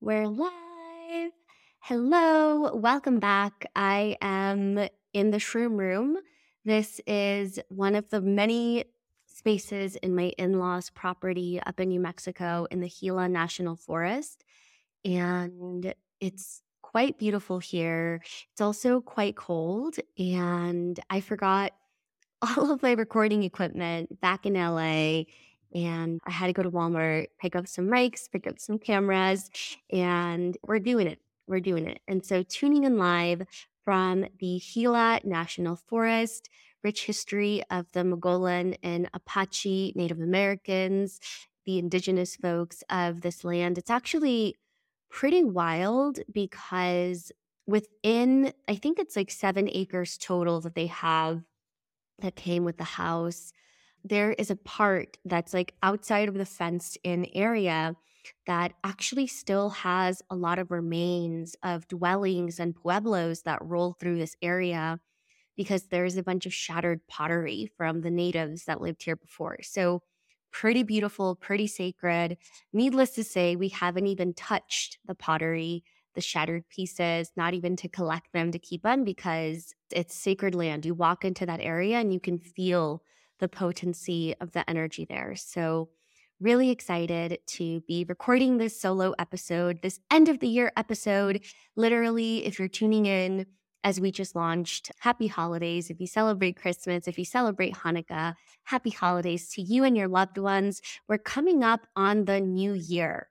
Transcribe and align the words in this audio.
We're 0.00 0.28
live. 0.28 1.32
Hello, 1.80 2.72
welcome 2.72 3.18
back. 3.18 3.66
I 3.74 4.16
am 4.22 4.78
in 5.12 5.32
the 5.32 5.38
shroom 5.38 5.76
room. 5.76 6.18
This 6.64 7.00
is 7.04 7.58
one 7.68 7.96
of 7.96 8.08
the 8.08 8.20
many 8.20 8.84
spaces 9.26 9.96
in 9.96 10.14
my 10.14 10.32
in 10.38 10.60
law's 10.60 10.88
property 10.88 11.60
up 11.66 11.80
in 11.80 11.88
New 11.88 11.98
Mexico 11.98 12.68
in 12.70 12.78
the 12.78 12.88
Gila 12.88 13.28
National 13.28 13.74
Forest. 13.74 14.44
And 15.04 15.92
it's 16.20 16.62
quite 16.80 17.18
beautiful 17.18 17.58
here. 17.58 18.20
It's 18.52 18.60
also 18.60 19.00
quite 19.00 19.34
cold. 19.34 19.96
And 20.16 20.98
I 21.10 21.20
forgot 21.20 21.72
all 22.42 22.70
of 22.70 22.84
my 22.84 22.92
recording 22.92 23.42
equipment 23.42 24.20
back 24.20 24.46
in 24.46 24.54
LA 24.54 25.24
and 25.74 26.20
I 26.24 26.30
had 26.30 26.46
to 26.46 26.52
go 26.52 26.62
to 26.62 26.70
Walmart, 26.70 27.26
pick 27.40 27.54
up 27.54 27.66
some 27.66 27.86
mics, 27.86 28.30
pick 28.30 28.46
up 28.46 28.58
some 28.58 28.78
cameras, 28.78 29.50
and 29.92 30.56
we're 30.62 30.78
doing 30.78 31.06
it. 31.06 31.20
We're 31.46 31.60
doing 31.60 31.86
it. 31.86 32.00
And 32.06 32.24
so, 32.24 32.42
tuning 32.42 32.84
in 32.84 32.98
live 32.98 33.42
from 33.84 34.26
the 34.38 34.60
Gila 34.60 35.20
National 35.24 35.76
Forest, 35.76 36.50
rich 36.82 37.06
history 37.06 37.62
of 37.70 37.86
the 37.92 38.04
Mogollon 38.04 38.76
and 38.82 39.08
Apache 39.14 39.92
Native 39.96 40.20
Americans, 40.20 41.20
the 41.64 41.78
indigenous 41.78 42.36
folks 42.36 42.82
of 42.90 43.22
this 43.22 43.44
land. 43.44 43.78
It's 43.78 43.90
actually 43.90 44.56
pretty 45.10 45.42
wild 45.42 46.20
because 46.32 47.32
within, 47.66 48.52
I 48.68 48.74
think 48.74 48.98
it's 48.98 49.16
like 49.16 49.30
seven 49.30 49.68
acres 49.70 50.18
total 50.18 50.60
that 50.62 50.74
they 50.74 50.86
have 50.86 51.42
that 52.20 52.36
came 52.36 52.64
with 52.64 52.78
the 52.78 52.84
house 52.84 53.52
there 54.04 54.32
is 54.32 54.50
a 54.50 54.56
part 54.56 55.18
that's 55.24 55.54
like 55.54 55.74
outside 55.82 56.28
of 56.28 56.34
the 56.34 56.46
fenced 56.46 56.98
in 57.04 57.26
area 57.34 57.96
that 58.46 58.72
actually 58.84 59.26
still 59.26 59.70
has 59.70 60.22
a 60.30 60.36
lot 60.36 60.58
of 60.58 60.70
remains 60.70 61.56
of 61.62 61.88
dwellings 61.88 62.60
and 62.60 62.74
pueblos 62.74 63.42
that 63.42 63.62
roll 63.62 63.94
through 63.94 64.18
this 64.18 64.36
area 64.42 65.00
because 65.56 65.88
there's 65.88 66.16
a 66.16 66.22
bunch 66.22 66.46
of 66.46 66.54
shattered 66.54 67.06
pottery 67.08 67.70
from 67.76 68.02
the 68.02 68.10
natives 68.10 68.64
that 68.64 68.80
lived 68.80 69.02
here 69.02 69.16
before. 69.16 69.58
So, 69.62 70.02
pretty 70.50 70.82
beautiful, 70.82 71.36
pretty 71.36 71.66
sacred. 71.66 72.38
Needless 72.72 73.10
to 73.12 73.24
say, 73.24 73.54
we 73.56 73.68
haven't 73.68 74.06
even 74.06 74.32
touched 74.34 74.98
the 75.04 75.14
pottery, 75.14 75.84
the 76.14 76.20
shattered 76.22 76.68
pieces, 76.70 77.30
not 77.36 77.54
even 77.54 77.76
to 77.76 77.88
collect 77.88 78.32
them 78.32 78.50
to 78.52 78.58
keep 78.58 78.82
them 78.82 79.04
because 79.04 79.74
it's 79.90 80.14
sacred 80.14 80.54
land. 80.54 80.86
You 80.86 80.94
walk 80.94 81.24
into 81.24 81.44
that 81.46 81.60
area 81.60 81.98
and 81.98 82.12
you 82.12 82.20
can 82.20 82.38
feel 82.38 83.02
the 83.38 83.48
potency 83.48 84.34
of 84.40 84.52
the 84.52 84.68
energy 84.68 85.06
there. 85.08 85.34
So, 85.36 85.88
really 86.40 86.70
excited 86.70 87.38
to 87.46 87.80
be 87.88 88.04
recording 88.08 88.58
this 88.58 88.80
solo 88.80 89.12
episode, 89.18 89.80
this 89.82 89.98
end 90.10 90.28
of 90.28 90.38
the 90.38 90.46
year 90.46 90.70
episode. 90.76 91.44
Literally, 91.74 92.46
if 92.46 92.58
you're 92.58 92.68
tuning 92.68 93.06
in 93.06 93.46
as 93.84 94.00
we 94.00 94.10
just 94.10 94.36
launched, 94.36 94.90
happy 95.00 95.26
holidays. 95.26 95.90
If 95.90 96.00
you 96.00 96.06
celebrate 96.06 96.60
Christmas, 96.60 97.08
if 97.08 97.18
you 97.18 97.24
celebrate 97.24 97.74
Hanukkah, 97.74 98.34
happy 98.64 98.90
holidays 98.90 99.48
to 99.50 99.62
you 99.62 99.84
and 99.84 99.96
your 99.96 100.08
loved 100.08 100.38
ones. 100.38 100.80
We're 101.08 101.18
coming 101.18 101.62
up 101.64 101.86
on 101.96 102.24
the 102.24 102.40
new 102.40 102.72
year, 102.74 103.28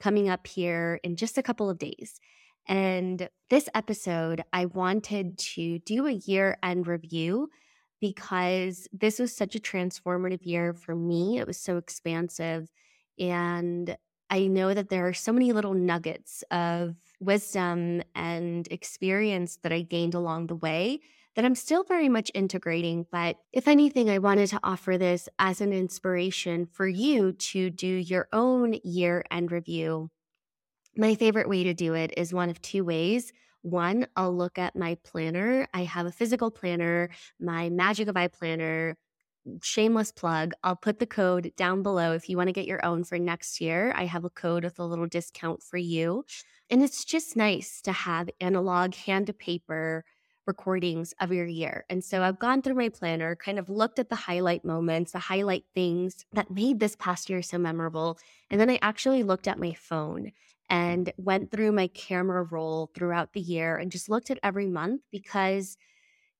coming 0.00 0.28
up 0.28 0.46
here 0.46 1.00
in 1.02 1.16
just 1.16 1.38
a 1.38 1.42
couple 1.42 1.68
of 1.68 1.78
days. 1.78 2.20
And 2.66 3.28
this 3.50 3.68
episode, 3.74 4.42
I 4.52 4.66
wanted 4.66 5.38
to 5.38 5.78
do 5.80 6.06
a 6.06 6.12
year 6.12 6.58
end 6.62 6.86
review 6.86 7.48
because 8.00 8.88
this 8.92 9.18
was 9.18 9.34
such 9.34 9.54
a 9.54 9.60
transformative 9.60 10.44
year 10.44 10.72
for 10.72 10.94
me. 10.94 11.38
It 11.38 11.46
was 11.46 11.58
so 11.58 11.76
expansive. 11.76 12.70
And 13.18 13.96
I 14.30 14.46
know 14.46 14.74
that 14.74 14.90
there 14.90 15.06
are 15.08 15.14
so 15.14 15.32
many 15.32 15.52
little 15.52 15.74
nuggets 15.74 16.44
of 16.50 16.96
wisdom 17.20 18.02
and 18.14 18.68
experience 18.70 19.58
that 19.62 19.72
I 19.72 19.82
gained 19.82 20.14
along 20.14 20.46
the 20.46 20.56
way 20.56 21.00
that 21.38 21.44
I'm 21.44 21.54
still 21.54 21.84
very 21.84 22.08
much 22.08 22.32
integrating. 22.34 23.06
But 23.12 23.36
if 23.52 23.68
anything, 23.68 24.10
I 24.10 24.18
wanted 24.18 24.48
to 24.48 24.60
offer 24.64 24.98
this 24.98 25.28
as 25.38 25.60
an 25.60 25.72
inspiration 25.72 26.66
for 26.66 26.88
you 26.88 27.32
to 27.32 27.70
do 27.70 27.86
your 27.86 28.26
own 28.32 28.74
year 28.82 29.24
end 29.30 29.52
review. 29.52 30.10
My 30.96 31.14
favorite 31.14 31.48
way 31.48 31.62
to 31.62 31.74
do 31.74 31.94
it 31.94 32.12
is 32.16 32.34
one 32.34 32.50
of 32.50 32.60
two 32.60 32.84
ways. 32.84 33.32
One, 33.62 34.06
I'll 34.16 34.34
look 34.36 34.58
at 34.58 34.76
my 34.76 34.96
planner. 35.04 35.66
I 35.74 35.84
have 35.84 36.06
a 36.06 36.12
physical 36.12 36.50
planner, 36.50 37.10
my 37.40 37.68
Magic 37.70 38.08
of 38.08 38.16
I 38.16 38.28
planner. 38.28 38.96
Shameless 39.62 40.12
plug. 40.12 40.52
I'll 40.62 40.76
put 40.76 40.98
the 40.98 41.06
code 41.06 41.52
down 41.56 41.82
below 41.82 42.12
if 42.12 42.28
you 42.28 42.36
want 42.36 42.48
to 42.48 42.52
get 42.52 42.66
your 42.66 42.84
own 42.84 43.04
for 43.04 43.18
next 43.18 43.60
year. 43.60 43.92
I 43.96 44.04
have 44.04 44.24
a 44.24 44.30
code 44.30 44.64
with 44.64 44.78
a 44.78 44.84
little 44.84 45.06
discount 45.06 45.62
for 45.62 45.78
you. 45.78 46.24
And 46.70 46.82
it's 46.82 47.04
just 47.04 47.36
nice 47.36 47.80
to 47.82 47.92
have 47.92 48.28
analog 48.40 48.94
hand 48.94 49.26
to 49.28 49.32
paper 49.32 50.04
recordings 50.46 51.14
of 51.20 51.32
your 51.32 51.46
year. 51.46 51.84
And 51.88 52.02
so 52.04 52.22
I've 52.22 52.38
gone 52.38 52.62
through 52.62 52.74
my 52.74 52.88
planner, 52.88 53.36
kind 53.36 53.58
of 53.58 53.68
looked 53.70 53.98
at 53.98 54.08
the 54.08 54.16
highlight 54.16 54.64
moments, 54.64 55.12
the 55.12 55.18
highlight 55.18 55.64
things 55.74 56.24
that 56.32 56.50
made 56.50 56.80
this 56.80 56.96
past 56.96 57.30
year 57.30 57.42
so 57.42 57.58
memorable. 57.58 58.18
And 58.50 58.60
then 58.60 58.70
I 58.70 58.78
actually 58.82 59.22
looked 59.22 59.48
at 59.48 59.58
my 59.58 59.72
phone 59.74 60.32
and 60.70 61.12
went 61.16 61.50
through 61.50 61.72
my 61.72 61.88
camera 61.88 62.42
roll 62.44 62.90
throughout 62.94 63.32
the 63.32 63.40
year 63.40 63.76
and 63.76 63.92
just 63.92 64.08
looked 64.08 64.30
at 64.30 64.38
every 64.42 64.66
month 64.66 65.02
because 65.10 65.76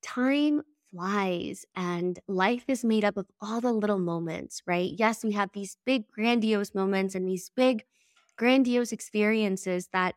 time 0.02 0.62
flies 0.90 1.66
and 1.76 2.18
life 2.28 2.64
is 2.68 2.84
made 2.84 3.04
up 3.04 3.16
of 3.16 3.26
all 3.40 3.60
the 3.60 3.72
little 3.72 3.98
moments, 3.98 4.62
right? 4.66 4.92
Yes, 4.96 5.24
we 5.24 5.32
have 5.32 5.50
these 5.52 5.76
big, 5.84 6.08
grandiose 6.10 6.74
moments 6.74 7.14
and 7.14 7.28
these 7.28 7.50
big, 7.50 7.84
grandiose 8.36 8.92
experiences 8.92 9.88
that 9.92 10.14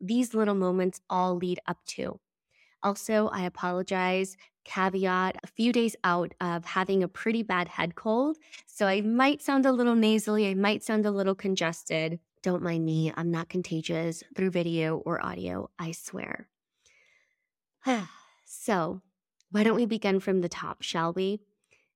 these 0.00 0.34
little 0.34 0.54
moments 0.54 1.00
all 1.10 1.36
lead 1.36 1.60
up 1.66 1.78
to. 1.86 2.20
Also, 2.82 3.28
I 3.28 3.42
apologize. 3.42 4.36
Caveat 4.64 5.36
a 5.42 5.46
few 5.46 5.72
days 5.72 5.96
out 6.04 6.34
of 6.40 6.64
having 6.64 7.02
a 7.02 7.08
pretty 7.08 7.42
bad 7.42 7.68
head 7.68 7.94
cold. 7.96 8.38
So 8.66 8.86
I 8.86 9.00
might 9.02 9.42
sound 9.42 9.66
a 9.66 9.72
little 9.72 9.94
nasally, 9.94 10.48
I 10.48 10.54
might 10.54 10.82
sound 10.82 11.04
a 11.06 11.10
little 11.10 11.34
congested. 11.34 12.20
Don't 12.44 12.62
mind 12.62 12.84
me. 12.84 13.10
I'm 13.16 13.30
not 13.30 13.48
contagious 13.48 14.22
through 14.36 14.50
video 14.50 14.98
or 14.98 15.24
audio, 15.24 15.70
I 15.78 15.92
swear. 15.92 16.46
so, 18.44 19.00
why 19.50 19.62
don't 19.62 19.76
we 19.76 19.86
begin 19.86 20.20
from 20.20 20.42
the 20.42 20.48
top, 20.50 20.82
shall 20.82 21.14
we? 21.14 21.40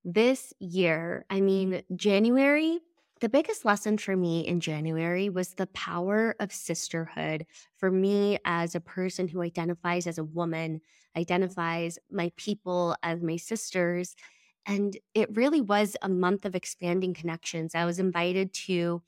This 0.07 0.55
year, 0.59 1.27
I 1.29 1.43
mean, 1.43 1.83
January, 1.95 2.79
the 3.21 3.29
biggest 3.29 3.67
lesson 3.67 3.99
for 3.99 4.17
me 4.17 4.41
in 4.41 4.61
January 4.61 5.29
was 5.29 5.53
the 5.53 5.67
power 5.67 6.35
of 6.41 6.51
sisterhood. 6.51 7.45
For 7.77 7.91
me, 7.91 8.39
as 8.47 8.75
a 8.75 8.81
person 8.81 9.29
who 9.29 9.43
identifies 9.43 10.07
as 10.07 10.17
a 10.17 10.25
woman, 10.25 10.81
identifies 11.15 11.99
my 12.11 12.33
people 12.39 12.97
as 13.03 13.21
my 13.21 13.37
sisters. 13.37 14.17
And 14.65 14.97
it 15.13 15.37
really 15.37 15.61
was 15.61 15.95
a 16.01 16.09
month 16.09 16.47
of 16.47 16.55
expanding 16.55 17.13
connections. 17.13 17.75
I 17.75 17.85
was 17.85 17.99
invited 17.99 18.55
to 18.65 19.03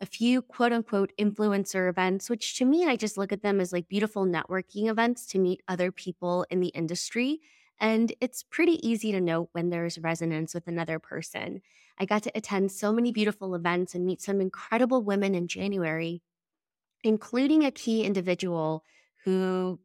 a 0.00 0.06
few 0.06 0.42
quote 0.42 0.72
unquote 0.72 1.12
influencer 1.18 1.88
events, 1.88 2.28
which 2.28 2.56
to 2.58 2.64
me, 2.64 2.86
I 2.86 2.96
just 2.96 3.16
look 3.16 3.32
at 3.32 3.42
them 3.42 3.60
as 3.60 3.72
like 3.72 3.88
beautiful 3.88 4.26
networking 4.26 4.88
events 4.88 5.26
to 5.28 5.38
meet 5.38 5.62
other 5.68 5.90
people 5.90 6.46
in 6.50 6.60
the 6.60 6.68
industry. 6.68 7.40
And 7.78 8.12
it's 8.20 8.42
pretty 8.42 8.86
easy 8.86 9.12
to 9.12 9.20
note 9.20 9.50
when 9.52 9.70
there's 9.70 9.98
resonance 9.98 10.54
with 10.54 10.66
another 10.66 10.98
person. 10.98 11.62
I 11.98 12.04
got 12.04 12.22
to 12.24 12.32
attend 12.34 12.72
so 12.72 12.92
many 12.92 13.12
beautiful 13.12 13.54
events 13.54 13.94
and 13.94 14.04
meet 14.04 14.20
some 14.20 14.40
incredible 14.40 15.02
women 15.02 15.34
in 15.34 15.48
January, 15.48 16.22
including 17.04 17.64
a 17.64 17.70
key 17.70 18.04
individual 18.04 18.84
who 19.24 19.80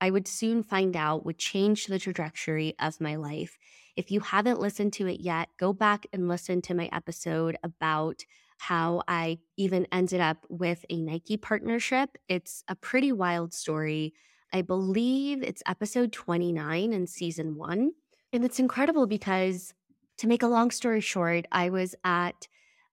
I 0.00 0.10
would 0.10 0.28
soon 0.28 0.62
find 0.62 0.96
out 0.96 1.24
would 1.24 1.38
change 1.38 1.86
the 1.86 1.98
trajectory 1.98 2.74
of 2.78 3.00
my 3.00 3.16
life. 3.16 3.58
If 3.96 4.10
you 4.10 4.20
haven't 4.20 4.60
listened 4.60 4.92
to 4.94 5.06
it 5.06 5.20
yet, 5.20 5.48
go 5.58 5.72
back 5.72 6.06
and 6.12 6.28
listen 6.28 6.60
to 6.62 6.74
my 6.74 6.88
episode 6.92 7.56
about 7.62 8.24
how 8.68 9.02
I 9.06 9.40
even 9.58 9.86
ended 9.92 10.22
up 10.22 10.46
with 10.48 10.86
a 10.88 10.98
Nike 10.98 11.36
partnership. 11.36 12.16
It's 12.30 12.64
a 12.66 12.74
pretty 12.74 13.12
wild 13.12 13.52
story. 13.52 14.14
I 14.54 14.62
believe 14.62 15.42
it's 15.42 15.62
episode 15.66 16.12
29 16.12 16.94
in 16.94 17.06
season 17.06 17.56
one. 17.56 17.92
And 18.32 18.42
it's 18.42 18.58
incredible 18.58 19.06
because, 19.06 19.74
to 20.16 20.26
make 20.26 20.42
a 20.42 20.48
long 20.48 20.70
story 20.70 21.02
short, 21.02 21.44
I 21.52 21.68
was 21.68 21.94
at 22.04 22.48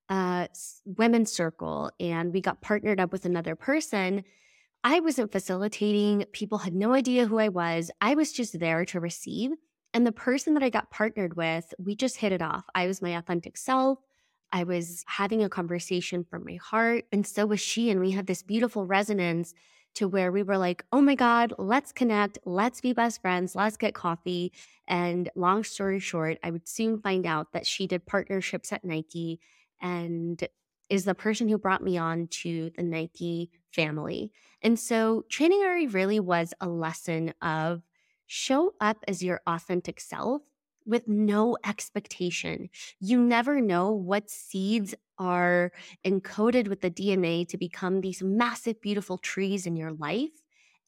a 0.10 0.50
women's 0.84 1.32
circle 1.32 1.90
and 2.02 2.34
we 2.34 2.42
got 2.42 2.62
partnered 2.62 3.00
up 3.00 3.14
with 3.14 3.24
another 3.24 3.56
person. 3.56 4.26
I 4.84 5.00
wasn't 5.00 5.32
facilitating, 5.32 6.26
people 6.34 6.58
had 6.58 6.76
no 6.76 6.94
idea 6.94 7.28
who 7.28 7.40
I 7.40 7.48
was. 7.48 7.92
I 8.02 8.16
was 8.16 8.34
just 8.34 8.60
there 8.60 8.84
to 8.86 9.00
receive. 9.00 9.52
And 9.94 10.06
the 10.06 10.12
person 10.12 10.54
that 10.56 10.64
I 10.64 10.70
got 10.70 10.92
partnered 10.92 11.38
with, 11.38 11.74
we 11.80 11.96
just 11.96 12.18
hit 12.18 12.34
it 12.34 12.42
off. 12.42 12.66
I 12.76 12.88
was 12.88 13.02
my 13.02 13.12
authentic 13.12 13.56
self. 13.56 14.00
I 14.52 14.64
was 14.64 15.04
having 15.08 15.44
a 15.44 15.50
conversation 15.50 16.24
from 16.24 16.44
my 16.46 16.56
heart, 16.56 17.06
and 17.12 17.26
so 17.26 17.46
was 17.46 17.60
she. 17.60 17.90
And 17.90 18.00
we 18.00 18.12
had 18.12 18.28
this 18.28 18.44
beautiful 18.44 18.86
resonance 18.86 19.54
to 19.96 20.08
where 20.08 20.32
we 20.32 20.44
were 20.44 20.58
like, 20.58 20.86
oh 20.92 21.02
my 21.02 21.16
God, 21.16 21.54
let's 21.58 21.92
connect, 21.92 22.38
let's 22.46 22.80
be 22.80 22.94
best 22.94 23.22
friends, 23.22 23.56
let's 23.56 23.78
get 23.78 23.94
coffee. 23.94 24.54
And 24.88 25.30
long 25.36 25.64
story 25.64 26.00
short, 26.00 26.38
I 26.44 26.52
would 26.52 26.68
soon 26.68 27.00
find 27.00 27.26
out 27.26 27.52
that 27.52 27.68
she 27.68 27.88
did 27.88 28.06
partnerships 28.06 28.72
at 28.72 28.86
Nike. 28.86 29.40
And 29.82 30.42
is 30.92 31.06
the 31.06 31.16
person 31.16 31.48
who 31.48 31.58
brought 31.58 31.82
me 31.82 31.98
on 31.98 32.28
to 32.28 32.70
the 32.76 32.84
Nike 32.84 33.50
family. 33.72 34.30
And 34.62 34.78
so 34.78 35.24
January 35.30 35.88
really 35.88 36.20
was 36.20 36.54
a 36.60 36.68
lesson 36.68 37.34
of 37.42 37.82
show 38.28 38.74
up 38.82 38.98
as 39.08 39.24
your 39.24 39.40
authentic 39.48 40.02
self 40.02 40.42
with 40.86 41.08
no 41.08 41.58
expectation. 41.66 42.70
You 43.00 43.20
never 43.20 43.62
know 43.62 43.92
what 43.92 44.30
seeds 44.30 44.96
are 45.18 45.72
encoded 46.06 46.68
with 46.68 46.82
the 46.82 46.92
DNA 46.92 47.48
to 47.50 47.58
become 47.58 48.02
these 48.02 48.24
massive, 48.24 48.82
beautiful 48.82 49.18
trees 49.18 49.66
in 49.66 49.76
your 49.76 49.92
life. 49.94 50.32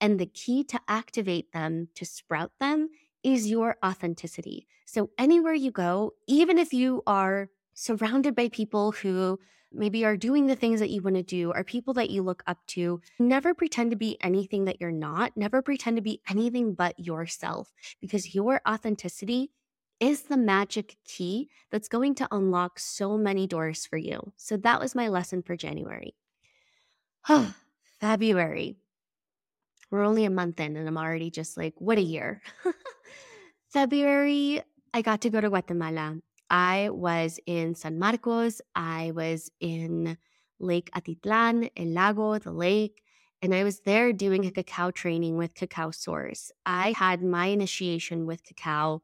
And 0.01 0.19
the 0.19 0.25
key 0.25 0.63
to 0.66 0.80
activate 0.88 1.51
them, 1.54 1.88
to 1.95 2.06
sprout 2.06 2.51
them, 2.60 2.90
is 3.24 3.50
your 3.50 3.78
authenticity. 3.86 4.68
So, 4.86 5.10
anywhere 5.18 5.54
you 5.54 5.72
go, 5.72 6.13
even 6.28 6.57
if 6.57 6.74
you 6.74 7.04
are 7.07 7.50
surrounded 7.74 8.36
by 8.36 8.50
people 8.50 8.92
who 8.92 9.40
maybe 9.72 10.06
are 10.06 10.18
doing 10.18 10.45
the 10.48 10.56
things 10.56 10.80
that 10.80 10.90
you 10.90 11.01
want 11.01 11.16
to 11.16 11.24
do, 11.24 11.51
are 11.51 11.63
people 11.63 11.94
that 11.95 12.10
you 12.10 12.22
look 12.22 12.44
up 12.48 12.60
to, 12.68 13.01
never 13.19 13.54
pretend 13.54 13.92
to 13.92 13.98
be 13.98 14.18
anything 14.22 14.66
that 14.66 14.80
you're 14.80 14.92
not. 14.92 15.36
Never 15.36 15.62
pretend 15.62 15.98
to 15.98 16.01
be 16.01 16.22
anything 16.30 16.74
but 16.74 16.98
yourself 17.00 17.72
because 18.00 18.36
your 18.36 18.62
authenticity 18.68 19.51
is 20.00 20.24
the 20.24 20.38
magic 20.38 20.98
key 21.06 21.50
that's 21.72 21.88
going 21.88 22.16
to 22.16 22.28
unlock 22.31 22.80
so 22.80 23.18
many 23.18 23.48
doors 23.48 23.86
for 23.86 23.98
you. 23.98 24.34
So 24.38 24.57
that 24.57 24.80
was 24.80 24.95
my 24.95 25.07
lesson 25.07 25.42
for 25.42 25.56
January. 25.56 26.16
February. 28.00 28.75
We're 29.90 30.04
only 30.04 30.25
a 30.25 30.30
month 30.30 30.60
in, 30.60 30.75
and 30.75 30.88
I'm 30.88 30.98
already 30.98 31.30
just 31.30 31.56
like, 31.56 31.75
what 31.78 31.98
a 31.98 32.01
year. 32.01 32.42
February, 33.69 34.62
I 34.94 35.01
got 35.01 35.22
to 35.22 35.30
go 35.30 35.40
to 35.40 35.50
Guatemala. 35.50 36.18
I 36.50 36.90
was 36.92 37.40
in 37.45 37.75
San 37.75 37.98
Marcos. 37.98 38.62
I 38.75 39.12
was 39.16 39.50
in 39.60 40.18
Lake 40.60 40.90
Atitlan, 40.95 41.69
El 41.78 41.88
Lago, 41.88 42.38
the 42.40 42.51
lake, 42.51 43.04
and 43.42 43.54
I 43.54 43.63
was 43.63 43.81
there 43.81 44.13
doing 44.13 44.45
a 44.45 44.51
cacao 44.51 44.92
training 44.92 45.38
with 45.38 45.54
Cacao 45.54 45.92
Source. 45.92 46.51
I 46.66 46.94
had 46.94 47.24
my 47.24 47.48
initiation 47.48 48.25
with 48.25 48.44
cacao 48.44 49.01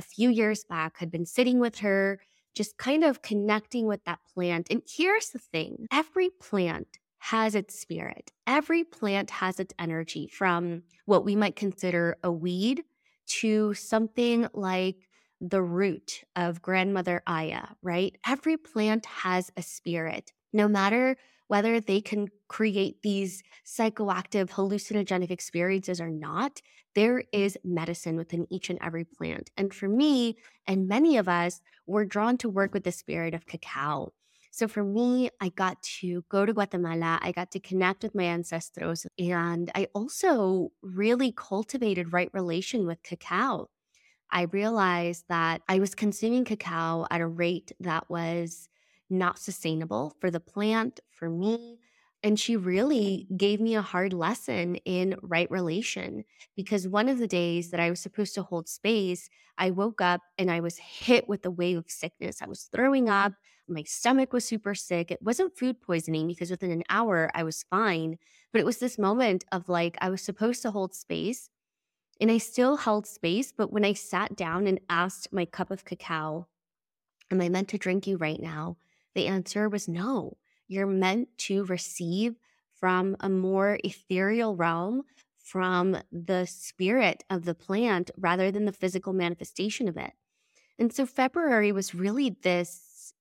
a 0.00 0.02
few 0.02 0.30
years 0.30 0.64
back, 0.64 0.96
had 0.96 1.10
been 1.10 1.26
sitting 1.26 1.60
with 1.60 1.80
her, 1.80 2.20
just 2.54 2.78
kind 2.78 3.04
of 3.04 3.20
connecting 3.20 3.86
with 3.86 4.02
that 4.04 4.18
plant. 4.32 4.68
And 4.70 4.80
here's 4.88 5.28
the 5.28 5.38
thing 5.38 5.86
every 5.92 6.30
plant 6.30 6.98
has 7.18 7.54
its 7.54 7.78
spirit, 7.78 8.32
every 8.46 8.82
plant 8.82 9.28
has 9.28 9.60
its 9.60 9.74
energy 9.78 10.26
from 10.26 10.84
what 11.04 11.22
we 11.22 11.36
might 11.36 11.54
consider 11.54 12.16
a 12.24 12.32
weed 12.32 12.82
to 13.40 13.74
something 13.74 14.48
like 14.54 15.06
the 15.38 15.60
root 15.60 16.24
of 16.34 16.62
grandmother 16.62 17.22
Aya, 17.26 17.66
right? 17.82 18.16
Every 18.26 18.56
plant 18.56 19.04
has 19.04 19.52
a 19.54 19.62
spirit, 19.62 20.32
no 20.50 20.66
matter 20.66 21.18
whether 21.50 21.80
they 21.80 22.00
can 22.00 22.28
create 22.46 23.02
these 23.02 23.42
psychoactive 23.66 24.50
hallucinogenic 24.50 25.32
experiences 25.32 26.00
or 26.00 26.08
not, 26.08 26.62
there 26.94 27.24
is 27.32 27.58
medicine 27.64 28.16
within 28.16 28.46
each 28.50 28.70
and 28.70 28.78
every 28.80 29.02
plant. 29.02 29.50
And 29.56 29.74
for 29.74 29.88
me, 29.88 30.36
and 30.68 30.86
many 30.86 31.16
of 31.16 31.28
us, 31.28 31.60
we're 31.88 32.04
drawn 32.04 32.36
to 32.38 32.48
work 32.48 32.72
with 32.72 32.84
the 32.84 32.92
spirit 32.92 33.34
of 33.34 33.46
cacao. 33.46 34.12
So 34.52 34.68
for 34.68 34.84
me, 34.84 35.30
I 35.40 35.48
got 35.48 35.82
to 35.98 36.24
go 36.28 36.46
to 36.46 36.52
Guatemala. 36.52 37.18
I 37.20 37.32
got 37.32 37.50
to 37.50 37.58
connect 37.58 38.04
with 38.04 38.14
my 38.14 38.24
ancestors. 38.24 39.04
And 39.18 39.72
I 39.74 39.88
also 39.92 40.70
really 40.82 41.32
cultivated 41.32 42.12
right 42.12 42.30
relation 42.32 42.86
with 42.86 43.02
cacao. 43.02 43.70
I 44.30 44.42
realized 44.42 45.24
that 45.28 45.62
I 45.68 45.80
was 45.80 45.96
consuming 45.96 46.44
cacao 46.44 47.08
at 47.10 47.20
a 47.20 47.26
rate 47.26 47.72
that 47.80 48.08
was 48.08 48.68
not 49.10 49.38
sustainable 49.38 50.14
for 50.20 50.30
the 50.30 50.40
plant, 50.40 51.00
for 51.10 51.28
me. 51.28 51.78
And 52.22 52.38
she 52.38 52.54
really 52.54 53.26
gave 53.36 53.60
me 53.60 53.74
a 53.74 53.82
hard 53.82 54.12
lesson 54.12 54.76
in 54.84 55.16
right 55.22 55.50
relation 55.50 56.24
because 56.54 56.86
one 56.86 57.08
of 57.08 57.18
the 57.18 57.26
days 57.26 57.70
that 57.70 57.80
I 57.80 57.88
was 57.88 58.00
supposed 58.00 58.34
to 58.34 58.42
hold 58.42 58.68
space, 58.68 59.30
I 59.56 59.70
woke 59.70 60.02
up 60.02 60.20
and 60.36 60.50
I 60.50 60.60
was 60.60 60.76
hit 60.76 61.28
with 61.28 61.46
a 61.46 61.50
wave 61.50 61.78
of 61.78 61.90
sickness. 61.90 62.42
I 62.42 62.46
was 62.46 62.64
throwing 62.64 63.08
up. 63.08 63.32
My 63.68 63.84
stomach 63.84 64.32
was 64.34 64.44
super 64.44 64.74
sick. 64.74 65.10
It 65.10 65.22
wasn't 65.22 65.56
food 65.56 65.80
poisoning 65.80 66.26
because 66.26 66.50
within 66.50 66.70
an 66.70 66.82
hour 66.90 67.30
I 67.34 67.42
was 67.42 67.64
fine. 67.70 68.18
But 68.52 68.60
it 68.60 68.66
was 68.66 68.78
this 68.78 68.98
moment 68.98 69.44
of 69.50 69.68
like, 69.70 69.96
I 70.00 70.10
was 70.10 70.20
supposed 70.20 70.60
to 70.62 70.70
hold 70.72 70.94
space 70.94 71.48
and 72.20 72.30
I 72.30 72.38
still 72.38 72.76
held 72.76 73.06
space. 73.06 73.52
But 73.52 73.72
when 73.72 73.84
I 73.84 73.94
sat 73.94 74.36
down 74.36 74.66
and 74.66 74.80
asked 74.90 75.32
my 75.32 75.44
cup 75.46 75.70
of 75.70 75.84
cacao, 75.84 76.48
Am 77.30 77.40
I 77.40 77.48
meant 77.48 77.68
to 77.70 77.78
drink 77.78 78.06
you 78.06 78.16
right 78.16 78.40
now? 78.40 78.76
The 79.14 79.26
answer 79.26 79.68
was 79.68 79.88
no. 79.88 80.36
You're 80.68 80.86
meant 80.86 81.28
to 81.38 81.64
receive 81.64 82.36
from 82.72 83.16
a 83.20 83.28
more 83.28 83.78
ethereal 83.84 84.56
realm, 84.56 85.02
from 85.36 85.98
the 86.12 86.46
spirit 86.46 87.24
of 87.28 87.44
the 87.44 87.54
plant 87.54 88.10
rather 88.16 88.50
than 88.50 88.66
the 88.66 88.72
physical 88.72 89.12
manifestation 89.12 89.88
of 89.88 89.96
it. 89.96 90.12
And 90.78 90.92
so 90.92 91.04
February 91.06 91.72
was 91.72 91.94
really 91.94 92.30
this 92.30 93.12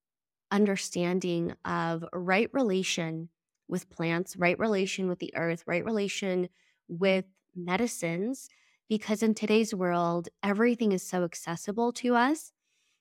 understanding 0.52 1.54
of 1.66 2.06
right 2.14 2.50
relation 2.54 3.30
with 3.68 3.90
plants, 3.90 4.38
right 4.38 4.58
relation 4.58 5.08
with 5.08 5.20
the 5.20 5.34
earth, 5.36 5.64
right 5.66 5.84
relation 5.84 6.50
with 6.88 7.26
medicines, 7.56 8.50
because 8.88 9.22
in 9.22 9.34
today's 9.34 9.74
world, 9.76 10.30
everything 10.42 10.92
is 10.92 11.04
so 11.04 11.24
accessible 11.24 11.92
to 11.94 12.16
us 12.16 12.52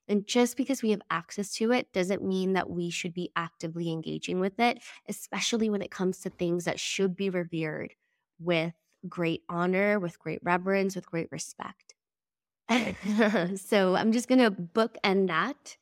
and 0.09 0.27
just 0.27 0.57
because 0.57 0.83
we 0.83 0.91
have 0.91 1.03
access 1.11 1.53
to 1.55 1.73
it 1.73 1.93
doesn't 1.93 2.25
mean 2.25 2.55
that 2.55 2.71
we 2.71 2.91
should 2.91 3.15
be 3.15 3.31
actively 3.37 3.91
engaging 3.91 4.41
with 4.41 4.59
it, 4.59 4.83
especially 5.09 5.71
when 5.71 5.83
it 5.83 5.91
comes 5.91 6.21
to 6.21 6.31
things 6.31 6.65
that 6.65 6.81
should 6.81 7.17
be 7.17 7.31
revered 7.31 7.95
with 8.39 8.75
great 9.09 9.43
honor, 9.49 9.99
with 9.99 10.19
great 10.19 10.41
reverence, 10.43 10.97
with 10.97 11.11
great 11.11 11.29
respect. 11.31 11.95
so 13.57 13.95
I'm 13.95 14.13
just 14.13 14.29
going 14.29 14.41
to 14.41 14.51
bookend 14.51 15.29
that 15.29 15.77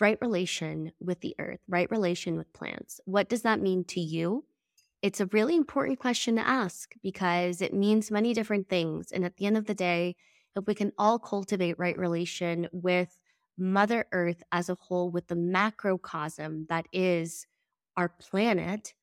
right 0.00 0.18
relation 0.20 0.92
with 1.00 1.20
the 1.20 1.34
earth, 1.38 1.60
right 1.68 1.90
relation 1.90 2.36
with 2.36 2.52
plants. 2.52 3.00
What 3.04 3.28
does 3.28 3.42
that 3.42 3.60
mean 3.60 3.84
to 3.84 4.00
you? 4.00 4.44
It's 5.02 5.20
a 5.20 5.26
really 5.26 5.56
important 5.56 5.98
question 5.98 6.36
to 6.36 6.46
ask 6.46 6.94
because 7.02 7.60
it 7.60 7.72
means 7.72 8.10
many 8.10 8.34
different 8.34 8.68
things. 8.68 9.12
And 9.12 9.24
at 9.24 9.36
the 9.36 9.46
end 9.46 9.56
of 9.56 9.66
the 9.66 9.74
day, 9.74 10.16
if 10.56 10.66
we 10.66 10.74
can 10.74 10.92
all 10.98 11.18
cultivate 11.18 11.78
right 11.78 11.96
relation 11.96 12.68
with 12.72 13.16
Mother 13.58 14.06
Earth 14.12 14.42
as 14.52 14.68
a 14.68 14.76
whole 14.80 15.10
with 15.10 15.26
the 15.28 15.36
macrocosm 15.36 16.66
that 16.68 16.86
is 16.92 17.46
our 17.96 18.08
planet, 18.08 18.94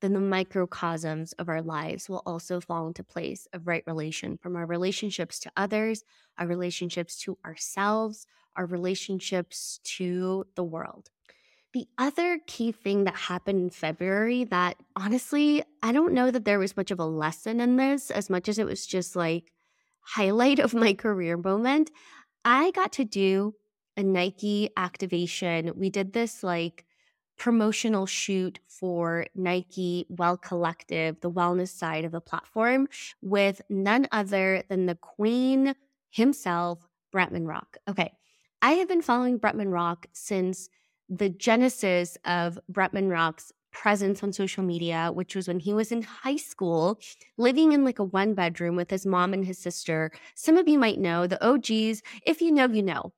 then 0.00 0.12
the 0.12 0.20
microcosms 0.20 1.32
of 1.34 1.48
our 1.48 1.62
lives 1.62 2.08
will 2.08 2.22
also 2.26 2.60
fall 2.60 2.86
into 2.88 3.04
place 3.04 3.46
of 3.52 3.66
right 3.66 3.84
relation 3.86 4.38
from 4.38 4.56
our 4.56 4.66
relationships 4.66 5.38
to 5.40 5.52
others, 5.56 6.04
our 6.38 6.46
relationships 6.46 7.18
to 7.20 7.38
ourselves, 7.44 8.26
our 8.56 8.66
relationships 8.66 9.78
to 9.84 10.46
the 10.56 10.64
world. 10.64 11.10
The 11.72 11.86
other 11.98 12.40
key 12.46 12.72
thing 12.72 13.04
that 13.04 13.14
happened 13.14 13.60
in 13.60 13.70
February 13.70 14.44
that 14.44 14.76
honestly, 14.96 15.62
I 15.82 15.92
don't 15.92 16.14
know 16.14 16.30
that 16.30 16.44
there 16.44 16.58
was 16.58 16.76
much 16.76 16.90
of 16.90 16.98
a 16.98 17.04
lesson 17.04 17.60
in 17.60 17.76
this 17.76 18.10
as 18.10 18.28
much 18.28 18.48
as 18.48 18.58
it 18.58 18.66
was 18.66 18.86
just 18.86 19.14
like 19.14 19.52
highlight 20.00 20.58
of 20.58 20.74
my 20.74 20.94
career 20.94 21.36
moment. 21.36 21.90
I 22.44 22.72
got 22.72 22.92
to 22.92 23.04
do 23.04 23.54
a 24.00 24.02
Nike 24.02 24.70
activation. 24.76 25.72
We 25.76 25.90
did 25.90 26.12
this 26.12 26.42
like 26.42 26.84
promotional 27.38 28.06
shoot 28.06 28.58
for 28.66 29.26
Nike 29.34 30.06
Well 30.08 30.36
Collective, 30.36 31.20
the 31.20 31.30
wellness 31.30 31.68
side 31.68 32.04
of 32.04 32.12
the 32.12 32.20
platform, 32.20 32.88
with 33.22 33.62
none 33.70 34.08
other 34.10 34.64
than 34.68 34.86
the 34.86 34.96
queen 34.96 35.74
himself, 36.10 36.86
Bretman 37.14 37.46
Rock. 37.46 37.76
Okay. 37.88 38.12
I 38.62 38.72
have 38.72 38.88
been 38.88 39.00
following 39.00 39.38
Bretman 39.38 39.72
Rock 39.72 40.06
since 40.12 40.68
the 41.08 41.30
genesis 41.30 42.18
of 42.24 42.58
Bretman 42.70 43.10
Rock's 43.10 43.52
presence 43.72 44.22
on 44.22 44.32
social 44.32 44.62
media, 44.62 45.10
which 45.12 45.34
was 45.34 45.48
when 45.48 45.60
he 45.60 45.72
was 45.72 45.92
in 45.92 46.02
high 46.02 46.36
school, 46.36 46.98
living 47.38 47.72
in 47.72 47.84
like 47.84 47.98
a 47.98 48.04
one 48.04 48.34
bedroom 48.34 48.76
with 48.76 48.90
his 48.90 49.06
mom 49.06 49.32
and 49.32 49.44
his 49.46 49.58
sister. 49.58 50.10
Some 50.34 50.56
of 50.56 50.68
you 50.68 50.78
might 50.78 50.98
know 50.98 51.26
the 51.26 51.42
OGs. 51.44 52.02
If 52.26 52.42
you 52.42 52.50
know, 52.50 52.66
you 52.66 52.82
know. 52.82 53.12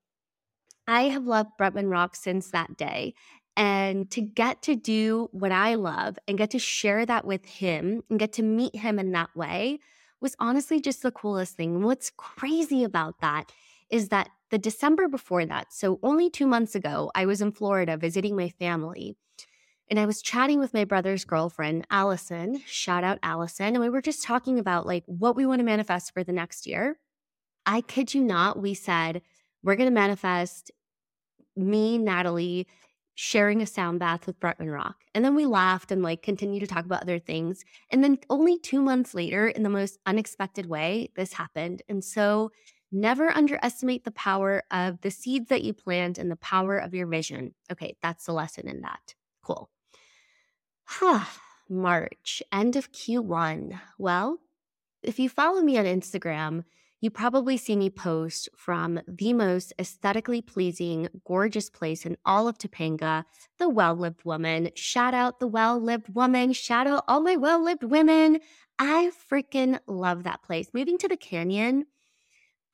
I 0.86 1.04
have 1.04 1.26
loved 1.26 1.50
Bretman 1.58 1.90
Rock 1.90 2.16
since 2.16 2.50
that 2.50 2.76
day. 2.76 3.14
And 3.56 4.10
to 4.12 4.22
get 4.22 4.62
to 4.62 4.74
do 4.74 5.28
what 5.32 5.52
I 5.52 5.74
love 5.74 6.18
and 6.26 6.38
get 6.38 6.50
to 6.52 6.58
share 6.58 7.04
that 7.04 7.26
with 7.26 7.44
him 7.44 8.02
and 8.08 8.18
get 8.18 8.32
to 8.34 8.42
meet 8.42 8.74
him 8.76 8.98
in 8.98 9.12
that 9.12 9.36
way 9.36 9.80
was 10.20 10.36
honestly 10.38 10.80
just 10.80 11.02
the 11.02 11.10
coolest 11.10 11.56
thing. 11.56 11.82
What's 11.82 12.10
crazy 12.16 12.82
about 12.82 13.20
that 13.20 13.52
is 13.90 14.08
that 14.08 14.30
the 14.50 14.58
December 14.58 15.06
before 15.08 15.44
that, 15.44 15.72
so 15.72 15.98
only 16.02 16.30
two 16.30 16.46
months 16.46 16.74
ago, 16.74 17.10
I 17.14 17.26
was 17.26 17.42
in 17.42 17.52
Florida 17.52 17.96
visiting 17.96 18.36
my 18.36 18.48
family. 18.48 19.16
And 19.90 19.98
I 20.00 20.06
was 20.06 20.22
chatting 20.22 20.58
with 20.58 20.72
my 20.72 20.84
brother's 20.84 21.26
girlfriend, 21.26 21.86
Allison. 21.90 22.62
Shout 22.64 23.04
out 23.04 23.18
Allison. 23.22 23.74
And 23.74 23.80
we 23.80 23.90
were 23.90 24.00
just 24.00 24.22
talking 24.22 24.58
about 24.58 24.86
like 24.86 25.04
what 25.04 25.36
we 25.36 25.44
want 25.44 25.58
to 25.58 25.64
manifest 25.64 26.14
for 26.14 26.24
the 26.24 26.32
next 26.32 26.66
year. 26.66 26.96
I 27.66 27.82
kid 27.82 28.14
you 28.14 28.24
not, 28.24 28.58
we 28.58 28.72
said, 28.72 29.20
we're 29.62 29.76
going 29.76 29.88
to 29.88 29.94
manifest 29.94 30.70
me, 31.56 31.98
Natalie, 31.98 32.66
sharing 33.14 33.60
a 33.60 33.66
sound 33.66 33.98
bath 34.00 34.26
with 34.26 34.40
Bretman 34.40 34.72
Rock. 34.72 34.96
And 35.14 35.24
then 35.24 35.34
we 35.34 35.46
laughed 35.46 35.92
and 35.92 36.02
like 36.02 36.22
continued 36.22 36.60
to 36.60 36.66
talk 36.66 36.84
about 36.84 37.02
other 37.02 37.18
things. 37.18 37.64
And 37.90 38.02
then 38.02 38.18
only 38.30 38.58
two 38.58 38.80
months 38.80 39.14
later, 39.14 39.48
in 39.48 39.62
the 39.62 39.68
most 39.68 39.98
unexpected 40.06 40.66
way, 40.66 41.10
this 41.14 41.34
happened. 41.34 41.82
And 41.88 42.02
so 42.02 42.50
never 42.90 43.30
underestimate 43.30 44.04
the 44.04 44.10
power 44.12 44.62
of 44.70 45.00
the 45.00 45.10
seeds 45.10 45.48
that 45.48 45.62
you 45.62 45.72
plant 45.72 46.18
and 46.18 46.30
the 46.30 46.36
power 46.36 46.78
of 46.78 46.94
your 46.94 47.06
vision. 47.06 47.54
Okay, 47.70 47.96
that's 48.02 48.24
the 48.24 48.32
lesson 48.32 48.68
in 48.68 48.82
that. 48.82 49.14
Cool. 49.42 49.70
March, 51.68 52.42
end 52.52 52.76
of 52.76 52.92
Q1. 52.92 53.80
Well, 53.98 54.38
if 55.02 55.18
you 55.18 55.28
follow 55.28 55.62
me 55.62 55.78
on 55.78 55.84
Instagram, 55.84 56.64
you 57.02 57.10
probably 57.10 57.56
see 57.56 57.74
me 57.74 57.90
post 57.90 58.48
from 58.56 59.00
the 59.08 59.32
most 59.32 59.74
aesthetically 59.76 60.40
pleasing, 60.40 61.08
gorgeous 61.26 61.68
place 61.68 62.06
in 62.06 62.16
all 62.24 62.46
of 62.46 62.56
Topanga, 62.56 63.24
the 63.58 63.68
Well 63.68 63.96
Lived 63.96 64.24
Woman. 64.24 64.70
Shout 64.76 65.12
out 65.12 65.40
the 65.40 65.48
Well 65.48 65.80
Lived 65.80 66.14
Woman. 66.14 66.52
Shout 66.52 66.86
out 66.86 67.02
all 67.08 67.20
my 67.20 67.34
well 67.34 67.62
lived 67.62 67.82
women. 67.82 68.38
I 68.78 69.10
freaking 69.30 69.80
love 69.88 70.22
that 70.22 70.44
place. 70.44 70.68
Moving 70.72 70.96
to 70.98 71.08
the 71.08 71.16
canyon, 71.16 71.86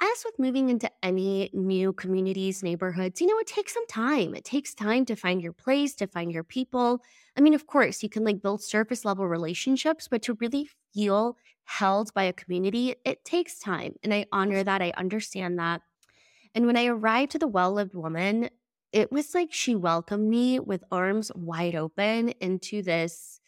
as 0.00 0.24
with 0.24 0.38
moving 0.38 0.68
into 0.68 0.90
any 1.02 1.50
new 1.52 1.92
communities, 1.92 2.62
neighborhoods, 2.62 3.20
you 3.20 3.26
know, 3.26 3.38
it 3.38 3.46
takes 3.46 3.74
some 3.74 3.86
time. 3.86 4.34
It 4.34 4.44
takes 4.44 4.74
time 4.74 5.04
to 5.06 5.16
find 5.16 5.42
your 5.42 5.52
place, 5.52 5.94
to 5.96 6.06
find 6.06 6.30
your 6.30 6.44
people. 6.44 7.02
I 7.36 7.40
mean, 7.40 7.54
of 7.54 7.66
course, 7.66 8.02
you 8.02 8.08
can 8.08 8.24
like 8.24 8.42
build 8.42 8.62
surface 8.62 9.04
level 9.04 9.26
relationships, 9.26 10.06
but 10.08 10.22
to 10.22 10.34
really 10.34 10.68
feel 10.94 11.36
held 11.64 12.14
by 12.14 12.24
a 12.24 12.32
community, 12.32 12.94
it 13.04 13.24
takes 13.24 13.58
time. 13.58 13.94
And 14.02 14.14
I 14.14 14.26
honor 14.32 14.62
that. 14.62 14.82
I 14.82 14.92
understand 14.96 15.58
that. 15.58 15.82
And 16.54 16.66
when 16.66 16.76
I 16.76 16.86
arrived 16.86 17.32
to 17.32 17.38
the 17.38 17.48
well 17.48 17.72
lived 17.72 17.94
woman, 17.94 18.50
it 18.92 19.12
was 19.12 19.34
like 19.34 19.52
she 19.52 19.74
welcomed 19.74 20.28
me 20.28 20.60
with 20.60 20.82
arms 20.90 21.30
wide 21.34 21.74
open 21.74 22.30
into 22.40 22.82
this 22.82 23.40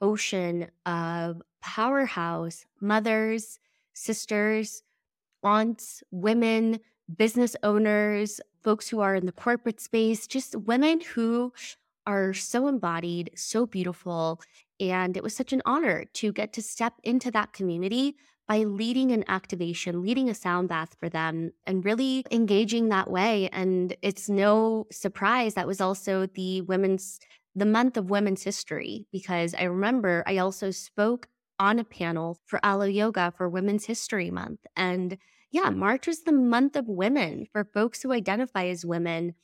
ocean 0.00 0.68
of 0.86 1.42
powerhouse 1.60 2.64
mothers, 2.80 3.58
sisters, 3.92 4.82
aunts, 5.42 6.02
women, 6.10 6.80
business 7.16 7.56
owners, 7.62 8.40
folks 8.62 8.88
who 8.88 9.00
are 9.00 9.14
in 9.14 9.26
the 9.26 9.32
corporate 9.32 9.80
space, 9.80 10.26
just 10.26 10.56
women 10.56 11.00
who 11.00 11.52
are 12.06 12.32
so 12.32 12.68
embodied, 12.68 13.30
so 13.34 13.66
beautiful. 13.66 14.40
And 14.80 15.16
it 15.16 15.22
was 15.22 15.34
such 15.34 15.52
an 15.52 15.62
honor 15.64 16.04
to 16.14 16.32
get 16.32 16.52
to 16.54 16.62
step 16.62 16.94
into 17.04 17.30
that 17.30 17.52
community 17.52 18.16
by 18.48 18.64
leading 18.64 19.12
an 19.12 19.24
activation, 19.28 20.02
leading 20.02 20.28
a 20.28 20.34
sound 20.34 20.68
bath 20.68 20.96
for 20.98 21.08
them, 21.08 21.52
and 21.66 21.84
really 21.84 22.24
engaging 22.30 22.88
that 22.88 23.08
way. 23.08 23.48
And 23.52 23.96
it's 24.02 24.28
no 24.28 24.86
surprise 24.90 25.54
that 25.54 25.66
was 25.66 25.80
also 25.80 26.26
the 26.26 26.62
women's, 26.62 27.20
the 27.54 27.66
month 27.66 27.96
of 27.96 28.10
women's 28.10 28.42
history, 28.42 29.06
because 29.12 29.54
I 29.54 29.64
remember 29.64 30.24
I 30.26 30.38
also 30.38 30.72
spoke 30.72 31.28
on 31.62 31.78
a 31.78 31.84
panel 31.84 32.40
for 32.44 32.58
Alo 32.64 32.86
Yoga 32.86 33.32
for 33.36 33.48
Women's 33.48 33.84
History 33.84 34.32
Month. 34.32 34.66
And 34.74 35.16
yeah, 35.52 35.70
March 35.70 36.08
is 36.08 36.24
the 36.24 36.32
month 36.32 36.74
of 36.74 36.88
women 36.88 37.46
for 37.52 37.62
folks 37.62 38.02
who 38.02 38.10
identify 38.12 38.66
as 38.66 38.84
women. 38.84 39.34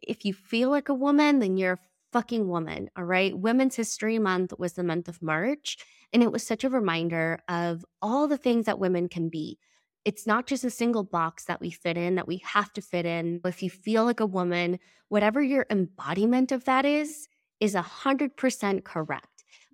If 0.00 0.24
you 0.24 0.32
feel 0.32 0.70
like 0.70 0.88
a 0.88 0.94
woman, 0.94 1.38
then 1.38 1.58
you're 1.58 1.74
a 1.74 1.78
fucking 2.12 2.48
woman. 2.48 2.88
All 2.96 3.04
right. 3.04 3.38
Women's 3.38 3.76
History 3.76 4.18
Month 4.18 4.54
was 4.58 4.72
the 4.72 4.82
month 4.82 5.06
of 5.06 5.20
March. 5.20 5.76
And 6.14 6.22
it 6.22 6.32
was 6.32 6.46
such 6.46 6.64
a 6.64 6.70
reminder 6.70 7.40
of 7.46 7.84
all 8.00 8.26
the 8.26 8.38
things 8.38 8.64
that 8.64 8.78
women 8.78 9.10
can 9.10 9.28
be. 9.28 9.58
It's 10.06 10.26
not 10.26 10.46
just 10.46 10.64
a 10.64 10.70
single 10.70 11.04
box 11.04 11.44
that 11.44 11.60
we 11.60 11.70
fit 11.70 11.98
in, 11.98 12.14
that 12.14 12.26
we 12.26 12.38
have 12.38 12.72
to 12.72 12.80
fit 12.80 13.04
in. 13.04 13.42
If 13.44 13.62
you 13.62 13.68
feel 13.68 14.06
like 14.06 14.20
a 14.20 14.26
woman, 14.26 14.78
whatever 15.10 15.42
your 15.42 15.66
embodiment 15.68 16.52
of 16.52 16.64
that 16.64 16.86
is, 16.86 17.28
is 17.60 17.74
100% 17.74 18.82
correct. 18.82 19.29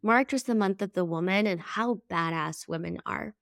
March 0.06 0.32
was 0.32 0.44
the 0.44 0.54
month 0.54 0.80
of 0.80 0.92
the 0.92 1.04
woman 1.04 1.46
and 1.46 1.60
how 1.60 2.00
badass 2.08 2.68
women 2.68 2.98
are. 3.04 3.34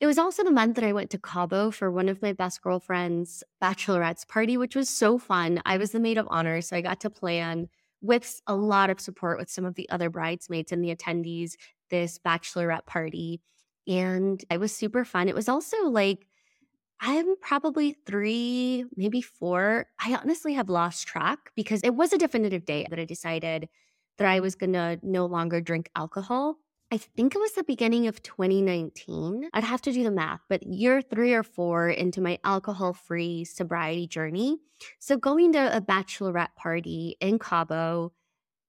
It 0.00 0.06
was 0.06 0.16
also 0.16 0.42
the 0.44 0.50
month 0.50 0.76
that 0.76 0.84
I 0.84 0.92
went 0.92 1.10
to 1.10 1.18
Cabo 1.18 1.70
for 1.70 1.90
one 1.90 2.08
of 2.08 2.22
my 2.22 2.32
best 2.32 2.62
girlfriends' 2.62 3.42
bachelorette's 3.60 4.24
party, 4.24 4.56
which 4.56 4.76
was 4.76 4.88
so 4.88 5.18
fun. 5.18 5.60
I 5.66 5.78
was 5.78 5.90
the 5.90 6.00
maid 6.00 6.18
of 6.18 6.28
honor, 6.30 6.60
so 6.60 6.76
I 6.76 6.80
got 6.80 7.00
to 7.00 7.10
plan 7.10 7.68
with 8.00 8.40
a 8.46 8.54
lot 8.54 8.90
of 8.90 9.00
support 9.00 9.38
with 9.38 9.50
some 9.50 9.64
of 9.64 9.74
the 9.74 9.88
other 9.90 10.08
bridesmaids 10.08 10.72
and 10.72 10.84
the 10.84 10.94
attendees 10.94 11.56
this 11.90 12.18
bachelorette 12.18 12.86
party. 12.86 13.40
And 13.86 14.42
it 14.50 14.58
was 14.58 14.74
super 14.74 15.04
fun. 15.04 15.28
It 15.28 15.34
was 15.34 15.48
also 15.48 15.88
like, 15.88 16.26
I'm 17.00 17.36
probably 17.40 17.96
three, 18.06 18.84
maybe 18.96 19.20
four. 19.20 19.86
I 20.00 20.14
honestly 20.14 20.54
have 20.54 20.68
lost 20.68 21.08
track 21.08 21.50
because 21.56 21.80
it 21.82 21.94
was 21.94 22.12
a 22.12 22.18
definitive 22.18 22.64
date 22.64 22.88
that 22.90 23.00
I 23.00 23.04
decided 23.04 23.68
that 24.18 24.28
I 24.28 24.40
was 24.40 24.54
going 24.54 24.72
to 24.72 24.98
no 25.02 25.26
longer 25.26 25.60
drink 25.60 25.90
alcohol. 25.96 26.58
I 26.90 26.98
think 26.98 27.34
it 27.34 27.38
was 27.38 27.52
the 27.52 27.64
beginning 27.64 28.06
of 28.06 28.22
2019. 28.22 29.48
I'd 29.54 29.64
have 29.64 29.80
to 29.82 29.92
do 29.92 30.04
the 30.04 30.10
math, 30.10 30.40
but 30.50 30.62
year 30.62 31.00
three 31.00 31.32
or 31.32 31.42
four 31.42 31.88
into 31.88 32.20
my 32.20 32.38
alcohol 32.44 32.92
free 32.92 33.44
sobriety 33.44 34.06
journey. 34.06 34.58
So, 34.98 35.16
going 35.16 35.54
to 35.54 35.74
a 35.74 35.80
bachelorette 35.80 36.54
party 36.54 37.16
in 37.18 37.38
Cabo 37.38 38.12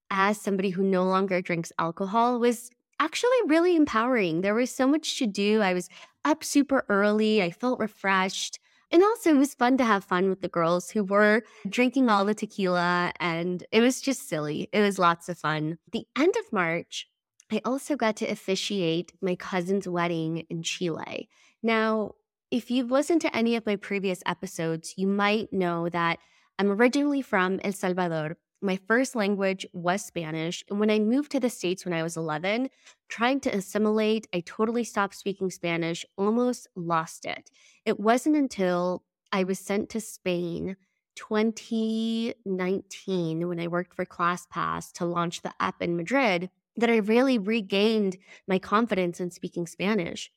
as 0.09 0.39
somebody 0.39 0.69
who 0.69 0.83
no 0.83 1.03
longer 1.03 1.41
drinks 1.41 1.73
alcohol 1.77 2.39
was 2.39 2.69
actually 3.00 3.38
really 3.47 3.75
empowering. 3.75 4.39
There 4.39 4.53
was 4.53 4.71
so 4.71 4.88
much 4.88 5.17
to 5.19 5.27
do. 5.27 5.62
I 5.62 5.73
was 5.73 5.89
up 6.23 6.45
super 6.45 6.85
early, 6.88 7.41
I 7.41 7.51
felt 7.51 7.79
refreshed. 7.79 8.59
And 8.93 9.01
also, 9.01 9.31
it 9.31 9.38
was 9.38 9.55
fun 9.55 9.75
to 9.77 9.83
have 9.83 10.03
fun 10.03 10.29
with 10.29 10.41
the 10.41 10.47
girls 10.47 10.91
who 10.91 11.03
were 11.03 11.41
drinking 11.67 12.09
all 12.09 12.25
the 12.25 12.35
tequila, 12.35 13.12
and 13.19 13.65
it 13.71 13.81
was 13.81 14.00
just 14.00 14.29
silly. 14.29 14.69
It 14.71 14.81
was 14.81 15.00
lots 15.00 15.27
of 15.29 15.39
fun. 15.39 15.79
The 15.91 16.05
end 16.15 16.35
of 16.39 16.53
March, 16.53 17.07
I 17.51 17.59
also 17.65 17.95
got 17.95 18.15
to 18.17 18.27
officiate 18.27 19.12
my 19.19 19.35
cousin's 19.35 19.88
wedding 19.88 20.45
in 20.47 20.62
Chile. 20.62 21.27
Now, 21.63 22.12
if 22.51 22.69
you've 22.69 22.91
listened 22.91 23.21
to 23.21 23.35
any 23.35 23.55
of 23.55 23.65
my 23.65 23.77
previous 23.77 24.21
episodes, 24.27 24.93
you 24.95 25.07
might 25.07 25.51
know 25.51 25.89
that 25.89 26.19
I'm 26.59 26.69
originally 26.69 27.23
from 27.23 27.59
El 27.63 27.71
Salvador. 27.71 28.38
My 28.63 28.79
first 28.88 29.13
language 29.13 29.67
was 29.74 30.03
Spanish. 30.05 30.63
And 30.70 30.79
when 30.79 30.89
I 30.89 30.98
moved 30.98 31.34
to 31.34 31.39
the 31.41 31.50
States 31.50 31.84
when 31.84 31.93
I 31.93 32.01
was 32.01 32.15
11, 32.15 32.70
trying 33.10 33.41
to 33.41 33.53
assimilate, 33.53 34.25
I 34.34 34.39
totally 34.39 34.86
stopped 34.86 35.15
speaking 35.15 35.51
Spanish, 35.51 36.05
almost 36.17 36.70
lost 36.74 37.25
it. 37.25 37.51
It 37.86 38.00
wasn't 38.00 38.38
until 38.38 39.03
I 39.34 39.43
was 39.43 39.60
sent 39.60 39.89
to 39.89 40.00
Spain 40.00 40.77
2019 41.15 43.50
when 43.50 43.60
I 43.60 43.67
worked 43.67 43.93
for 43.93 44.05
ClassPass 44.05 44.93
to 44.93 45.03
launch 45.03 45.41
the 45.41 45.51
app 45.60 45.82
in 45.82 45.98
Madrid 45.98 46.50
that 46.77 46.89
I 46.89 46.96
really 46.98 47.38
regained 47.38 48.15
my 48.48 48.60
confidence 48.60 49.20
in 49.20 49.29
speaking 49.29 49.67
Spanish. 49.67 50.32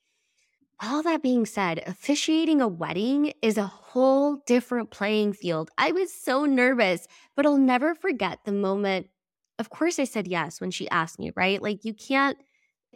All 0.83 1.03
that 1.05 1.23
being 1.23 1.47
said, 1.47 1.83
officiating 1.87 2.61
a 2.61 2.69
wedding 2.69 3.33
is 3.41 3.57
a 3.57 3.67
whole 3.67 4.37
different 4.47 4.91
playing 4.91 5.33
field. 5.33 5.71
I 5.79 5.93
was 5.93 6.13
so 6.13 6.45
nervous, 6.45 7.07
but 7.35 7.47
I'll 7.47 7.57
never 7.57 7.95
forget 7.95 8.41
the 8.45 8.53
moment. 8.53 9.09
Of 9.59 9.71
course, 9.71 9.99
I 9.99 10.05
said 10.05 10.29
yes 10.29 10.61
when 10.61 10.71
she 10.71 10.89
asked 10.91 11.19
me, 11.19 11.33
right? 11.35 11.63
Like, 11.63 11.87
you 11.87 11.95
can't, 11.95 12.37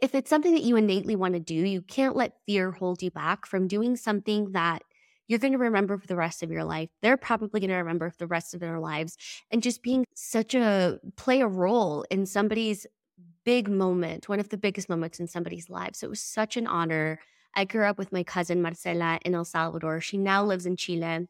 if 0.02 0.14
it's 0.14 0.28
something 0.28 0.52
that 0.52 0.62
you 0.62 0.76
innately 0.76 1.16
want 1.16 1.32
to 1.34 1.40
do, 1.40 1.54
you 1.54 1.80
can't 1.80 2.14
let 2.14 2.36
fear 2.46 2.70
hold 2.70 3.02
you 3.02 3.10
back 3.10 3.46
from 3.46 3.66
doing 3.66 3.96
something 3.96 4.52
that 4.52 4.82
you're 5.26 5.38
going 5.38 5.52
to 5.52 5.58
remember 5.58 5.96
for 5.96 6.06
the 6.06 6.16
rest 6.16 6.42
of 6.42 6.50
your 6.50 6.64
life. 6.64 6.90
They're 7.00 7.16
probably 7.16 7.60
going 7.60 7.70
to 7.70 7.76
remember 7.76 8.10
for 8.10 8.18
the 8.18 8.26
rest 8.26 8.52
of 8.52 8.60
their 8.60 8.78
lives. 8.78 9.16
And 9.50 9.62
just 9.62 9.82
being 9.82 10.04
such 10.14 10.54
a 10.54 10.98
play 11.16 11.40
a 11.40 11.46
role 11.46 12.04
in 12.10 12.26
somebody's 12.26 12.86
big 13.44 13.70
moment, 13.70 14.28
one 14.28 14.40
of 14.40 14.50
the 14.50 14.58
biggest 14.58 14.90
moments 14.90 15.18
in 15.18 15.28
somebody's 15.28 15.70
life. 15.70 15.94
So 15.94 16.08
it 16.08 16.10
was 16.10 16.20
such 16.20 16.58
an 16.58 16.66
honor. 16.66 17.20
I 17.54 17.64
grew 17.64 17.84
up 17.84 17.98
with 17.98 18.12
my 18.12 18.22
cousin 18.22 18.62
Marcela 18.62 19.18
in 19.24 19.34
El 19.34 19.44
Salvador. 19.44 20.00
She 20.00 20.16
now 20.16 20.44
lives 20.44 20.66
in 20.66 20.76
Chile. 20.76 21.26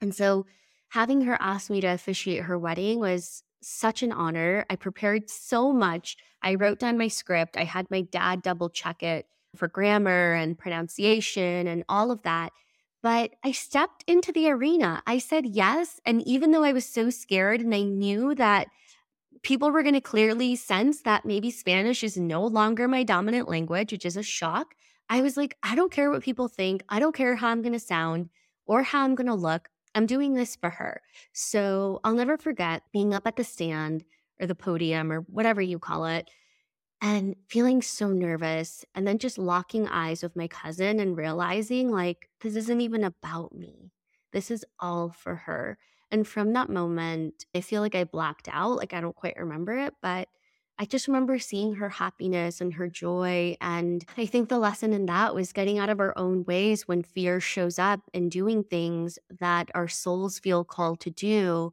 And 0.00 0.14
so 0.14 0.46
having 0.90 1.22
her 1.22 1.36
ask 1.40 1.70
me 1.70 1.80
to 1.80 1.86
officiate 1.88 2.44
her 2.44 2.58
wedding 2.58 2.98
was 2.98 3.42
such 3.62 4.02
an 4.02 4.12
honor. 4.12 4.66
I 4.68 4.76
prepared 4.76 5.30
so 5.30 5.72
much. 5.72 6.16
I 6.42 6.56
wrote 6.56 6.80
down 6.80 6.98
my 6.98 7.08
script. 7.08 7.56
I 7.56 7.64
had 7.64 7.90
my 7.90 8.02
dad 8.02 8.42
double 8.42 8.68
check 8.68 9.02
it 9.02 9.26
for 9.56 9.68
grammar 9.68 10.34
and 10.34 10.58
pronunciation 10.58 11.66
and 11.66 11.84
all 11.88 12.10
of 12.10 12.22
that. 12.22 12.52
But 13.02 13.32
I 13.44 13.52
stepped 13.52 14.04
into 14.06 14.32
the 14.32 14.48
arena. 14.50 15.02
I 15.06 15.18
said 15.18 15.46
yes. 15.46 16.00
And 16.04 16.22
even 16.26 16.52
though 16.52 16.64
I 16.64 16.72
was 16.72 16.86
so 16.86 17.10
scared 17.10 17.60
and 17.60 17.74
I 17.74 17.82
knew 17.82 18.34
that 18.36 18.68
people 19.42 19.70
were 19.70 19.82
going 19.82 19.94
to 19.94 20.00
clearly 20.00 20.54
sense 20.56 21.02
that 21.02 21.24
maybe 21.24 21.50
Spanish 21.50 22.04
is 22.04 22.16
no 22.16 22.46
longer 22.46 22.86
my 22.86 23.02
dominant 23.02 23.48
language, 23.48 23.92
which 23.92 24.06
is 24.06 24.16
a 24.16 24.22
shock. 24.22 24.74
I 25.08 25.20
was 25.20 25.36
like, 25.36 25.56
I 25.62 25.74
don't 25.74 25.92
care 25.92 26.10
what 26.10 26.22
people 26.22 26.48
think. 26.48 26.82
I 26.88 26.98
don't 26.98 27.14
care 27.14 27.36
how 27.36 27.48
I'm 27.48 27.62
going 27.62 27.72
to 27.72 27.78
sound 27.78 28.30
or 28.66 28.82
how 28.82 29.02
I'm 29.02 29.14
going 29.14 29.26
to 29.26 29.34
look. 29.34 29.68
I'm 29.94 30.06
doing 30.06 30.34
this 30.34 30.56
for 30.56 30.70
her. 30.70 31.02
So 31.32 32.00
I'll 32.02 32.14
never 32.14 32.38
forget 32.38 32.82
being 32.92 33.12
up 33.12 33.26
at 33.26 33.36
the 33.36 33.44
stand 33.44 34.04
or 34.40 34.46
the 34.46 34.54
podium 34.54 35.12
or 35.12 35.20
whatever 35.20 35.60
you 35.60 35.78
call 35.78 36.06
it 36.06 36.30
and 37.02 37.34
feeling 37.48 37.82
so 37.82 38.08
nervous 38.08 38.84
and 38.94 39.06
then 39.06 39.18
just 39.18 39.36
locking 39.36 39.88
eyes 39.88 40.22
with 40.22 40.36
my 40.36 40.46
cousin 40.48 41.00
and 41.00 41.16
realizing 41.16 41.90
like 41.90 42.30
this 42.40 42.56
isn't 42.56 42.80
even 42.80 43.04
about 43.04 43.52
me. 43.54 43.92
This 44.32 44.50
is 44.50 44.64
all 44.80 45.10
for 45.10 45.34
her. 45.34 45.78
And 46.10 46.26
from 46.26 46.52
that 46.52 46.70
moment, 46.70 47.44
I 47.54 47.60
feel 47.60 47.82
like 47.82 47.94
I 47.94 48.04
blacked 48.04 48.48
out. 48.50 48.76
Like 48.76 48.94
I 48.94 49.00
don't 49.00 49.16
quite 49.16 49.36
remember 49.36 49.76
it, 49.78 49.94
but 50.00 50.28
I 50.78 50.84
just 50.84 51.06
remember 51.06 51.38
seeing 51.38 51.74
her 51.74 51.88
happiness 51.88 52.60
and 52.60 52.74
her 52.74 52.88
joy. 52.88 53.56
And 53.60 54.04
I 54.16 54.26
think 54.26 54.48
the 54.48 54.58
lesson 54.58 54.92
in 54.92 55.06
that 55.06 55.34
was 55.34 55.52
getting 55.52 55.78
out 55.78 55.90
of 55.90 56.00
our 56.00 56.16
own 56.16 56.44
ways 56.44 56.88
when 56.88 57.02
fear 57.02 57.40
shows 57.40 57.78
up 57.78 58.00
and 58.12 58.30
doing 58.30 58.64
things 58.64 59.18
that 59.38 59.70
our 59.74 59.88
souls 59.88 60.38
feel 60.38 60.64
called 60.64 61.00
to 61.00 61.10
do 61.10 61.72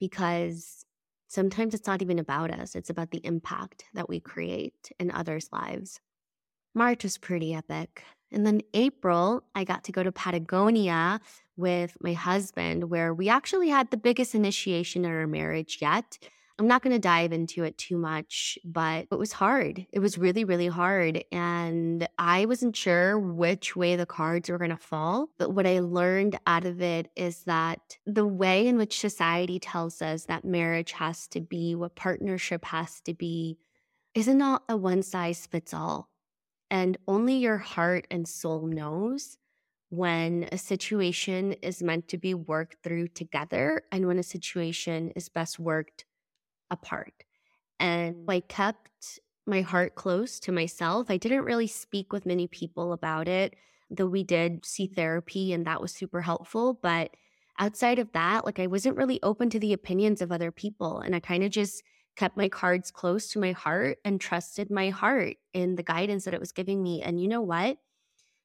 because 0.00 0.84
sometimes 1.28 1.74
it's 1.74 1.86
not 1.86 2.02
even 2.02 2.18
about 2.18 2.50
us, 2.50 2.74
it's 2.74 2.90
about 2.90 3.10
the 3.10 3.24
impact 3.24 3.84
that 3.94 4.08
we 4.08 4.18
create 4.18 4.90
in 4.98 5.10
others' 5.10 5.48
lives. 5.52 6.00
March 6.74 7.04
was 7.04 7.18
pretty 7.18 7.54
epic. 7.54 8.02
And 8.32 8.46
then 8.46 8.62
April, 8.74 9.44
I 9.54 9.64
got 9.64 9.84
to 9.84 9.92
go 9.92 10.02
to 10.02 10.10
Patagonia 10.10 11.20
with 11.56 11.96
my 12.00 12.14
husband, 12.14 12.90
where 12.90 13.12
we 13.12 13.28
actually 13.28 13.68
had 13.68 13.90
the 13.90 13.96
biggest 13.96 14.34
initiation 14.34 15.04
in 15.04 15.10
our 15.10 15.26
marriage 15.26 15.78
yet. 15.80 16.18
I'm 16.62 16.68
not 16.68 16.82
going 16.82 16.94
to 16.94 17.00
dive 17.00 17.32
into 17.32 17.64
it 17.64 17.76
too 17.76 17.98
much, 17.98 18.56
but 18.64 19.08
it 19.10 19.18
was 19.18 19.32
hard. 19.32 19.84
It 19.92 19.98
was 19.98 20.16
really, 20.16 20.44
really 20.44 20.68
hard. 20.68 21.24
And 21.32 22.06
I 22.18 22.44
wasn't 22.44 22.76
sure 22.76 23.18
which 23.18 23.74
way 23.74 23.96
the 23.96 24.06
cards 24.06 24.48
were 24.48 24.58
going 24.58 24.70
to 24.70 24.76
fall. 24.76 25.26
But 25.38 25.54
what 25.54 25.66
I 25.66 25.80
learned 25.80 26.38
out 26.46 26.64
of 26.64 26.80
it 26.80 27.10
is 27.16 27.42
that 27.46 27.96
the 28.06 28.28
way 28.28 28.68
in 28.68 28.76
which 28.76 29.00
society 29.00 29.58
tells 29.58 30.00
us 30.00 30.26
that 30.26 30.44
marriage 30.44 30.92
has 30.92 31.26
to 31.30 31.40
be, 31.40 31.74
what 31.74 31.96
partnership 31.96 32.64
has 32.66 33.00
to 33.00 33.12
be, 33.12 33.58
is 34.14 34.28
not 34.28 34.62
a 34.68 34.76
one 34.76 35.02
size 35.02 35.44
fits 35.44 35.74
all. 35.74 36.10
And 36.70 36.96
only 37.08 37.38
your 37.38 37.58
heart 37.58 38.06
and 38.08 38.28
soul 38.28 38.68
knows 38.68 39.36
when 39.88 40.48
a 40.52 40.58
situation 40.58 41.54
is 41.54 41.82
meant 41.82 42.06
to 42.06 42.18
be 42.18 42.34
worked 42.34 42.76
through 42.84 43.08
together 43.08 43.82
and 43.90 44.06
when 44.06 44.20
a 44.20 44.22
situation 44.22 45.10
is 45.16 45.28
best 45.28 45.58
worked 45.58 46.04
apart. 46.72 47.24
And 47.78 48.24
I 48.28 48.40
kept 48.40 49.20
my 49.46 49.60
heart 49.60 49.94
close 49.94 50.40
to 50.40 50.52
myself. 50.52 51.10
I 51.10 51.16
didn't 51.16 51.44
really 51.44 51.66
speak 51.66 52.12
with 52.12 52.26
many 52.26 52.46
people 52.46 52.92
about 52.92 53.28
it, 53.28 53.54
though 53.90 54.06
we 54.06 54.24
did 54.24 54.64
see 54.64 54.86
therapy 54.86 55.52
and 55.52 55.66
that 55.66 55.80
was 55.80 55.92
super 55.92 56.22
helpful. 56.22 56.74
But 56.74 57.10
outside 57.58 57.98
of 57.98 58.12
that, 58.12 58.44
like 58.44 58.58
I 58.58 58.66
wasn't 58.66 58.96
really 58.96 59.20
open 59.22 59.50
to 59.50 59.58
the 59.58 59.72
opinions 59.72 60.22
of 60.22 60.32
other 60.32 60.50
people. 60.50 61.00
And 61.00 61.14
I 61.14 61.20
kind 61.20 61.44
of 61.44 61.50
just 61.50 61.82
kept 62.16 62.36
my 62.36 62.48
cards 62.48 62.90
close 62.90 63.28
to 63.28 63.40
my 63.40 63.52
heart 63.52 63.98
and 64.04 64.20
trusted 64.20 64.70
my 64.70 64.90
heart 64.90 65.36
in 65.52 65.76
the 65.76 65.82
guidance 65.82 66.24
that 66.24 66.34
it 66.34 66.40
was 66.40 66.52
giving 66.52 66.82
me. 66.82 67.02
And 67.02 67.20
you 67.20 67.28
know 67.28 67.40
what? 67.40 67.78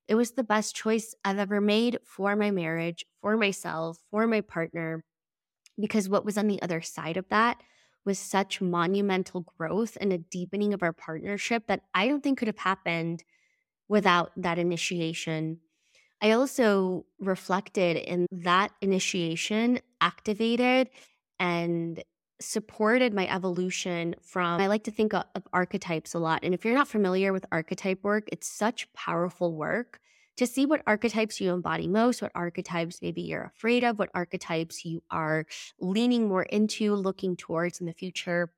It 0.08 0.16
was 0.16 0.32
the 0.32 0.44
best 0.44 0.76
choice 0.76 1.14
I've 1.26 1.40
ever 1.40 1.60
made 1.60 2.00
for 2.06 2.36
my 2.36 2.50
marriage, 2.50 3.06
for 3.22 3.36
myself, 3.36 4.00
for 4.10 4.26
my 4.26 4.42
partner, 4.42 5.04
because 5.80 6.08
what 6.08 6.26
was 6.26 6.38
on 6.38 6.48
the 6.48 6.62
other 6.62 6.82
side 6.82 7.18
of 7.18 7.28
that 7.30 7.62
was 8.08 8.18
such 8.18 8.62
monumental 8.62 9.42
growth 9.42 9.98
and 10.00 10.14
a 10.14 10.18
deepening 10.18 10.74
of 10.74 10.82
our 10.82 10.94
partnership 10.94 11.68
that 11.68 11.82
I 11.94 12.08
don't 12.08 12.24
think 12.24 12.40
could 12.40 12.48
have 12.48 12.58
happened 12.58 13.24
without 13.90 14.32
that 14.38 14.58
initiation. 14.58 15.60
I 16.22 16.32
also 16.32 17.06
reflected 17.20 17.98
in 17.98 18.26
that 18.32 18.72
initiation 18.82 19.80
activated 20.02 20.90
and 21.38 22.02
supported 22.40 23.14
my 23.14 23.28
evolution 23.28 24.16
from 24.22 24.62
I 24.62 24.68
like 24.68 24.86
to 24.86 24.92
think 24.92 25.14
of, 25.14 25.26
of, 25.36 25.44
archetypes 25.52 26.14
a 26.14 26.20
lot. 26.20 26.44
And 26.44 26.54
if 26.54 26.64
you're 26.64 26.74
not 26.74 26.88
familiar 26.88 27.34
with 27.34 27.46
archetype 27.52 28.04
work, 28.04 28.30
it's 28.32 28.48
such 28.48 28.92
powerful 28.94 29.54
work 29.54 30.00
to 30.38 30.48
see 30.48 30.66
what 30.66 30.84
archetypes 30.88 31.42
you 31.42 31.52
embody 31.52 31.88
most, 31.88 32.22
what 32.22 32.32
archetypes 32.36 33.02
maybe 33.02 33.22
you're 33.22 33.52
afraid 33.56 33.84
of, 33.84 34.00
what 34.00 34.10
archetypes 34.14 34.86
you 34.86 35.02
are 35.12 35.46
leaning 35.80 36.28
more 36.28 36.44
into, 36.44 36.96
looking 36.96 37.36
towards 37.36 37.80
in 37.80 37.88
the 37.88 37.94
future. 37.94 38.52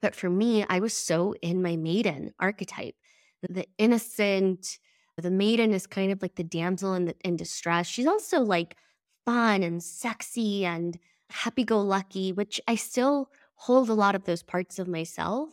But 0.00 0.14
for 0.14 0.28
me, 0.28 0.64
I 0.68 0.80
was 0.80 0.94
so 0.94 1.34
in 1.42 1.62
my 1.62 1.76
maiden 1.76 2.34
archetype, 2.38 2.94
the 3.42 3.66
innocent, 3.78 4.78
the 5.16 5.30
maiden 5.30 5.72
is 5.72 5.86
kind 5.86 6.12
of 6.12 6.22
like 6.22 6.34
the 6.34 6.44
damsel 6.44 6.94
in, 6.94 7.06
the, 7.06 7.14
in 7.24 7.36
distress. 7.36 7.86
She's 7.86 8.06
also 8.06 8.40
like 8.40 8.76
fun 9.24 9.62
and 9.62 9.82
sexy 9.82 10.64
and 10.64 10.98
happy 11.30 11.64
go 11.64 11.80
lucky, 11.80 12.32
which 12.32 12.60
I 12.68 12.74
still 12.74 13.30
hold 13.54 13.88
a 13.88 13.94
lot 13.94 14.14
of 14.14 14.24
those 14.24 14.42
parts 14.42 14.78
of 14.78 14.88
myself. 14.88 15.50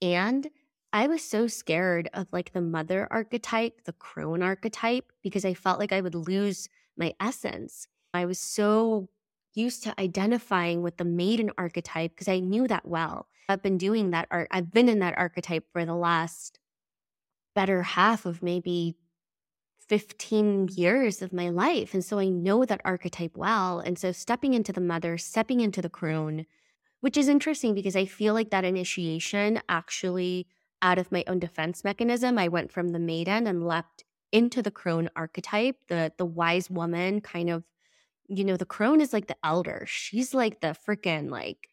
And 0.00 0.48
I 0.92 1.06
was 1.06 1.22
so 1.22 1.46
scared 1.46 2.08
of 2.14 2.26
like 2.32 2.52
the 2.52 2.60
mother 2.60 3.06
archetype, 3.10 3.84
the 3.84 3.92
crone 3.92 4.42
archetype, 4.42 5.12
because 5.22 5.44
I 5.44 5.54
felt 5.54 5.78
like 5.78 5.92
I 5.92 6.00
would 6.00 6.14
lose 6.14 6.68
my 6.96 7.14
essence. 7.20 7.86
I 8.14 8.24
was 8.24 8.38
so 8.38 9.08
used 9.54 9.82
to 9.84 10.00
identifying 10.00 10.82
with 10.82 10.96
the 10.96 11.04
maiden 11.04 11.50
archetype 11.58 12.12
because 12.12 12.28
I 12.28 12.40
knew 12.40 12.66
that 12.68 12.86
well. 12.86 13.28
I've 13.48 13.62
been 13.62 13.78
doing 13.78 14.10
that 14.10 14.28
art. 14.30 14.48
I've 14.50 14.72
been 14.72 14.88
in 14.88 14.98
that 15.00 15.16
archetype 15.16 15.66
for 15.72 15.84
the 15.84 15.94
last 15.94 16.58
better 17.54 17.82
half 17.82 18.26
of 18.26 18.42
maybe 18.42 18.96
15 19.88 20.68
years 20.72 21.22
of 21.22 21.32
my 21.32 21.48
life. 21.48 21.94
And 21.94 22.04
so 22.04 22.18
I 22.18 22.28
know 22.28 22.64
that 22.64 22.80
archetype 22.84 23.36
well. 23.36 23.78
And 23.78 23.98
so 23.98 24.12
stepping 24.12 24.54
into 24.54 24.72
the 24.72 24.80
mother, 24.80 25.16
stepping 25.16 25.60
into 25.60 25.80
the 25.80 25.88
crone, 25.88 26.46
which 27.00 27.16
is 27.16 27.28
interesting 27.28 27.74
because 27.74 27.96
I 27.96 28.04
feel 28.04 28.34
like 28.34 28.50
that 28.50 28.64
initiation 28.64 29.60
actually, 29.68 30.48
out 30.82 30.98
of 30.98 31.12
my 31.12 31.24
own 31.26 31.38
defense 31.38 31.84
mechanism, 31.84 32.38
I 32.38 32.48
went 32.48 32.72
from 32.72 32.90
the 32.90 32.98
maiden 32.98 33.46
and 33.46 33.66
leapt 33.66 34.04
into 34.32 34.62
the 34.62 34.70
crone 34.70 35.08
archetype, 35.16 35.76
the 35.88 36.12
the 36.18 36.26
wise 36.26 36.70
woman 36.70 37.20
kind 37.20 37.50
of, 37.50 37.64
you 38.28 38.44
know, 38.44 38.56
the 38.56 38.66
crone 38.66 39.00
is 39.00 39.12
like 39.12 39.28
the 39.28 39.36
elder. 39.44 39.84
She's 39.86 40.34
like 40.34 40.60
the 40.60 40.68
freaking 40.86 41.30
like 41.30 41.68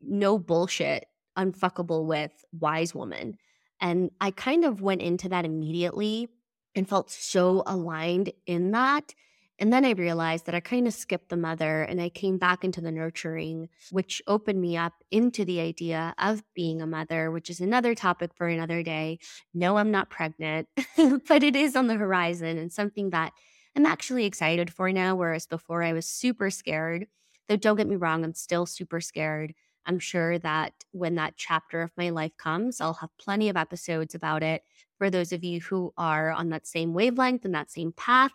no 0.00 0.38
bullshit, 0.38 1.06
unfuckable 1.38 2.06
with 2.06 2.44
wise 2.52 2.94
woman. 2.94 3.38
And 3.80 4.10
I 4.20 4.30
kind 4.30 4.64
of 4.64 4.82
went 4.82 5.02
into 5.02 5.28
that 5.28 5.44
immediately 5.44 6.28
and 6.74 6.88
felt 6.88 7.10
so 7.10 7.62
aligned 7.66 8.32
in 8.46 8.72
that. 8.72 9.14
And 9.58 9.72
then 9.72 9.86
I 9.86 9.92
realized 9.92 10.44
that 10.46 10.54
I 10.54 10.60
kind 10.60 10.86
of 10.86 10.92
skipped 10.92 11.30
the 11.30 11.36
mother 11.36 11.82
and 11.82 12.00
I 12.00 12.10
came 12.10 12.36
back 12.36 12.62
into 12.62 12.82
the 12.82 12.92
nurturing, 12.92 13.70
which 13.90 14.20
opened 14.26 14.60
me 14.60 14.76
up 14.76 14.92
into 15.10 15.46
the 15.46 15.60
idea 15.60 16.14
of 16.18 16.42
being 16.54 16.82
a 16.82 16.86
mother, 16.86 17.30
which 17.30 17.48
is 17.48 17.60
another 17.60 17.94
topic 17.94 18.32
for 18.34 18.48
another 18.48 18.82
day. 18.82 19.18
No, 19.54 19.78
I'm 19.78 19.90
not 19.90 20.10
pregnant, 20.10 20.68
but 21.28 21.42
it 21.42 21.56
is 21.56 21.74
on 21.74 21.86
the 21.86 21.94
horizon 21.94 22.58
and 22.58 22.70
something 22.70 23.10
that 23.10 23.32
I'm 23.74 23.86
actually 23.86 24.26
excited 24.26 24.70
for 24.72 24.92
now. 24.92 25.14
Whereas 25.16 25.46
before 25.46 25.82
I 25.82 25.94
was 25.94 26.06
super 26.06 26.50
scared. 26.50 27.06
Though 27.48 27.56
don't 27.56 27.76
get 27.76 27.86
me 27.86 27.96
wrong, 27.96 28.24
I'm 28.24 28.34
still 28.34 28.66
super 28.66 29.00
scared. 29.00 29.54
I'm 29.86 30.00
sure 30.00 30.38
that 30.40 30.72
when 30.90 31.14
that 31.14 31.34
chapter 31.36 31.80
of 31.80 31.92
my 31.96 32.10
life 32.10 32.36
comes, 32.36 32.80
I'll 32.80 32.94
have 32.94 33.16
plenty 33.18 33.48
of 33.48 33.56
episodes 33.56 34.14
about 34.14 34.42
it 34.42 34.64
for 34.98 35.10
those 35.10 35.32
of 35.32 35.44
you 35.44 35.60
who 35.60 35.94
are 35.96 36.30
on 36.32 36.48
that 36.50 36.66
same 36.66 36.92
wavelength 36.92 37.44
and 37.44 37.54
that 37.54 37.70
same 37.70 37.92
path. 37.92 38.32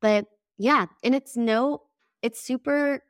But 0.00 0.26
yeah, 0.62 0.86
and 1.02 1.12
it's 1.12 1.36
no, 1.36 1.82
it's 2.22 2.40
super 2.40 3.02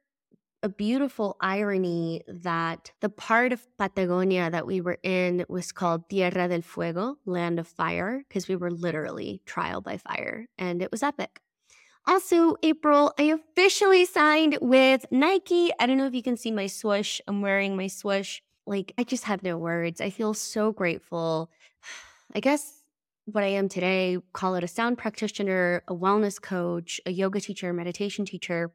a 0.63 0.71
beautiful 0.71 1.37
irony 1.41 2.23
that 2.27 2.93
the 3.01 3.11
part 3.11 3.53
of 3.53 3.67
Patagonia 3.77 4.49
that 4.49 4.67
we 4.67 4.81
were 4.81 4.99
in 5.03 5.45
was 5.51 5.71
called 5.71 6.09
Tierra 6.09 6.49
del 6.49 6.63
Fuego, 6.63 7.19
land 7.27 7.59
of 7.59 7.69
fire, 7.69 8.25
because 8.27 8.49
we 8.49 8.57
were 8.57 8.71
literally 8.71 9.43
trial 9.45 9.83
by 9.83 9.99
fire, 9.99 10.47
and 10.57 10.81
it 10.81 10.91
was 10.91 11.03
epic. 11.03 11.41
Also, 12.07 12.57
April, 12.63 13.13
I 13.19 13.25
officially 13.25 14.07
signed 14.07 14.57
with 14.63 15.05
Nike. 15.11 15.73
I 15.79 15.85
don't 15.85 15.99
know 15.99 16.07
if 16.07 16.15
you 16.15 16.23
can 16.23 16.39
see 16.39 16.51
my 16.51 16.69
swoosh. 16.69 17.21
I'm 17.29 17.43
wearing 17.43 17.77
my 17.77 17.89
swoosh. 17.89 18.41
Like, 18.67 18.95
I 18.97 19.05
just 19.05 19.25
have 19.25 19.43
no 19.43 19.59
words. 19.59 20.01
I 20.01 20.09
feel 20.09 20.33
so 20.33 20.73
grateful. 20.73 21.51
I 22.35 22.41
guess 22.41 22.82
what 23.25 23.45
I 23.45 23.49
am 23.49 23.69
today, 23.69 24.19
call 24.33 24.55
it 24.57 24.65
a 24.65 24.69
sound 24.69 24.99
practitioner, 24.99 25.83
a 25.89 25.95
wellness 25.95 26.41
coach, 26.41 27.01
a 27.07 27.13
yoga 27.13 27.41
teacher, 27.41 27.73
meditation 27.73 28.25
teacher. 28.25 28.73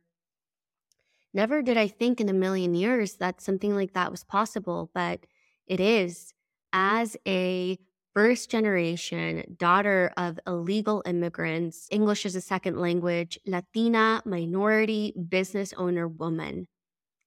Never 1.33 1.61
did 1.61 1.77
I 1.77 1.87
think 1.87 2.21
in 2.21 2.29
a 2.29 2.33
million 2.33 2.73
years 2.73 3.15
that 3.15 3.41
something 3.41 3.75
like 3.75 3.93
that 3.93 4.11
was 4.11 4.23
possible, 4.23 4.89
but 4.93 5.25
it 5.67 5.79
is. 5.79 6.33
As 6.73 7.17
a 7.27 7.77
first 8.13 8.49
generation 8.49 9.43
daughter 9.57 10.11
of 10.17 10.39
illegal 10.47 11.03
immigrants, 11.05 11.87
English 11.91 12.25
as 12.25 12.35
a 12.35 12.41
second 12.41 12.79
language, 12.79 13.37
Latina, 13.45 14.21
minority, 14.25 15.13
business 15.29 15.73
owner 15.77 16.07
woman. 16.07 16.67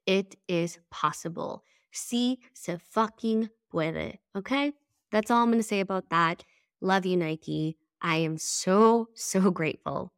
It 0.06 0.34
is 0.48 0.78
possible. 0.90 1.62
Si 1.92 2.40
se 2.54 2.78
fucking 2.90 3.50
puede. 3.70 4.18
Okay? 4.34 4.72
That's 5.12 5.30
all 5.30 5.42
I'm 5.42 5.50
going 5.50 5.60
to 5.60 5.62
say 5.62 5.80
about 5.80 6.08
that. 6.10 6.44
Love 6.80 7.06
you, 7.06 7.16
Nike. 7.16 7.76
I 8.00 8.16
am 8.16 8.38
so, 8.38 9.08
so 9.14 9.50
grateful. 9.50 10.12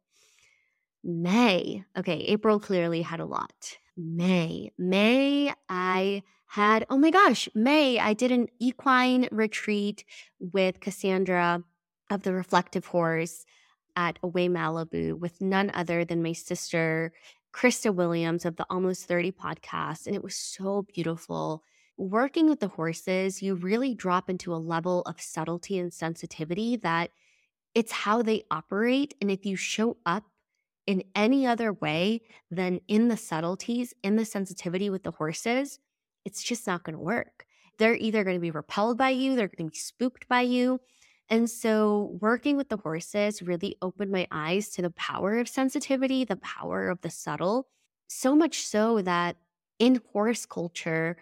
May. 1.03 1.83
Okay, 1.97 2.19
April 2.19 2.59
clearly 2.59 3.01
had 3.01 3.19
a 3.19 3.25
lot. 3.25 3.77
May. 3.97 4.71
May, 4.77 5.53
I 5.69 6.23
had, 6.47 6.85
oh 6.89 6.97
my 6.97 7.11
gosh, 7.11 7.49
May, 7.53 7.99
I 7.99 8.13
did 8.13 8.31
an 8.31 8.47
equine 8.59 9.27
retreat 9.31 10.05
with 10.39 10.79
Cassandra 10.79 11.63
of 12.09 12.23
the 12.23 12.33
Reflective 12.33 12.85
Horse 12.85 13.45
at 13.95 14.17
Away 14.23 14.47
Malibu 14.47 15.17
with 15.17 15.41
none 15.41 15.71
other 15.73 16.05
than 16.05 16.23
my 16.23 16.33
sister 16.33 17.11
Krista 17.53 17.93
Williams 17.93 18.45
of 18.45 18.55
the 18.55 18.65
Almost 18.69 19.05
30 19.05 19.31
podcast, 19.31 20.07
and 20.07 20.15
it 20.15 20.23
was 20.23 20.35
so 20.35 20.85
beautiful. 20.93 21.63
Working 21.97 22.49
with 22.49 22.59
the 22.59 22.69
horses, 22.69 23.41
you 23.41 23.55
really 23.55 23.93
drop 23.93 24.29
into 24.29 24.53
a 24.53 24.57
level 24.57 25.03
of 25.03 25.21
subtlety 25.21 25.77
and 25.77 25.93
sensitivity 25.93 26.75
that 26.77 27.11
it's 27.75 27.91
how 27.91 28.21
they 28.21 28.43
operate. 28.49 29.13
And 29.21 29.29
if 29.29 29.45
you 29.45 29.55
show 29.55 29.97
up 30.05 30.23
in 30.87 31.03
any 31.15 31.45
other 31.45 31.71
way 31.71 32.21
than 32.51 32.79
in 32.87 33.07
the 33.07 33.17
subtleties, 33.17 33.93
in 34.03 34.15
the 34.15 34.25
sensitivity 34.25 34.89
with 34.89 35.03
the 35.03 35.11
horses, 35.11 35.79
it's 36.25 36.43
just 36.43 36.67
not 36.67 36.83
going 36.83 36.95
to 36.95 37.01
work. 37.01 37.45
They're 37.77 37.95
either 37.95 38.23
going 38.23 38.37
to 38.37 38.41
be 38.41 38.51
repelled 38.51 38.97
by 38.97 39.09
you, 39.09 39.35
they're 39.35 39.47
going 39.47 39.69
to 39.69 39.73
be 39.73 39.77
spooked 39.77 40.27
by 40.27 40.41
you. 40.41 40.79
And 41.29 41.49
so, 41.49 42.17
working 42.21 42.57
with 42.57 42.69
the 42.69 42.77
horses 42.77 43.41
really 43.41 43.77
opened 43.81 44.11
my 44.11 44.27
eyes 44.29 44.69
to 44.71 44.81
the 44.81 44.91
power 44.91 45.39
of 45.39 45.47
sensitivity, 45.47 46.25
the 46.25 46.35
power 46.35 46.89
of 46.89 47.01
the 47.01 47.09
subtle, 47.09 47.67
so 48.07 48.35
much 48.35 48.65
so 48.65 49.01
that 49.01 49.37
in 49.79 50.01
horse 50.11 50.45
culture, 50.45 51.17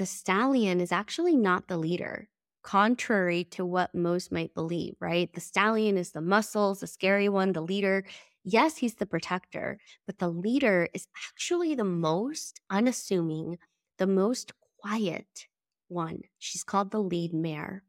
the 0.00 0.06
stallion 0.06 0.80
is 0.80 0.92
actually 0.92 1.36
not 1.36 1.68
the 1.68 1.76
leader, 1.76 2.26
contrary 2.62 3.44
to 3.44 3.66
what 3.66 3.94
most 3.94 4.32
might 4.32 4.54
believe, 4.54 4.94
right? 4.98 5.30
The 5.34 5.42
stallion 5.42 5.98
is 5.98 6.12
the 6.12 6.22
muscles, 6.22 6.80
the 6.80 6.86
scary 6.86 7.28
one, 7.28 7.52
the 7.52 7.60
leader. 7.60 8.04
Yes, 8.42 8.78
he's 8.78 8.94
the 8.94 9.04
protector, 9.04 9.78
but 10.06 10.18
the 10.18 10.30
leader 10.30 10.88
is 10.94 11.06
actually 11.28 11.74
the 11.74 11.84
most 11.84 12.62
unassuming, 12.70 13.58
the 13.98 14.06
most 14.06 14.52
quiet 14.80 15.48
one. 15.88 16.22
She's 16.38 16.64
called 16.64 16.92
the 16.92 17.02
lead 17.02 17.34
mare. 17.34 17.82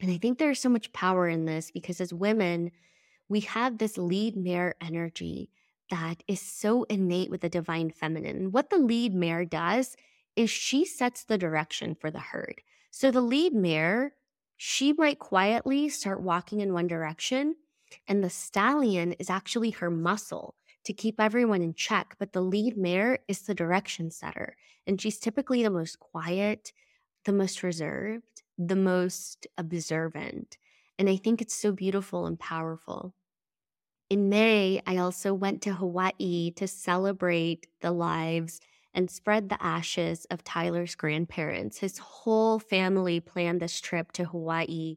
And 0.00 0.10
I 0.10 0.18
think 0.18 0.38
there's 0.38 0.58
so 0.58 0.70
much 0.70 0.92
power 0.92 1.28
in 1.28 1.44
this 1.44 1.70
because 1.70 2.00
as 2.00 2.12
women, 2.12 2.72
we 3.28 3.38
have 3.42 3.78
this 3.78 3.96
lead 3.96 4.36
mare 4.36 4.74
energy 4.80 5.50
that 5.88 6.24
is 6.26 6.40
so 6.40 6.82
innate 6.90 7.30
with 7.30 7.42
the 7.42 7.48
divine 7.48 7.90
feminine. 7.92 8.50
What 8.50 8.70
the 8.70 8.78
lead 8.78 9.14
mare 9.14 9.44
does 9.44 9.96
is 10.36 10.50
she 10.50 10.84
sets 10.84 11.24
the 11.24 11.38
direction 11.38 11.94
for 11.94 12.10
the 12.10 12.20
herd. 12.20 12.62
So 12.90 13.10
the 13.10 13.20
lead 13.20 13.54
mare, 13.54 14.14
she 14.56 14.92
might 14.92 15.18
quietly 15.18 15.88
start 15.88 16.22
walking 16.22 16.60
in 16.60 16.72
one 16.72 16.86
direction, 16.86 17.56
and 18.06 18.22
the 18.22 18.30
stallion 18.30 19.12
is 19.14 19.30
actually 19.30 19.70
her 19.70 19.90
muscle 19.90 20.54
to 20.84 20.92
keep 20.92 21.20
everyone 21.20 21.62
in 21.62 21.74
check. 21.74 22.16
But 22.18 22.32
the 22.32 22.40
lead 22.40 22.76
mare 22.76 23.18
is 23.28 23.42
the 23.42 23.54
direction 23.54 24.10
setter, 24.10 24.56
and 24.86 25.00
she's 25.00 25.18
typically 25.18 25.62
the 25.62 25.70
most 25.70 25.98
quiet, 25.98 26.72
the 27.24 27.32
most 27.32 27.62
reserved, 27.62 28.42
the 28.58 28.76
most 28.76 29.46
observant. 29.58 30.58
And 30.98 31.08
I 31.08 31.16
think 31.16 31.40
it's 31.40 31.54
so 31.54 31.72
beautiful 31.72 32.26
and 32.26 32.38
powerful. 32.38 33.14
In 34.10 34.28
May, 34.28 34.82
I 34.86 34.98
also 34.98 35.32
went 35.32 35.62
to 35.62 35.72
Hawaii 35.72 36.50
to 36.56 36.68
celebrate 36.68 37.66
the 37.80 37.92
lives 37.92 38.60
and 38.94 39.10
spread 39.10 39.48
the 39.48 39.62
ashes 39.62 40.26
of 40.26 40.44
Tyler's 40.44 40.94
grandparents. 40.94 41.78
His 41.78 41.98
whole 41.98 42.58
family 42.58 43.20
planned 43.20 43.60
this 43.60 43.80
trip 43.80 44.12
to 44.12 44.24
Hawaii. 44.24 44.96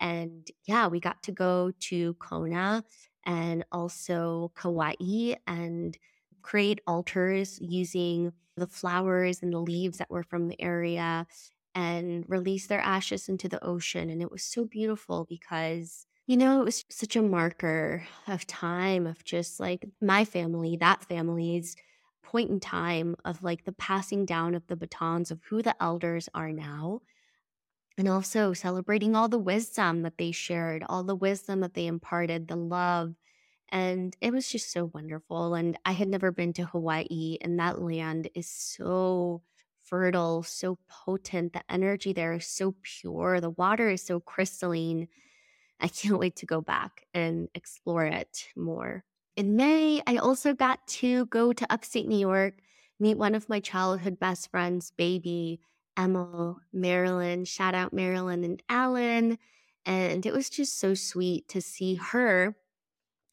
And 0.00 0.48
yeah, 0.66 0.88
we 0.88 1.00
got 1.00 1.22
to 1.24 1.32
go 1.32 1.72
to 1.80 2.14
Kona 2.14 2.84
and 3.24 3.64
also 3.72 4.52
Kauai 4.54 5.36
and 5.46 5.96
create 6.42 6.80
altars 6.86 7.58
using 7.60 8.32
the 8.56 8.66
flowers 8.66 9.42
and 9.42 9.52
the 9.52 9.58
leaves 9.58 9.98
that 9.98 10.10
were 10.10 10.22
from 10.22 10.48
the 10.48 10.60
area 10.60 11.26
and 11.74 12.24
release 12.28 12.66
their 12.66 12.80
ashes 12.80 13.28
into 13.28 13.48
the 13.48 13.62
ocean. 13.64 14.08
And 14.10 14.22
it 14.22 14.30
was 14.30 14.42
so 14.42 14.64
beautiful 14.64 15.26
because, 15.28 16.06
you 16.26 16.36
know, 16.36 16.60
it 16.62 16.64
was 16.64 16.84
such 16.90 17.16
a 17.16 17.22
marker 17.22 18.06
of 18.26 18.46
time 18.46 19.06
of 19.06 19.24
just 19.24 19.60
like 19.60 19.84
my 20.00 20.24
family, 20.24 20.76
that 20.78 21.04
family's 21.04 21.76
point 22.26 22.50
in 22.50 22.60
time 22.60 23.16
of 23.24 23.42
like 23.42 23.64
the 23.64 23.72
passing 23.72 24.26
down 24.26 24.54
of 24.54 24.66
the 24.66 24.76
batons 24.76 25.30
of 25.30 25.40
who 25.48 25.62
the 25.62 25.80
elders 25.82 26.28
are 26.34 26.52
now. 26.52 27.00
And 27.98 28.08
also 28.08 28.52
celebrating 28.52 29.16
all 29.16 29.28
the 29.28 29.38
wisdom 29.38 30.02
that 30.02 30.18
they 30.18 30.32
shared, 30.32 30.84
all 30.86 31.02
the 31.02 31.16
wisdom 31.16 31.60
that 31.60 31.72
they 31.72 31.86
imparted, 31.86 32.48
the 32.48 32.56
love. 32.56 33.14
And 33.70 34.14
it 34.20 34.32
was 34.32 34.50
just 34.50 34.70
so 34.70 34.90
wonderful. 34.92 35.54
And 35.54 35.78
I 35.84 35.92
had 35.92 36.08
never 36.08 36.30
been 36.30 36.52
to 36.54 36.66
Hawaii, 36.66 37.38
and 37.40 37.58
that 37.58 37.80
land 37.80 38.28
is 38.34 38.48
so 38.48 39.42
fertile, 39.82 40.42
so 40.42 40.78
potent. 40.88 41.54
The 41.54 41.62
energy 41.70 42.12
there 42.12 42.34
is 42.34 42.46
so 42.46 42.74
pure. 42.82 43.40
The 43.40 43.50
water 43.50 43.88
is 43.88 44.02
so 44.02 44.20
crystalline. 44.20 45.08
I 45.80 45.88
can't 45.88 46.18
wait 46.18 46.36
to 46.36 46.46
go 46.46 46.60
back 46.60 47.06
and 47.14 47.48
explore 47.54 48.04
it 48.04 48.48
more. 48.56 49.04
In 49.36 49.54
May, 49.54 50.02
I 50.06 50.16
also 50.16 50.54
got 50.54 50.86
to 50.86 51.26
go 51.26 51.52
to 51.52 51.70
upstate 51.70 52.08
New 52.08 52.18
York, 52.18 52.54
meet 52.98 53.18
one 53.18 53.34
of 53.34 53.50
my 53.50 53.60
childhood 53.60 54.18
best 54.18 54.50
friends, 54.50 54.92
baby 54.96 55.60
Emil, 55.98 56.60
Marilyn. 56.72 57.44
Shout 57.44 57.74
out 57.74 57.92
Marilyn 57.92 58.44
and 58.44 58.62
Alan. 58.70 59.38
And 59.84 60.24
it 60.24 60.32
was 60.32 60.48
just 60.48 60.78
so 60.78 60.94
sweet 60.94 61.48
to 61.48 61.60
see 61.60 61.96
her 61.96 62.56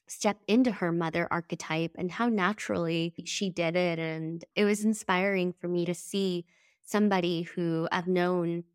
step 0.07 0.39
into 0.45 0.71
her 0.71 0.91
mother 0.91 1.27
archetype 1.31 1.91
and 1.95 2.11
how 2.11 2.27
naturally 2.27 3.13
she 3.23 3.49
did 3.49 3.77
it. 3.77 3.97
And 3.97 4.43
it 4.55 4.65
was 4.65 4.83
inspiring 4.83 5.53
for 5.53 5.69
me 5.69 5.85
to 5.85 5.93
see 5.93 6.45
somebody 6.83 7.43
who 7.43 7.87
I've 7.93 8.07
known 8.07 8.65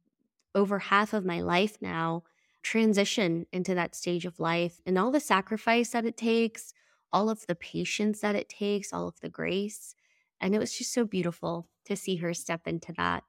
over 0.54 0.78
half 0.78 1.12
of 1.12 1.26
my 1.26 1.42
life 1.42 1.76
now 1.82 2.24
transition 2.62 3.46
into 3.52 3.74
that 3.74 3.94
stage 3.94 4.24
of 4.24 4.40
life 4.40 4.80
and 4.86 4.98
all 4.98 5.10
the 5.10 5.20
sacrifice 5.20 5.90
that 5.90 6.06
it 6.06 6.16
takes, 6.16 6.72
all 7.12 7.30
of 7.30 7.46
the 7.46 7.54
patience 7.54 8.20
that 8.20 8.34
it 8.34 8.48
takes, 8.48 8.92
all 8.92 9.08
of 9.08 9.20
the 9.20 9.28
grace. 9.28 9.94
And 10.40 10.54
it 10.54 10.58
was 10.58 10.76
just 10.76 10.92
so 10.92 11.04
beautiful 11.04 11.68
to 11.86 11.96
see 11.96 12.16
her 12.16 12.34
step 12.34 12.66
into 12.66 12.92
that. 12.96 13.24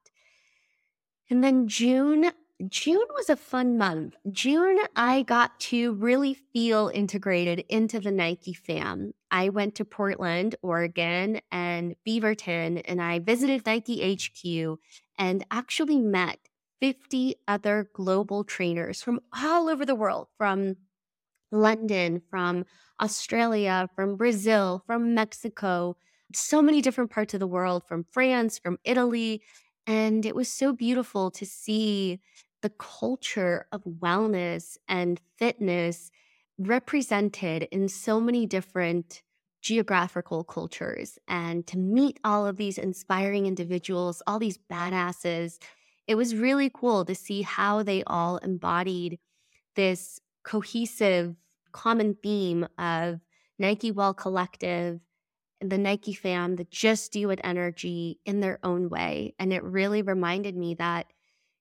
And 1.29 1.43
then 1.43 1.67
June, 1.67 2.31
June 2.67 3.05
was 3.15 3.29
a 3.29 3.35
fun 3.35 3.77
month. 3.77 4.15
June, 4.31 4.79
I 4.95 5.21
got 5.23 5.59
to 5.61 5.93
really 5.93 6.33
feel 6.33 6.91
integrated 6.93 7.65
into 7.69 7.99
the 7.99 8.11
Nike 8.11 8.53
fam. 8.53 9.13
I 9.31 9.49
went 9.49 9.75
to 9.75 9.85
Portland, 9.85 10.55
Oregon, 10.61 11.39
and 11.51 11.95
Beaverton, 12.05 12.81
and 12.85 13.01
I 13.01 13.19
visited 13.19 13.65
Nike 13.65 14.15
HQ 14.15 14.79
and 15.17 15.45
actually 15.51 15.99
met 15.99 16.39
50 16.81 17.35
other 17.47 17.89
global 17.93 18.43
trainers 18.43 19.01
from 19.01 19.19
all 19.33 19.69
over 19.69 19.85
the 19.85 19.95
world, 19.95 20.27
from 20.37 20.75
London, 21.51 22.21
from 22.29 22.65
Australia, 23.01 23.89
from 23.95 24.15
Brazil, 24.15 24.83
from 24.85 25.13
Mexico, 25.13 25.95
so 26.33 26.62
many 26.62 26.81
different 26.81 27.09
parts 27.12 27.33
of 27.33 27.39
the 27.39 27.47
world, 27.47 27.83
from 27.88 28.03
France, 28.03 28.59
from 28.59 28.77
Italy. 28.83 29.41
And 29.88 30.25
it 30.25 30.35
was 30.35 30.51
so 30.51 30.73
beautiful 30.73 31.31
to 31.31 31.45
see 31.45 32.19
the 32.62 32.69
culture 32.69 33.67
of 33.71 33.83
wellness 33.83 34.77
and 34.88 35.19
fitness 35.38 36.12
represented 36.57 37.63
in 37.71 37.88
so 37.88 38.19
many 38.19 38.45
different 38.45 39.23
geographical 39.62 40.43
cultures 40.43 41.17
and 41.27 41.65
to 41.67 41.77
meet 41.77 42.19
all 42.23 42.45
of 42.45 42.57
these 42.57 42.77
inspiring 42.77 43.45
individuals, 43.45 44.21
all 44.27 44.39
these 44.39 44.57
badasses. 44.57 45.57
It 46.07 46.15
was 46.15 46.35
really 46.35 46.69
cool 46.73 47.05
to 47.05 47.15
see 47.15 47.41
how 47.41 47.83
they 47.83 48.03
all 48.05 48.38
embodied 48.38 49.19
this 49.75 50.19
cohesive 50.49 51.35
common 51.71 52.15
theme 52.23 52.67
of 52.79 53.19
Nike 53.59 53.91
Well 53.91 54.15
Collective 54.15 54.99
and 55.62 55.71
the 55.71 55.77
Nike 55.77 56.13
fam, 56.13 56.55
the 56.55 56.63
just 56.71 57.12
do 57.12 57.29
it 57.29 57.39
energy 57.43 58.19
in 58.25 58.39
their 58.39 58.59
own 58.63 58.89
way. 58.89 59.35
And 59.38 59.53
it 59.53 59.63
really 59.63 60.01
reminded 60.01 60.57
me 60.57 60.73
that 60.75 61.05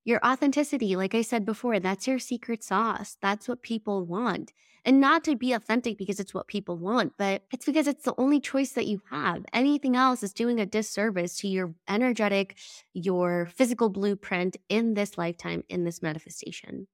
your 0.04 0.24
authenticity, 0.24 0.96
like 0.96 1.14
I 1.14 1.20
said 1.20 1.44
before, 1.44 1.78
that's 1.80 2.06
your 2.06 2.18
secret 2.18 2.64
sauce. 2.64 3.18
That's 3.20 3.46
what 3.46 3.62
people 3.62 4.06
want. 4.06 4.52
And 4.86 5.00
not 5.00 5.22
to 5.24 5.36
be 5.36 5.52
authentic 5.52 5.98
because 5.98 6.18
it's 6.18 6.32
what 6.32 6.46
people 6.46 6.78
want, 6.78 7.12
but 7.18 7.42
it's 7.52 7.66
because 7.66 7.86
it's 7.86 8.04
the 8.04 8.14
only 8.16 8.40
choice 8.40 8.72
that 8.72 8.86
you 8.86 9.02
have. 9.10 9.44
Anything 9.52 9.96
else 9.96 10.22
is 10.22 10.32
doing 10.32 10.60
a 10.60 10.66
disservice 10.66 11.36
to 11.38 11.48
your 11.48 11.74
energetic, 11.88 12.56
your 12.94 13.50
physical 13.54 13.90
blueprint 13.90 14.56
in 14.70 14.94
this 14.94 15.18
lifetime, 15.18 15.62
in 15.68 15.84
this 15.84 16.00
manifestation. 16.00 16.86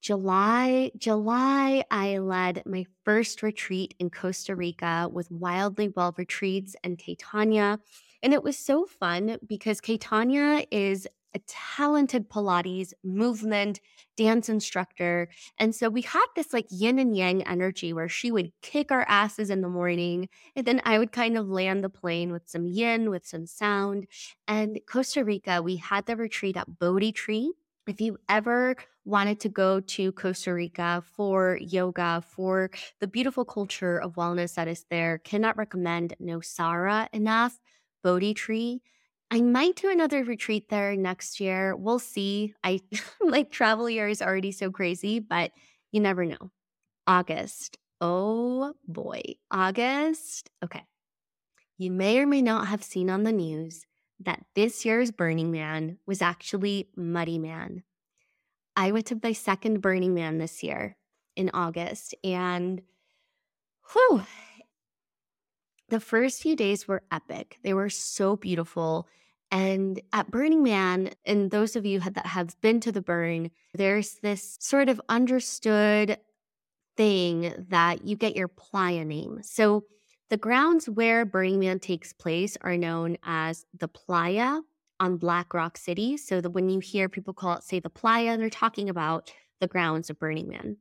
July, 0.00 0.90
July, 0.96 1.84
I 1.90 2.18
led 2.18 2.62
my 2.64 2.86
first 3.04 3.42
retreat 3.42 3.94
in 3.98 4.10
Costa 4.10 4.54
Rica 4.54 5.08
with 5.12 5.30
Wildly 5.30 5.88
Well 5.88 6.14
Retreats 6.16 6.76
and 6.84 6.98
Caitanya. 6.98 7.78
And 8.22 8.32
it 8.32 8.42
was 8.42 8.56
so 8.58 8.86
fun 8.86 9.38
because 9.46 9.80
Caitanya 9.80 10.66
is 10.70 11.06
a 11.34 11.40
talented 11.46 12.30
Pilates 12.30 12.92
movement 13.04 13.80
dance 14.16 14.48
instructor. 14.48 15.28
And 15.58 15.74
so 15.74 15.88
we 15.88 16.02
had 16.02 16.24
this 16.34 16.52
like 16.52 16.66
yin 16.70 16.98
and 16.98 17.16
yang 17.16 17.42
energy 17.42 17.92
where 17.92 18.08
she 18.08 18.30
would 18.30 18.52
kick 18.62 18.90
our 18.90 19.04
asses 19.08 19.50
in 19.50 19.60
the 19.60 19.68
morning. 19.68 20.28
And 20.56 20.66
then 20.66 20.80
I 20.84 20.98
would 20.98 21.12
kind 21.12 21.36
of 21.36 21.48
land 21.48 21.84
the 21.84 21.90
plane 21.90 22.32
with 22.32 22.48
some 22.48 22.66
yin, 22.66 23.10
with 23.10 23.26
some 23.26 23.46
sound. 23.46 24.06
And 24.46 24.80
Costa 24.88 25.24
Rica, 25.24 25.62
we 25.62 25.76
had 25.76 26.06
the 26.06 26.16
retreat 26.16 26.56
at 26.56 26.78
Bodhi 26.78 27.12
Tree. 27.12 27.52
If 27.88 28.02
you 28.02 28.18
ever 28.28 28.76
wanted 29.06 29.40
to 29.40 29.48
go 29.48 29.80
to 29.80 30.12
Costa 30.12 30.52
Rica 30.52 31.02
for 31.16 31.58
yoga, 31.58 32.22
for 32.28 32.70
the 33.00 33.06
beautiful 33.06 33.46
culture 33.46 33.98
of 33.98 34.16
wellness 34.16 34.56
that 34.56 34.68
is 34.68 34.84
there, 34.90 35.16
cannot 35.16 35.56
recommend 35.56 36.12
Nosara 36.20 37.08
enough. 37.14 37.58
Bodhi 38.04 38.34
tree. 38.34 38.82
I 39.30 39.40
might 39.40 39.76
do 39.76 39.90
another 39.90 40.22
retreat 40.22 40.68
there 40.68 40.96
next 40.96 41.40
year. 41.40 41.74
We'll 41.74 41.98
see. 41.98 42.52
I 42.62 42.80
like 43.22 43.50
travel 43.50 43.88
year 43.88 44.06
is 44.06 44.20
already 44.20 44.52
so 44.52 44.70
crazy, 44.70 45.18
but 45.18 45.52
you 45.90 46.00
never 46.00 46.26
know. 46.26 46.50
August. 47.06 47.78
Oh 48.02 48.74
boy, 48.86 49.22
August. 49.50 50.50
Okay. 50.62 50.84
You 51.78 51.90
may 51.90 52.18
or 52.18 52.26
may 52.26 52.42
not 52.42 52.68
have 52.68 52.84
seen 52.84 53.08
on 53.08 53.22
the 53.22 53.32
news 53.32 53.86
that 54.20 54.44
this 54.54 54.84
year's 54.84 55.10
Burning 55.10 55.50
Man 55.50 55.98
was 56.06 56.22
actually 56.22 56.88
Muddy 56.96 57.38
Man. 57.38 57.82
I 58.76 58.92
went 58.92 59.06
to 59.06 59.20
my 59.22 59.32
second 59.32 59.80
Burning 59.80 60.14
Man 60.14 60.38
this 60.38 60.62
year 60.62 60.96
in 61.36 61.50
August, 61.54 62.14
and 62.24 62.82
whew, 63.92 64.22
the 65.88 66.00
first 66.00 66.42
few 66.42 66.54
days 66.54 66.86
were 66.86 67.02
epic. 67.10 67.58
They 67.62 67.74
were 67.74 67.90
so 67.90 68.36
beautiful. 68.36 69.08
And 69.50 70.00
at 70.12 70.30
Burning 70.30 70.62
Man, 70.62 71.10
and 71.24 71.50
those 71.50 71.76
of 71.76 71.86
you 71.86 72.00
that 72.00 72.26
have 72.26 72.60
been 72.60 72.80
to 72.80 72.92
the 72.92 73.00
burn, 73.00 73.50
there's 73.72 74.16
this 74.16 74.58
sort 74.60 74.88
of 74.88 75.00
understood 75.08 76.18
thing 76.96 77.54
that 77.70 78.04
you 78.04 78.16
get 78.16 78.36
your 78.36 78.48
playa 78.48 79.04
name. 79.04 79.40
So 79.42 79.84
the 80.30 80.36
grounds 80.36 80.88
where 80.88 81.24
Burning 81.24 81.60
Man 81.60 81.78
takes 81.78 82.12
place 82.12 82.56
are 82.60 82.76
known 82.76 83.16
as 83.22 83.64
the 83.78 83.88
playa 83.88 84.60
on 85.00 85.16
Black 85.16 85.54
Rock 85.54 85.76
City. 85.78 86.16
So 86.16 86.40
that 86.40 86.50
when 86.50 86.68
you 86.68 86.80
hear 86.80 87.08
people 87.08 87.34
call 87.34 87.56
it, 87.56 87.62
say, 87.62 87.80
the 87.80 87.90
playa, 87.90 88.36
they're 88.36 88.50
talking 88.50 88.88
about 88.88 89.32
the 89.60 89.66
grounds 89.66 90.10
of 90.10 90.18
Burning 90.18 90.48
Man. 90.48 90.76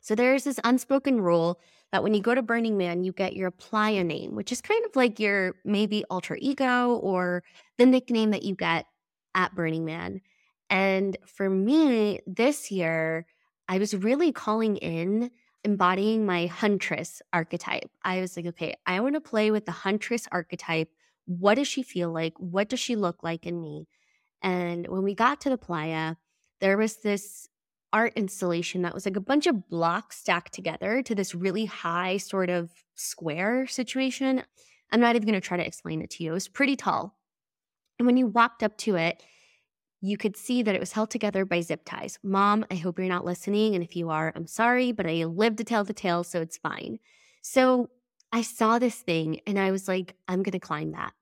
So 0.00 0.14
there's 0.14 0.44
this 0.44 0.58
unspoken 0.64 1.20
rule 1.20 1.60
that 1.92 2.02
when 2.02 2.14
you 2.14 2.20
go 2.20 2.34
to 2.34 2.42
Burning 2.42 2.76
Man, 2.76 3.04
you 3.04 3.12
get 3.12 3.36
your 3.36 3.50
playa 3.50 4.02
name, 4.02 4.34
which 4.34 4.50
is 4.50 4.60
kind 4.60 4.84
of 4.84 4.96
like 4.96 5.20
your 5.20 5.54
maybe 5.64 6.04
alter 6.10 6.36
ego 6.40 6.96
or 6.96 7.44
the 7.78 7.86
nickname 7.86 8.30
that 8.30 8.42
you 8.42 8.54
get 8.54 8.86
at 9.34 9.54
Burning 9.54 9.84
Man. 9.84 10.20
And 10.70 11.16
for 11.26 11.48
me, 11.48 12.20
this 12.26 12.70
year, 12.70 13.26
I 13.68 13.78
was 13.78 13.94
really 13.94 14.32
calling 14.32 14.76
in 14.76 15.30
embodying 15.64 16.26
my 16.26 16.46
huntress 16.46 17.22
archetype. 17.32 17.90
I 18.02 18.20
was 18.20 18.36
like, 18.36 18.46
okay, 18.46 18.74
I 18.86 19.00
want 19.00 19.14
to 19.14 19.20
play 19.20 19.50
with 19.50 19.64
the 19.64 19.72
huntress 19.72 20.26
archetype. 20.32 20.88
What 21.26 21.54
does 21.54 21.68
she 21.68 21.82
feel 21.82 22.12
like? 22.12 22.34
What 22.38 22.68
does 22.68 22.80
she 22.80 22.96
look 22.96 23.22
like 23.22 23.46
in 23.46 23.60
me? 23.60 23.86
And 24.42 24.88
when 24.88 25.02
we 25.02 25.14
got 25.14 25.40
to 25.42 25.50
the 25.50 25.58
playa, 25.58 26.16
there 26.60 26.76
was 26.76 26.96
this 26.96 27.48
art 27.92 28.12
installation 28.16 28.82
that 28.82 28.94
was 28.94 29.04
like 29.04 29.16
a 29.16 29.20
bunch 29.20 29.46
of 29.46 29.68
blocks 29.68 30.18
stacked 30.18 30.52
together 30.52 31.02
to 31.02 31.14
this 31.14 31.34
really 31.34 31.66
high 31.66 32.16
sort 32.16 32.50
of 32.50 32.70
square 32.94 33.66
situation. 33.66 34.42
I'm 34.90 35.00
not 35.00 35.14
even 35.14 35.28
going 35.28 35.40
to 35.40 35.46
try 35.46 35.56
to 35.56 35.66
explain 35.66 36.02
it 36.02 36.10
to 36.10 36.24
you. 36.24 36.30
It 36.30 36.34
was 36.34 36.48
pretty 36.48 36.76
tall. 36.76 37.16
And 37.98 38.06
when 38.06 38.16
you 38.16 38.26
walked 38.26 38.62
up 38.62 38.76
to 38.78 38.96
it, 38.96 39.22
you 40.02 40.16
could 40.16 40.36
see 40.36 40.62
that 40.64 40.74
it 40.74 40.80
was 40.80 40.92
held 40.92 41.10
together 41.10 41.44
by 41.44 41.60
zip 41.60 41.82
ties. 41.84 42.18
Mom, 42.24 42.66
I 42.70 42.74
hope 42.74 42.98
you're 42.98 43.08
not 43.08 43.24
listening. 43.24 43.76
And 43.76 43.84
if 43.84 43.94
you 43.94 44.10
are, 44.10 44.32
I'm 44.34 44.48
sorry, 44.48 44.90
but 44.90 45.06
I 45.06 45.24
live 45.24 45.56
to 45.56 45.64
tell 45.64 45.84
the 45.84 45.92
tale, 45.94 46.24
so 46.24 46.40
it's 46.40 46.56
fine. 46.56 46.98
So 47.40 47.88
I 48.32 48.42
saw 48.42 48.80
this 48.80 48.96
thing 48.96 49.40
and 49.46 49.58
I 49.58 49.70
was 49.70 49.86
like, 49.86 50.16
I'm 50.26 50.42
going 50.42 50.52
to 50.52 50.58
climb 50.58 50.90
that. 50.92 51.12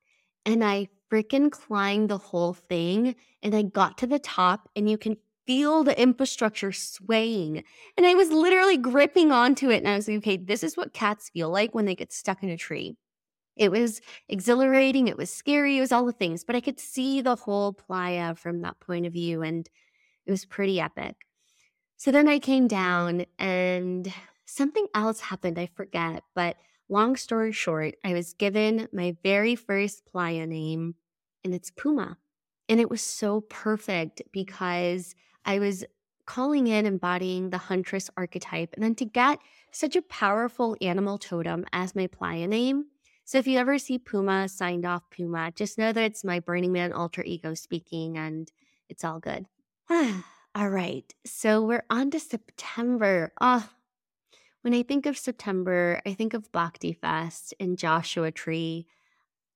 And 0.47 0.64
I 0.64 0.88
freaking 1.12 1.51
climbed 1.51 2.09
the 2.09 2.19
whole 2.19 2.55
thing 2.55 3.16
and 3.43 3.55
I 3.55 3.62
got 3.62 3.99
to 3.99 4.07
the 4.07 4.19
top 4.19 4.71
and 4.75 4.88
you 4.88 4.97
can 4.97 5.19
feel 5.47 5.85
the 5.85 6.01
infrastructure 6.01 6.73
swaying. 6.73 7.64
And 7.99 8.07
I 8.07 8.14
was 8.14 8.31
literally 8.31 8.79
gripping 8.79 9.31
onto 9.31 9.69
it 9.69 9.79
and 9.79 9.88
I 9.88 9.97
was 9.97 10.09
like, 10.09 10.19
okay, 10.19 10.37
this 10.38 10.64
is 10.64 10.77
what 10.77 10.95
cats 10.95 11.29
feel 11.29 11.51
like 11.51 11.75
when 11.75 11.85
they 11.85 11.95
get 11.95 12.14
stuck 12.14 12.43
in 12.43 12.49
a 12.49 12.57
tree. 12.57 12.97
It 13.61 13.70
was 13.70 14.01
exhilarating, 14.27 15.07
it 15.07 15.18
was 15.18 15.29
scary, 15.31 15.77
it 15.77 15.83
was 15.83 15.92
all 15.92 16.07
the 16.07 16.12
things, 16.12 16.44
but 16.44 16.57
I 16.57 16.62
could 16.62 16.81
see 16.81 17.20
the 17.20 17.37
whole 17.37 17.75
playa 17.75 18.35
from 18.35 18.62
that 18.62 18.81
point 18.81 19.05
of 19.05 19.12
view 19.12 19.42
and 19.42 19.68
it 20.25 20.31
was 20.31 20.46
pretty 20.46 20.81
epic. 20.81 21.27
So 21.99 22.11
then 22.11 22.27
I 22.27 22.38
came 22.38 22.68
down 22.68 23.27
and 23.38 24.11
something 24.46 24.87
else 24.94 25.20
happened, 25.20 25.59
I 25.59 25.66
forget, 25.66 26.23
but 26.35 26.57
long 26.88 27.16
story 27.16 27.53
short, 27.53 27.96
I 28.03 28.14
was 28.14 28.33
given 28.33 28.88
my 28.94 29.14
very 29.23 29.57
first 29.57 30.07
playa 30.07 30.46
name 30.46 30.94
and 31.44 31.55
it's 31.55 31.70
Puma. 31.70 32.16
And 32.66 32.81
it 32.81 32.88
was 32.88 33.03
so 33.03 33.42
perfect 33.42 34.23
because 34.33 35.14
I 35.44 35.59
was 35.59 35.85
calling 36.25 36.66
in 36.66 36.87
embodying 36.87 37.51
the 37.51 37.59
huntress 37.59 38.09
archetype 38.16 38.70
and 38.73 38.83
then 38.83 38.94
to 38.94 39.05
get 39.05 39.38
such 39.70 39.96
a 39.96 40.03
powerful 40.03 40.79
animal 40.81 41.18
totem 41.18 41.66
as 41.75 41.94
my 41.94 42.07
playa 42.07 42.49
name 42.49 42.87
so 43.31 43.38
if 43.38 43.47
you 43.47 43.61
ever 43.61 43.79
see 43.79 43.97
Puma 43.97 44.49
signed 44.49 44.85
off 44.85 45.09
Puma, 45.09 45.53
just 45.55 45.79
know 45.79 45.93
that 45.93 46.03
it's 46.03 46.25
my 46.25 46.40
Burning 46.40 46.73
Man 46.73 46.93
alter 46.93 47.23
ego 47.23 47.55
speaking 47.55 48.19
and 48.19 48.51
it's 48.88 49.05
all 49.05 49.21
good. 49.21 49.47
all 49.88 50.69
right. 50.69 51.14
So 51.25 51.62
we're 51.62 51.85
on 51.88 52.11
to 52.11 52.19
September. 52.19 53.33
Oh, 53.40 53.69
when 54.62 54.75
I 54.75 54.83
think 54.83 55.07
of 55.07 55.16
September, 55.16 56.03
I 56.05 56.12
think 56.12 56.35
of 56.35 56.51
Bhakti 56.51 56.93
Fest 56.93 57.55
and 57.61 57.79
Joshua 57.79 58.33
Tree. 58.33 58.88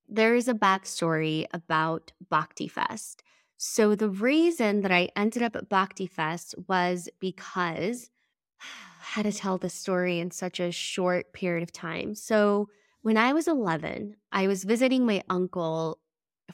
There 0.08 0.36
is 0.36 0.46
a 0.46 0.54
backstory 0.54 1.46
about 1.52 2.12
Bhakti 2.30 2.68
Fest. 2.68 3.24
So 3.56 3.96
the 3.96 4.08
reason 4.08 4.82
that 4.82 4.92
I 4.92 5.08
ended 5.16 5.42
up 5.42 5.56
at 5.56 5.68
Bhakti 5.68 6.06
Fest 6.06 6.54
was 6.68 7.08
because 7.18 8.08
I 8.60 8.64
had 9.02 9.24
to 9.24 9.32
tell 9.32 9.58
the 9.58 9.68
story 9.68 10.20
in 10.20 10.30
such 10.30 10.60
a 10.60 10.70
short 10.70 11.32
period 11.32 11.64
of 11.64 11.72
time. 11.72 12.14
So 12.14 12.68
when 13.04 13.18
I 13.18 13.34
was 13.34 13.46
11, 13.46 14.16
I 14.32 14.46
was 14.46 14.64
visiting 14.64 15.04
my 15.04 15.22
uncle 15.28 15.98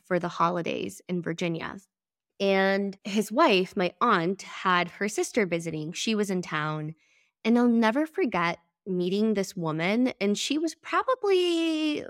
for 0.05 0.19
the 0.19 0.29
holidays 0.29 1.01
in 1.09 1.23
Virginia. 1.23 1.77
And 2.41 2.99
his 3.05 3.31
wife, 3.31 3.77
my 3.77 3.93
aunt, 4.01 4.43
had 4.43 4.91
her 4.91 5.09
sister 5.09 5.47
visiting. 5.47 5.93
She 5.93 6.17
was 6.17 6.29
in 6.29 6.43
town. 6.43 6.97
And 7.45 7.57
I'll 7.57 7.69
never 7.69 8.05
forget 8.05 8.59
meeting 8.85 9.35
this 9.35 9.55
woman. 9.55 10.13
And 10.21 10.37
she 10.37 10.59
was 10.59 10.75
probably 10.75 12.05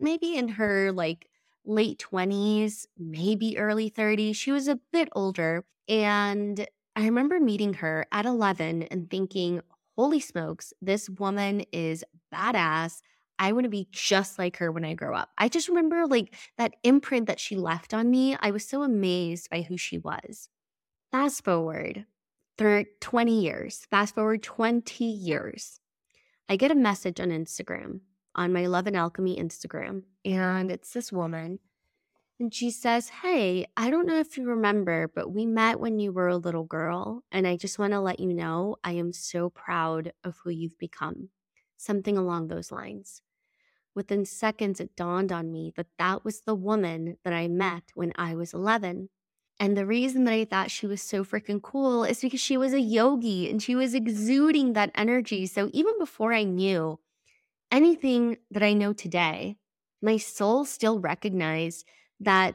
maybe 0.00 0.36
in 0.36 0.48
her 0.48 0.90
like 0.90 1.28
late 1.66 1.98
20s, 1.98 2.86
maybe 2.96 3.58
early 3.58 3.90
30s. 3.90 4.32
She 4.36 4.52
was 4.52 4.68
a 4.68 4.80
bit 4.90 5.10
older. 5.12 5.66
And 5.86 6.66
I 6.96 7.04
remember 7.04 7.38
meeting 7.40 7.74
her 7.74 8.06
at 8.10 8.24
11 8.24 8.84
and 8.84 9.10
thinking, 9.10 9.60
holy 9.96 10.20
smokes, 10.20 10.72
this 10.80 11.10
woman 11.10 11.66
is 11.72 12.04
badass. 12.32 13.02
I 13.38 13.52
want 13.52 13.64
to 13.64 13.70
be 13.70 13.88
just 13.90 14.38
like 14.38 14.58
her 14.58 14.70
when 14.70 14.84
I 14.84 14.94
grow 14.94 15.16
up. 15.16 15.30
I 15.36 15.48
just 15.48 15.68
remember 15.68 16.06
like 16.06 16.34
that 16.58 16.74
imprint 16.82 17.26
that 17.26 17.40
she 17.40 17.56
left 17.56 17.92
on 17.92 18.10
me. 18.10 18.36
I 18.40 18.50
was 18.50 18.66
so 18.66 18.82
amazed 18.82 19.50
by 19.50 19.62
who 19.62 19.76
she 19.76 19.98
was. 19.98 20.48
Fast 21.10 21.44
forward 21.44 22.06
through 22.58 22.86
20 23.00 23.40
years, 23.40 23.86
fast 23.90 24.14
forward 24.14 24.42
20 24.42 25.04
years, 25.04 25.80
I 26.48 26.56
get 26.56 26.70
a 26.70 26.74
message 26.74 27.20
on 27.20 27.30
Instagram, 27.30 28.00
on 28.34 28.52
my 28.52 28.66
Love 28.66 28.86
and 28.86 28.96
Alchemy 28.96 29.36
Instagram, 29.36 30.02
and 30.24 30.70
it's 30.70 30.92
this 30.92 31.10
woman. 31.10 31.60
And 32.38 32.52
she 32.52 32.70
says, 32.70 33.08
Hey, 33.08 33.66
I 33.76 33.88
don't 33.88 34.06
know 34.06 34.18
if 34.18 34.36
you 34.36 34.44
remember, 34.44 35.10
but 35.14 35.32
we 35.32 35.46
met 35.46 35.80
when 35.80 35.98
you 35.98 36.12
were 36.12 36.28
a 36.28 36.36
little 36.36 36.64
girl. 36.64 37.22
And 37.30 37.46
I 37.46 37.56
just 37.56 37.78
want 37.78 37.92
to 37.92 38.00
let 38.00 38.20
you 38.20 38.34
know 38.34 38.76
I 38.82 38.92
am 38.92 39.12
so 39.12 39.48
proud 39.48 40.12
of 40.24 40.36
who 40.42 40.50
you've 40.50 40.78
become. 40.78 41.28
Something 41.82 42.16
along 42.16 42.46
those 42.46 42.70
lines. 42.70 43.22
Within 43.92 44.24
seconds, 44.24 44.78
it 44.78 44.94
dawned 44.94 45.32
on 45.32 45.50
me 45.50 45.72
that 45.76 45.88
that 45.98 46.24
was 46.24 46.42
the 46.42 46.54
woman 46.54 47.16
that 47.24 47.32
I 47.32 47.48
met 47.48 47.82
when 47.96 48.12
I 48.14 48.36
was 48.36 48.54
11. 48.54 49.08
And 49.58 49.76
the 49.76 49.84
reason 49.84 50.22
that 50.24 50.32
I 50.32 50.44
thought 50.44 50.70
she 50.70 50.86
was 50.86 51.02
so 51.02 51.24
freaking 51.24 51.60
cool 51.60 52.04
is 52.04 52.20
because 52.20 52.40
she 52.40 52.56
was 52.56 52.72
a 52.72 52.80
yogi 52.80 53.50
and 53.50 53.60
she 53.60 53.74
was 53.74 53.94
exuding 53.94 54.74
that 54.74 54.92
energy. 54.94 55.44
So 55.46 55.70
even 55.72 55.98
before 55.98 56.32
I 56.32 56.44
knew 56.44 57.00
anything 57.72 58.36
that 58.52 58.62
I 58.62 58.74
know 58.74 58.92
today, 58.92 59.56
my 60.00 60.18
soul 60.18 60.64
still 60.64 61.00
recognized 61.00 61.84
that, 62.20 62.54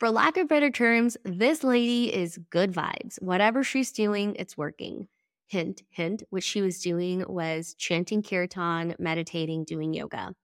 for 0.00 0.10
lack 0.10 0.36
of 0.36 0.48
better 0.48 0.70
terms, 0.70 1.16
this 1.24 1.62
lady 1.62 2.12
is 2.12 2.40
good 2.50 2.72
vibes. 2.72 3.22
Whatever 3.22 3.62
she's 3.62 3.92
doing, 3.92 4.34
it's 4.36 4.58
working. 4.58 5.06
Hint, 5.46 5.82
hint, 5.90 6.22
what 6.30 6.42
she 6.42 6.62
was 6.62 6.80
doing 6.80 7.24
was 7.28 7.74
chanting 7.74 8.22
kirtan, 8.22 8.94
meditating, 8.98 9.64
doing 9.64 9.94
yoga. 9.94 10.34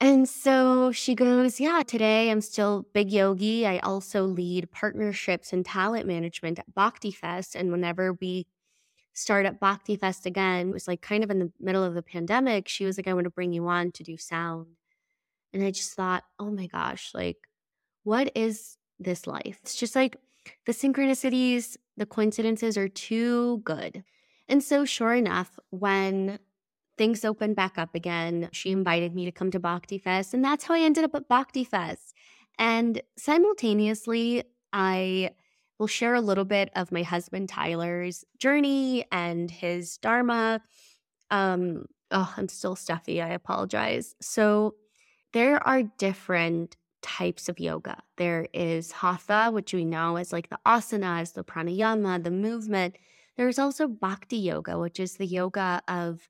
And 0.00 0.26
so 0.28 0.92
she 0.92 1.14
goes, 1.14 1.60
Yeah, 1.60 1.82
today 1.86 2.30
I'm 2.30 2.40
still 2.40 2.86
big 2.94 3.12
yogi. 3.12 3.66
I 3.66 3.78
also 3.78 4.24
lead 4.24 4.70
partnerships 4.72 5.52
and 5.52 5.64
talent 5.64 6.06
management 6.06 6.58
at 6.58 6.74
Bhakti 6.74 7.10
Fest. 7.10 7.54
And 7.54 7.70
whenever 7.70 8.14
we 8.14 8.46
start 9.12 9.46
at 9.46 9.60
Bhakti 9.60 9.96
Fest 9.96 10.26
again, 10.26 10.70
it 10.70 10.72
was 10.72 10.88
like 10.88 11.02
kind 11.02 11.22
of 11.22 11.30
in 11.30 11.38
the 11.38 11.52
middle 11.60 11.84
of 11.84 11.94
the 11.94 12.02
pandemic. 12.02 12.68
She 12.68 12.86
was 12.86 12.96
like, 12.98 13.08
I 13.08 13.14
want 13.14 13.24
to 13.24 13.30
bring 13.30 13.52
you 13.52 13.68
on 13.68 13.92
to 13.92 14.02
do 14.02 14.16
sound. 14.16 14.68
And 15.52 15.64
I 15.64 15.70
just 15.70 15.94
thought, 15.94 16.24
oh 16.38 16.50
my 16.50 16.66
gosh, 16.66 17.10
like, 17.14 17.38
what 18.04 18.32
is 18.34 18.78
this 18.98 19.26
life? 19.26 19.58
It's 19.62 19.76
just 19.76 19.96
like 19.96 20.16
the 20.66 20.72
synchronicities, 20.72 21.76
the 21.96 22.06
coincidences 22.06 22.78
are 22.78 22.88
too 22.88 23.58
good. 23.58 24.04
And 24.50 24.64
so, 24.64 24.84
sure 24.84 25.14
enough, 25.14 25.58
when 25.70 26.40
things 26.98 27.24
opened 27.24 27.54
back 27.54 27.78
up 27.78 27.94
again, 27.94 28.48
she 28.52 28.72
invited 28.72 29.14
me 29.14 29.24
to 29.24 29.32
come 29.32 29.52
to 29.52 29.60
Bhakti 29.60 29.96
Fest. 29.96 30.34
And 30.34 30.44
that's 30.44 30.64
how 30.64 30.74
I 30.74 30.80
ended 30.80 31.04
up 31.04 31.14
at 31.14 31.28
Bhakti 31.28 31.62
Fest. 31.62 32.14
And 32.58 33.00
simultaneously, 33.16 34.42
I 34.72 35.30
will 35.78 35.86
share 35.86 36.14
a 36.16 36.20
little 36.20 36.44
bit 36.44 36.70
of 36.74 36.90
my 36.90 37.04
husband 37.04 37.48
Tyler's 37.48 38.24
journey 38.38 39.06
and 39.12 39.50
his 39.50 39.96
Dharma. 39.98 40.60
Um, 41.30 41.86
oh, 42.10 42.34
I'm 42.36 42.48
still 42.48 42.74
stuffy. 42.74 43.22
I 43.22 43.28
apologize. 43.28 44.16
So, 44.20 44.74
there 45.32 45.64
are 45.64 45.84
different 45.84 46.76
types 47.02 47.48
of 47.48 47.60
yoga. 47.60 48.02
There 48.16 48.48
is 48.52 48.90
hatha, 48.90 49.50
which 49.52 49.72
we 49.72 49.84
know 49.84 50.16
as 50.16 50.32
like 50.32 50.48
the 50.50 50.58
asanas, 50.66 51.34
the 51.34 51.44
pranayama, 51.44 52.24
the 52.24 52.32
movement. 52.32 52.96
There's 53.36 53.58
also 53.58 53.88
bhakti 53.88 54.36
yoga, 54.36 54.78
which 54.78 55.00
is 55.00 55.16
the 55.16 55.26
yoga 55.26 55.82
of 55.88 56.28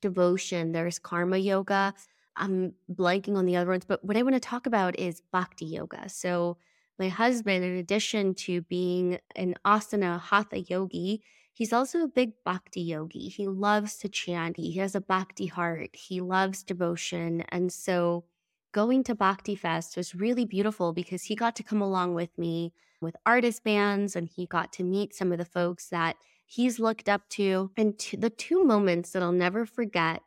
devotion. 0.00 0.72
There's 0.72 0.98
karma 0.98 1.38
yoga. 1.38 1.94
I'm 2.36 2.74
blanking 2.92 3.36
on 3.36 3.46
the 3.46 3.56
other 3.56 3.70
ones, 3.70 3.84
but 3.84 4.04
what 4.04 4.16
I 4.16 4.22
want 4.22 4.34
to 4.34 4.40
talk 4.40 4.66
about 4.66 4.98
is 4.98 5.22
bhakti 5.32 5.66
yoga. 5.66 6.08
So, 6.08 6.58
my 6.98 7.08
husband, 7.08 7.64
in 7.64 7.76
addition 7.76 8.34
to 8.34 8.62
being 8.62 9.18
an 9.34 9.54
asana 9.64 10.20
hatha 10.20 10.60
yogi, 10.60 11.22
he's 11.52 11.72
also 11.72 12.04
a 12.04 12.08
big 12.08 12.32
bhakti 12.44 12.82
yogi. 12.82 13.28
He 13.28 13.48
loves 13.48 13.96
to 13.98 14.08
chant, 14.08 14.56
he 14.56 14.76
has 14.78 14.94
a 14.94 15.00
bhakti 15.00 15.46
heart, 15.46 15.90
he 15.94 16.20
loves 16.20 16.62
devotion. 16.62 17.42
And 17.48 17.72
so, 17.72 18.24
going 18.72 19.04
to 19.04 19.14
Bhakti 19.14 19.54
Fest 19.54 19.96
was 19.96 20.14
really 20.14 20.44
beautiful 20.44 20.92
because 20.92 21.24
he 21.24 21.36
got 21.36 21.54
to 21.56 21.62
come 21.62 21.80
along 21.80 22.14
with 22.14 22.36
me 22.38 22.72
with 23.00 23.16
artist 23.26 23.64
bands 23.64 24.16
and 24.16 24.28
he 24.28 24.46
got 24.46 24.72
to 24.74 24.84
meet 24.84 25.14
some 25.14 25.32
of 25.32 25.38
the 25.38 25.44
folks 25.44 25.88
that 25.88 26.16
he's 26.46 26.80
looked 26.80 27.08
up 27.08 27.28
to. 27.30 27.70
And 27.76 27.98
t- 27.98 28.16
the 28.16 28.30
two 28.30 28.64
moments 28.64 29.10
that 29.10 29.22
I'll 29.22 29.32
never 29.32 29.66
forget 29.66 30.22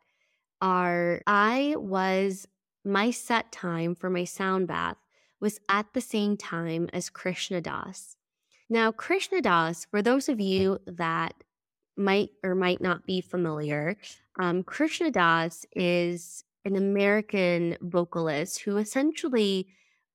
are 0.60 1.22
I 1.26 1.74
was 1.76 2.46
my 2.84 3.10
set 3.10 3.50
time 3.50 3.94
for 3.94 4.08
my 4.08 4.24
sound 4.24 4.68
bath 4.68 4.96
was 5.40 5.60
at 5.68 5.86
the 5.92 6.00
same 6.00 6.36
time 6.36 6.88
as 6.92 7.10
Krishna 7.10 7.60
Das. 7.60 8.16
Now, 8.68 8.90
Krishna 8.90 9.42
Das, 9.42 9.84
for 9.84 10.02
those 10.02 10.28
of 10.28 10.40
you 10.40 10.80
that 10.86 11.34
might 11.96 12.30
or 12.42 12.54
might 12.54 12.80
not 12.80 13.06
be 13.06 13.20
familiar, 13.20 13.96
um, 14.38 14.62
Krishna 14.62 15.10
Das 15.10 15.66
is 15.74 16.44
an 16.66 16.76
American 16.76 17.76
vocalist 17.80 18.62
who 18.62 18.76
essentially 18.76 19.68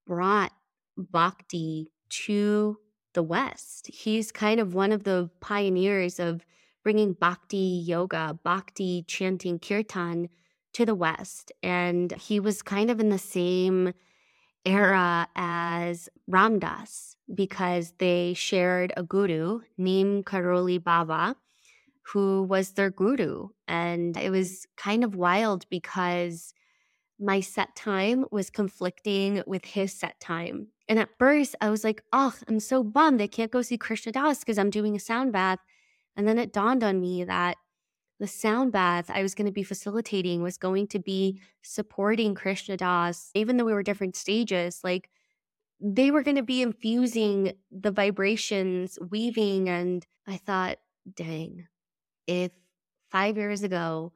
brought 0.05 0.51
bhakti 0.97 1.91
to 2.09 2.77
the 3.13 3.23
West. 3.23 3.87
He's 3.87 4.31
kind 4.31 4.59
of 4.59 4.73
one 4.73 4.91
of 4.91 5.05
the 5.05 5.29
pioneers 5.39 6.19
of 6.19 6.45
bringing 6.83 7.13
bhakti 7.13 7.83
yoga, 7.85 8.37
bhakti 8.43 9.03
chanting 9.07 9.59
kirtan 9.59 10.27
to 10.73 10.85
the 10.85 10.95
West. 10.95 11.53
And 11.63 12.11
he 12.13 12.39
was 12.39 12.61
kind 12.61 12.91
of 12.91 12.99
in 12.99 13.09
the 13.09 13.17
same 13.17 13.93
era 14.65 15.27
as 15.35 16.09
Ram 16.27 16.59
Dass 16.59 17.15
because 17.33 17.93
they 17.97 18.33
shared 18.33 18.91
a 18.97 19.03
guru, 19.03 19.61
named 19.77 20.25
Karoli 20.25 20.83
Baba, 20.83 21.37
who 22.01 22.43
was 22.43 22.71
their 22.71 22.89
guru. 22.89 23.49
And 23.67 24.17
it 24.17 24.29
was 24.29 24.65
kind 24.77 25.03
of 25.03 25.15
wild 25.15 25.65
because 25.69 26.53
my 27.19 27.39
set 27.39 27.75
time 27.75 28.25
was 28.31 28.49
conflicting 28.49 29.43
with 29.45 29.63
his 29.63 29.93
set 29.93 30.19
time. 30.19 30.67
And 30.89 30.97
at 30.99 31.17
first, 31.19 31.55
I 31.61 31.69
was 31.69 31.83
like, 31.83 32.03
oh, 32.11 32.33
I'm 32.47 32.59
so 32.59 32.83
bummed 32.83 33.21
I 33.21 33.27
can't 33.27 33.51
go 33.51 33.61
see 33.61 33.77
Krishna 33.77 34.11
Das 34.11 34.39
because 34.39 34.57
I'm 34.57 34.71
doing 34.71 34.95
a 34.95 34.99
sound 34.99 35.31
bath. 35.31 35.59
And 36.17 36.27
then 36.27 36.37
it 36.37 36.51
dawned 36.51 36.83
on 36.83 36.99
me 36.99 37.23
that 37.23 37.57
the 38.19 38.27
sound 38.27 38.71
bath 38.71 39.09
I 39.09 39.23
was 39.23 39.33
going 39.33 39.45
to 39.45 39.51
be 39.51 39.63
facilitating 39.63 40.43
was 40.43 40.57
going 40.57 40.87
to 40.87 40.99
be 40.99 41.41
supporting 41.63 42.35
Krishna 42.35 42.77
Das, 42.77 43.31
even 43.33 43.57
though 43.57 43.65
we 43.65 43.73
were 43.73 43.83
different 43.83 44.15
stages. 44.15 44.81
Like 44.83 45.09
they 45.79 46.11
were 46.11 46.23
going 46.23 46.37
to 46.37 46.43
be 46.43 46.61
infusing 46.61 47.53
the 47.71 47.91
vibrations, 47.91 48.99
weaving. 49.09 49.69
And 49.69 50.05
I 50.27 50.37
thought, 50.37 50.77
dang, 51.15 51.67
if 52.27 52.51
five 53.09 53.37
years 53.37 53.63
ago, 53.63 54.13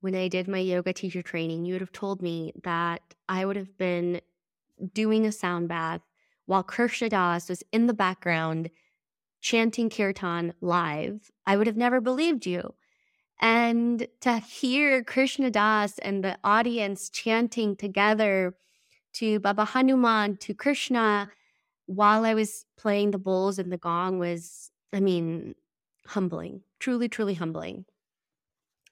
when 0.00 0.14
I 0.14 0.28
did 0.28 0.48
my 0.48 0.58
yoga 0.58 0.92
teacher 0.92 1.22
training, 1.22 1.64
you 1.64 1.74
would 1.74 1.80
have 1.80 1.92
told 1.92 2.22
me 2.22 2.52
that 2.64 3.02
I 3.28 3.44
would 3.44 3.56
have 3.56 3.76
been 3.78 4.20
doing 4.92 5.26
a 5.26 5.32
sound 5.32 5.68
bath 5.68 6.00
while 6.46 6.62
Krishna 6.62 7.08
Das 7.08 7.48
was 7.48 7.62
in 7.72 7.86
the 7.86 7.94
background 7.94 8.70
chanting 9.40 9.90
kirtan 9.90 10.54
live. 10.60 11.30
I 11.46 11.56
would 11.56 11.66
have 11.66 11.76
never 11.76 12.00
believed 12.00 12.46
you. 12.46 12.74
And 13.40 14.06
to 14.20 14.38
hear 14.38 15.02
Krishna 15.02 15.50
Das 15.50 15.98
and 15.98 16.22
the 16.22 16.38
audience 16.44 17.10
chanting 17.10 17.76
together 17.76 18.54
to 19.14 19.40
Baba 19.40 19.64
Hanuman, 19.64 20.36
to 20.38 20.54
Krishna, 20.54 21.30
while 21.86 22.24
I 22.24 22.34
was 22.34 22.64
playing 22.78 23.10
the 23.10 23.18
bowls 23.18 23.58
and 23.58 23.72
the 23.72 23.78
gong 23.78 24.18
was, 24.18 24.70
I 24.92 25.00
mean, 25.00 25.54
humbling, 26.06 26.62
truly, 26.82 27.08
truly 27.08 27.34
humbling. 27.34 27.84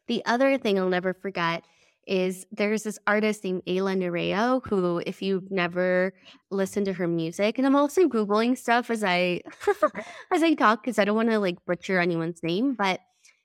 The 0.06 0.24
other 0.24 0.56
thing 0.58 0.78
I'll 0.78 0.88
never 0.88 1.12
forget 1.12 1.64
is 2.06 2.46
there's 2.52 2.84
this 2.84 2.98
artist 3.06 3.44
named 3.44 3.62
Ayla 3.66 3.96
Nereo 3.96 4.64
who, 4.68 5.02
if 5.04 5.20
you've 5.20 5.50
never 5.50 6.14
listened 6.50 6.86
to 6.86 6.92
her 6.94 7.08
music, 7.08 7.58
and 7.58 7.66
I'm 7.66 7.76
also 7.76 8.08
googling 8.08 8.56
stuff 8.56 8.90
as 8.90 9.02
I 9.02 9.42
as 10.32 10.42
I 10.42 10.54
talk 10.54 10.82
because 10.82 10.98
I 10.98 11.04
don't 11.04 11.16
want 11.16 11.30
to 11.30 11.38
like 11.40 11.64
butcher 11.66 11.98
anyone's 11.98 12.42
name, 12.42 12.74
but 12.74 13.00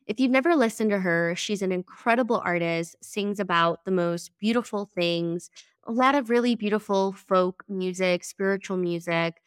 if 0.05 0.19
you've 0.19 0.31
never 0.31 0.55
listened 0.55 0.91
to 0.91 0.99
her, 0.99 1.35
she's 1.35 1.63
an 1.63 1.71
incredible 1.71 2.41
artist, 2.45 2.95
sings 3.01 3.39
about 3.39 3.83
the 3.85 3.91
most 3.91 4.29
beautiful 4.39 4.91
things, 4.93 5.49
a 5.85 5.91
lot 5.91 6.13
of 6.13 6.29
really 6.29 6.55
beautiful 6.55 7.13
folk 7.13 7.63
music, 7.67 8.23
spiritual 8.23 8.77
music. 8.77 9.41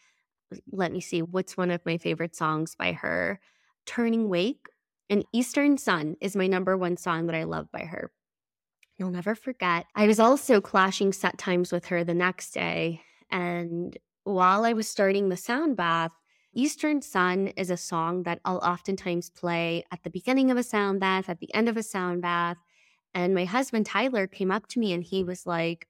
Let 0.72 0.90
me 0.90 1.00
see, 1.00 1.22
what's 1.22 1.56
one 1.56 1.70
of 1.70 1.87
my 1.87 1.98
favorite 1.98 2.34
songs 2.34 2.74
by 2.74 2.92
her? 2.92 3.38
Turning 3.87 4.28
Wake 4.28 4.66
and 5.11 5.25
Eastern 5.33 5.79
Sun 5.79 6.16
is 6.21 6.37
my 6.37 6.47
number 6.47 6.77
one 6.77 6.97
song 6.97 7.27
that 7.27 7.35
I 7.35 7.44
love 7.44 7.71
by 7.73 7.85
her. 7.85 8.11
You'll 8.99 9.11
never 9.11 9.35
forget. 9.35 9.87
I 9.94 10.07
was 10.07 10.18
also 10.21 10.61
clashing 10.61 11.12
set 11.12 11.38
times 11.38 11.73
with 11.73 11.87
her 11.87 12.05
the 12.05 12.14
next 12.14 12.51
day. 12.51 13.03
And 13.31 13.97
while 14.25 14.64
I 14.64 14.73
was 14.73 14.88
starting 14.88 15.29
the 15.29 15.37
sound 15.37 15.77
bath, 15.77 16.11
Eastern 16.53 17.01
Sun 17.01 17.49
is 17.49 17.71
a 17.71 17.77
song 17.77 18.25
that 18.25 18.40
I'll 18.44 18.59
oftentimes 18.59 19.31
play 19.31 19.85
at 19.92 20.03
the 20.03 20.11
beginning 20.11 20.51
of 20.51 20.57
a 20.57 20.62
sound 20.62 20.99
bath, 20.99 21.29
at 21.29 21.38
the 21.38 21.53
end 21.55 21.68
of 21.68 21.77
a 21.77 21.83
sound 21.83 22.23
bath. 22.23 22.57
And 23.14 23.35
my 23.35 23.44
husband, 23.44 23.87
Tyler, 23.87 24.27
came 24.27 24.51
up 24.51 24.66
to 24.68 24.81
me 24.81 24.92
and 24.92 25.05
he 25.05 25.23
was 25.23 25.47
like, 25.47 25.87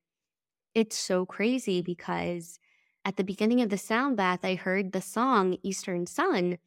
It's 0.74 0.96
so 0.96 1.24
crazy 1.24 1.80
because 1.80 2.58
at 3.04 3.16
the 3.16 3.24
beginning 3.24 3.62
of 3.62 3.70
the 3.70 3.78
sound 3.78 4.16
bath, 4.16 4.40
I 4.44 4.54
heard 4.54 4.92
the 4.92 5.00
song 5.00 5.56
Eastern 5.62 6.06
Sun. 6.06 6.58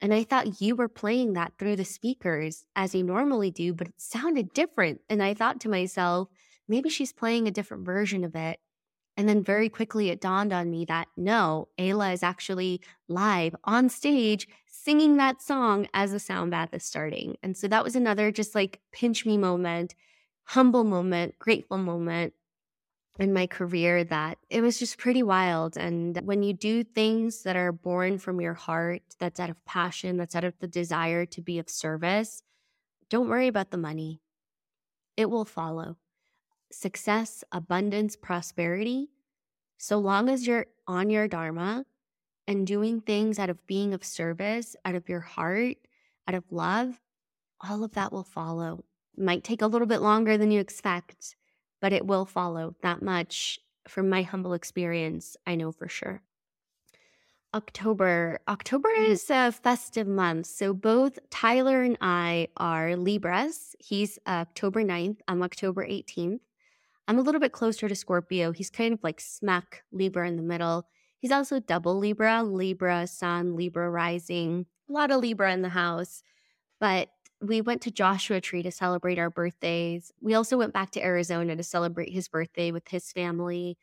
And 0.00 0.12
I 0.12 0.24
thought 0.24 0.60
you 0.60 0.76
were 0.76 0.88
playing 0.88 1.32
that 1.32 1.54
through 1.58 1.76
the 1.76 1.84
speakers 1.84 2.64
as 2.74 2.94
you 2.94 3.02
normally 3.02 3.50
do, 3.50 3.72
but 3.72 3.88
it 3.88 3.94
sounded 3.96 4.52
different. 4.52 5.00
And 5.08 5.22
I 5.22 5.34
thought 5.34 5.60
to 5.60 5.68
myself, 5.68 6.28
maybe 6.68 6.88
she's 6.88 7.12
playing 7.12 7.48
a 7.48 7.52
different 7.52 7.84
version 7.84 8.24
of 8.24 8.34
it. 8.34 8.60
And 9.16 9.26
then 9.26 9.42
very 9.42 9.70
quickly 9.70 10.10
it 10.10 10.20
dawned 10.20 10.52
on 10.52 10.70
me 10.70 10.84
that 10.84 11.08
no, 11.16 11.68
Ayla 11.78 12.12
is 12.12 12.22
actually 12.22 12.82
live 13.08 13.56
on 13.64 13.88
stage 13.88 14.46
singing 14.66 15.16
that 15.16 15.40
song 15.40 15.88
as 15.94 16.12
the 16.12 16.20
sound 16.20 16.50
bath 16.50 16.74
is 16.74 16.84
starting. 16.84 17.36
And 17.42 17.56
so 17.56 17.66
that 17.68 17.82
was 17.82 17.96
another 17.96 18.30
just 18.30 18.54
like 18.54 18.80
pinch 18.92 19.24
me 19.24 19.38
moment, 19.38 19.94
humble 20.44 20.84
moment, 20.84 21.38
grateful 21.38 21.78
moment 21.78 22.34
in 23.18 23.32
my 23.32 23.46
career 23.46 24.04
that 24.04 24.38
it 24.50 24.60
was 24.60 24.78
just 24.78 24.98
pretty 24.98 25.22
wild. 25.22 25.76
And 25.76 26.20
when 26.24 26.42
you 26.42 26.52
do 26.52 26.84
things 26.84 27.42
that 27.42 27.56
are 27.56 27.72
born 27.72 28.18
from 28.18 28.40
your 28.40 28.54
heart, 28.54 29.02
that's 29.18 29.40
out 29.40 29.50
of 29.50 29.64
passion, 29.64 30.16
that's 30.16 30.34
out 30.34 30.44
of 30.44 30.58
the 30.58 30.68
desire 30.68 31.24
to 31.26 31.40
be 31.40 31.58
of 31.58 31.68
service, 31.68 32.42
don't 33.08 33.28
worry 33.28 33.46
about 33.46 33.70
the 33.70 33.78
money. 33.78 34.20
It 35.16 35.30
will 35.30 35.44
follow. 35.44 35.96
Success, 36.70 37.44
abundance, 37.52 38.16
prosperity, 38.16 39.10
so 39.78 39.98
long 39.98 40.28
as 40.28 40.46
you're 40.46 40.66
on 40.86 41.10
your 41.10 41.28
Dharma 41.28 41.84
and 42.46 42.66
doing 42.66 43.00
things 43.00 43.38
out 43.38 43.50
of 43.50 43.66
being 43.66 43.94
of 43.94 44.04
service, 44.04 44.76
out 44.84 44.94
of 44.94 45.08
your 45.08 45.20
heart, 45.20 45.76
out 46.28 46.34
of 46.34 46.44
love, 46.50 47.00
all 47.60 47.84
of 47.84 47.92
that 47.92 48.12
will 48.12 48.24
follow. 48.24 48.84
Might 49.16 49.44
take 49.44 49.62
a 49.62 49.66
little 49.66 49.86
bit 49.86 50.02
longer 50.02 50.36
than 50.36 50.50
you 50.50 50.60
expect 50.60 51.36
but 51.80 51.92
it 51.92 52.06
will 52.06 52.24
follow 52.24 52.74
that 52.82 53.02
much 53.02 53.58
from 53.88 54.08
my 54.08 54.22
humble 54.22 54.52
experience. 54.52 55.36
I 55.46 55.54
know 55.54 55.72
for 55.72 55.88
sure. 55.88 56.22
October. 57.54 58.40
October 58.48 58.88
mm. 58.98 59.08
is 59.08 59.30
a 59.30 59.50
festive 59.50 60.06
month. 60.06 60.46
So 60.46 60.74
both 60.74 61.18
Tyler 61.30 61.82
and 61.82 61.96
I 62.00 62.48
are 62.56 62.96
Libras. 62.96 63.74
He's 63.78 64.18
October 64.26 64.82
9th. 64.82 65.20
I'm 65.26 65.42
October 65.42 65.86
18th. 65.86 66.40
I'm 67.08 67.18
a 67.18 67.22
little 67.22 67.40
bit 67.40 67.52
closer 67.52 67.88
to 67.88 67.94
Scorpio. 67.94 68.52
He's 68.52 68.68
kind 68.68 68.92
of 68.92 69.02
like 69.02 69.20
smack 69.20 69.84
Libra 69.92 70.28
in 70.28 70.36
the 70.36 70.42
middle. 70.42 70.86
He's 71.18 71.32
also 71.32 71.60
double 71.60 71.96
Libra, 71.96 72.42
Libra 72.42 73.06
Sun, 73.06 73.56
Libra 73.56 73.88
rising. 73.88 74.66
A 74.88 74.92
lot 74.92 75.10
of 75.10 75.20
Libra 75.20 75.52
in 75.52 75.62
the 75.62 75.68
house. 75.70 76.22
But 76.78 77.08
we 77.40 77.60
went 77.60 77.82
to 77.82 77.90
Joshua 77.90 78.40
Tree 78.40 78.62
to 78.62 78.70
celebrate 78.70 79.18
our 79.18 79.30
birthdays. 79.30 80.12
We 80.20 80.34
also 80.34 80.56
went 80.56 80.72
back 80.72 80.90
to 80.92 81.04
Arizona 81.04 81.56
to 81.56 81.62
celebrate 81.62 82.12
his 82.12 82.28
birthday 82.28 82.70
with 82.70 82.88
his 82.88 83.12
family. 83.12 83.76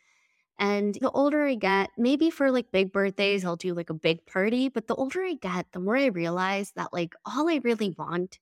And 0.60 0.95
the 0.95 1.12
older 1.12 1.45
I 1.45 1.56
get, 1.56 1.89
maybe 1.97 2.30
for 2.30 2.51
like 2.51 2.72
big 2.72 2.91
birthdays, 2.91 3.43
I'll 3.43 3.56
do 3.56 3.74
like 3.74 3.89
a 3.89 3.95
big 3.95 4.26
party. 4.26 4.70
But 4.70 4.88
the 4.88 4.95
older 4.95 5.24
I 5.24 5.34
get, 5.34 5.72
the 5.72 5.80
more 5.80 5.97
I 5.97 6.08
realize 6.08 6.72
that 6.76 6.93
like 6.93 7.14
all 7.26 7.49
I 7.49 7.60
really 7.64 7.95
want 7.97 8.39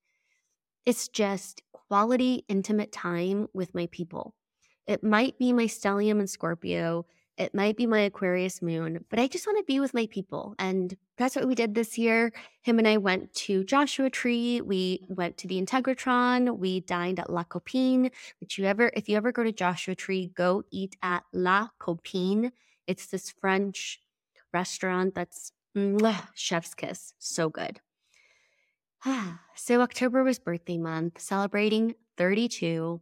is 0.85 1.07
just 1.07 1.61
quality, 1.71 2.43
intimate 2.47 2.91
time 2.91 3.47
with 3.53 3.75
my 3.75 3.87
people. 3.87 4.33
It 4.87 5.03
might 5.03 5.37
be 5.37 5.53
my 5.53 5.65
stellium 5.65 6.19
and 6.19 6.29
Scorpio. 6.29 7.05
It 7.37 7.55
might 7.55 7.77
be 7.77 7.87
my 7.87 8.01
Aquarius 8.01 8.61
moon, 8.61 9.05
but 9.09 9.17
I 9.17 9.27
just 9.27 9.47
want 9.47 9.57
to 9.57 9.63
be 9.63 9.79
with 9.79 9.93
my 9.93 10.05
people. 10.07 10.53
And 10.59 10.95
that's 11.17 11.35
what 11.35 11.47
we 11.47 11.55
did 11.55 11.73
this 11.73 11.97
year. 11.97 12.31
Him 12.61 12.77
and 12.77 12.87
I 12.87 12.97
went 12.97 13.33
to 13.33 13.63
Joshua 13.63 14.09
Tree. 14.09 14.61
We 14.61 15.05
went 15.07 15.37
to 15.37 15.47
the 15.47 15.59
Integratron. 15.61 16.57
We 16.57 16.81
dined 16.81 17.19
at 17.19 17.31
La 17.31 17.43
Copine, 17.43 18.11
which 18.39 18.57
you 18.57 18.65
ever, 18.65 18.91
if 18.95 19.09
you 19.09 19.17
ever 19.17 19.31
go 19.31 19.43
to 19.43 19.51
Joshua 19.51 19.95
Tree, 19.95 20.31
go 20.35 20.63
eat 20.71 20.97
at 21.01 21.23
La 21.33 21.69
Copine. 21.79 22.51
It's 22.85 23.07
this 23.07 23.31
French 23.31 24.01
restaurant 24.53 25.15
that's 25.15 25.53
mwah, 25.75 26.27
chef's 26.35 26.73
kiss. 26.73 27.13
So 27.17 27.49
good. 27.49 27.79
Ah, 29.05 29.41
so 29.55 29.81
October 29.81 30.23
was 30.23 30.37
birthday 30.37 30.77
month, 30.77 31.19
celebrating 31.19 31.95
32. 32.17 33.01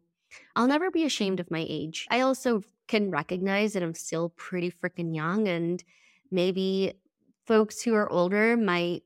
I'll 0.56 0.68
never 0.68 0.92
be 0.92 1.04
ashamed 1.04 1.40
of 1.40 1.52
my 1.52 1.66
age. 1.68 2.08
I 2.10 2.22
also 2.22 2.64
can 2.90 3.12
recognize 3.12 3.74
that 3.74 3.84
I'm 3.84 3.94
still 3.94 4.30
pretty 4.32 4.72
freaking 4.72 5.16
young 5.16 5.48
and 5.48 5.82
maybe 6.32 6.94
folks 7.48 7.82
who 7.82 7.96
are 7.96 8.12
older 8.12 8.58
might 8.58 9.04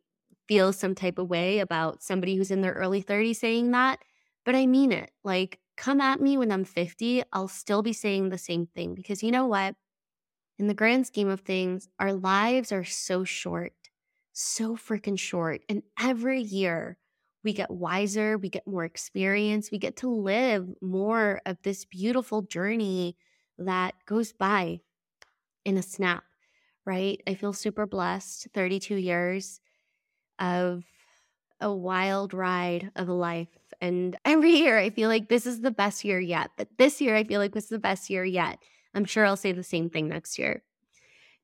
feel 0.47 0.73
some 0.73 0.95
type 0.95 1.19
of 1.19 1.29
way 1.29 1.59
about 1.59 2.01
somebody 2.01 2.36
who's 2.36 2.51
in 2.51 2.61
their 2.61 2.73
early 2.73 3.03
30s 3.03 3.39
saying 3.39 3.71
that, 3.71 3.99
but 4.45 4.55
I 4.55 4.65
mean 4.65 4.91
it. 4.91 5.11
Like, 5.23 5.59
come 5.77 6.01
at 6.01 6.21
me 6.21 6.38
when 6.38 6.51
I'm 6.51 6.65
50, 6.65 7.23
I'll 7.31 7.47
still 7.47 7.81
be 7.84 7.93
saying 7.93 8.29
the 8.29 8.38
same 8.38 8.65
thing 8.65 8.95
because 8.95 9.21
you 9.21 9.31
know 9.31 9.45
what? 9.45 9.75
In 10.59 10.67
the 10.67 10.73
grand 10.73 11.07
scheme 11.07 11.29
of 11.29 11.41
things, 11.41 11.88
our 11.99 12.13
lives 12.13 12.71
are 12.71 12.84
so 12.84 13.23
short, 13.23 13.73
so 14.34 14.75
freaking 14.75 15.17
short. 15.19 15.61
And 15.69 15.84
every 15.99 16.41
year 16.41 16.97
we 17.43 17.53
get 17.53 17.71
wiser, 17.71 18.38
we 18.38 18.49
get 18.49 18.67
more 18.67 18.86
experience, 18.86 19.71
we 19.71 19.77
get 19.77 19.97
to 19.97 20.09
live 20.09 20.69
more 20.81 21.41
of 21.45 21.61
this 21.63 21.86
beautiful 21.86 22.41
journey 22.43 23.17
that 23.58 23.95
goes 24.06 24.34
by 24.34 24.82
in 25.66 25.78
a 25.78 25.82
snap, 25.82 26.24
right? 26.86 27.22
I 27.28 27.36
feel 27.36 27.54
super 27.54 27.86
blessed. 27.86 28.47
32 28.54 28.95
years 28.95 29.60
of 30.39 30.84
a 31.62 31.74
wild 31.74 32.34
ride 32.34 32.91
of 32.95 33.08
life. 33.08 33.47
And 33.82 34.18
every 34.26 34.51
year 34.51 34.78
I 34.78 34.89
feel 34.89 35.10
like 35.10 35.30
this 35.30 35.45
is 35.45 35.62
the 35.62 35.72
best 35.72 36.04
year 36.04 36.20
yet. 36.20 36.51
But 36.58 36.70
this 36.78 37.01
year 37.01 37.16
I 37.16 37.24
feel 37.24 37.39
like 37.39 37.54
this 37.54 37.66
is 37.66 37.70
the 37.70 37.80
best 37.80 38.10
year 38.10 38.26
yet. 38.26 38.60
I'm 38.93 39.06
sure 39.06 39.26
I'll 39.26 39.38
say 39.38 39.51
the 39.51 39.64
same 39.64 39.89
thing 39.89 40.08
next 40.08 40.38
year. 40.38 40.64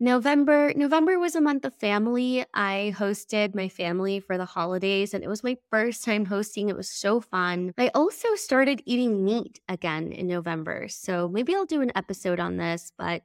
November 0.01 0.71
November 0.75 1.19
was 1.19 1.35
a 1.35 1.41
month 1.41 1.65
of 1.65 1.75
family. 1.75 2.45
I 2.53 2.93
hosted 2.97 3.53
my 3.53 3.67
family 3.67 4.21
for 4.21 4.37
the 4.37 4.45
holidays 4.45 5.13
and 5.13 5.23
it 5.23 5.27
was 5.27 5.43
my 5.43 5.57
first 5.69 6.05
time 6.05 6.25
hosting. 6.25 6.69
It 6.69 6.77
was 6.77 6.89
so 6.89 7.19
fun. 7.19 7.73
I 7.77 7.89
also 7.93 8.35
started 8.35 8.81
eating 8.85 9.25
meat 9.25 9.59
again 9.67 10.13
in 10.13 10.27
November. 10.27 10.87
So 10.87 11.27
maybe 11.27 11.53
I'll 11.53 11.65
do 11.65 11.81
an 11.81 11.91
episode 11.95 12.39
on 12.39 12.55
this, 12.55 12.93
but 12.97 13.23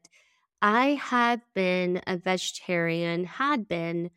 I 0.62 0.94
had 1.00 1.42
been 1.54 2.02
a 2.08 2.16
vegetarian, 2.16 3.24
had 3.24 3.68
been 3.68 4.10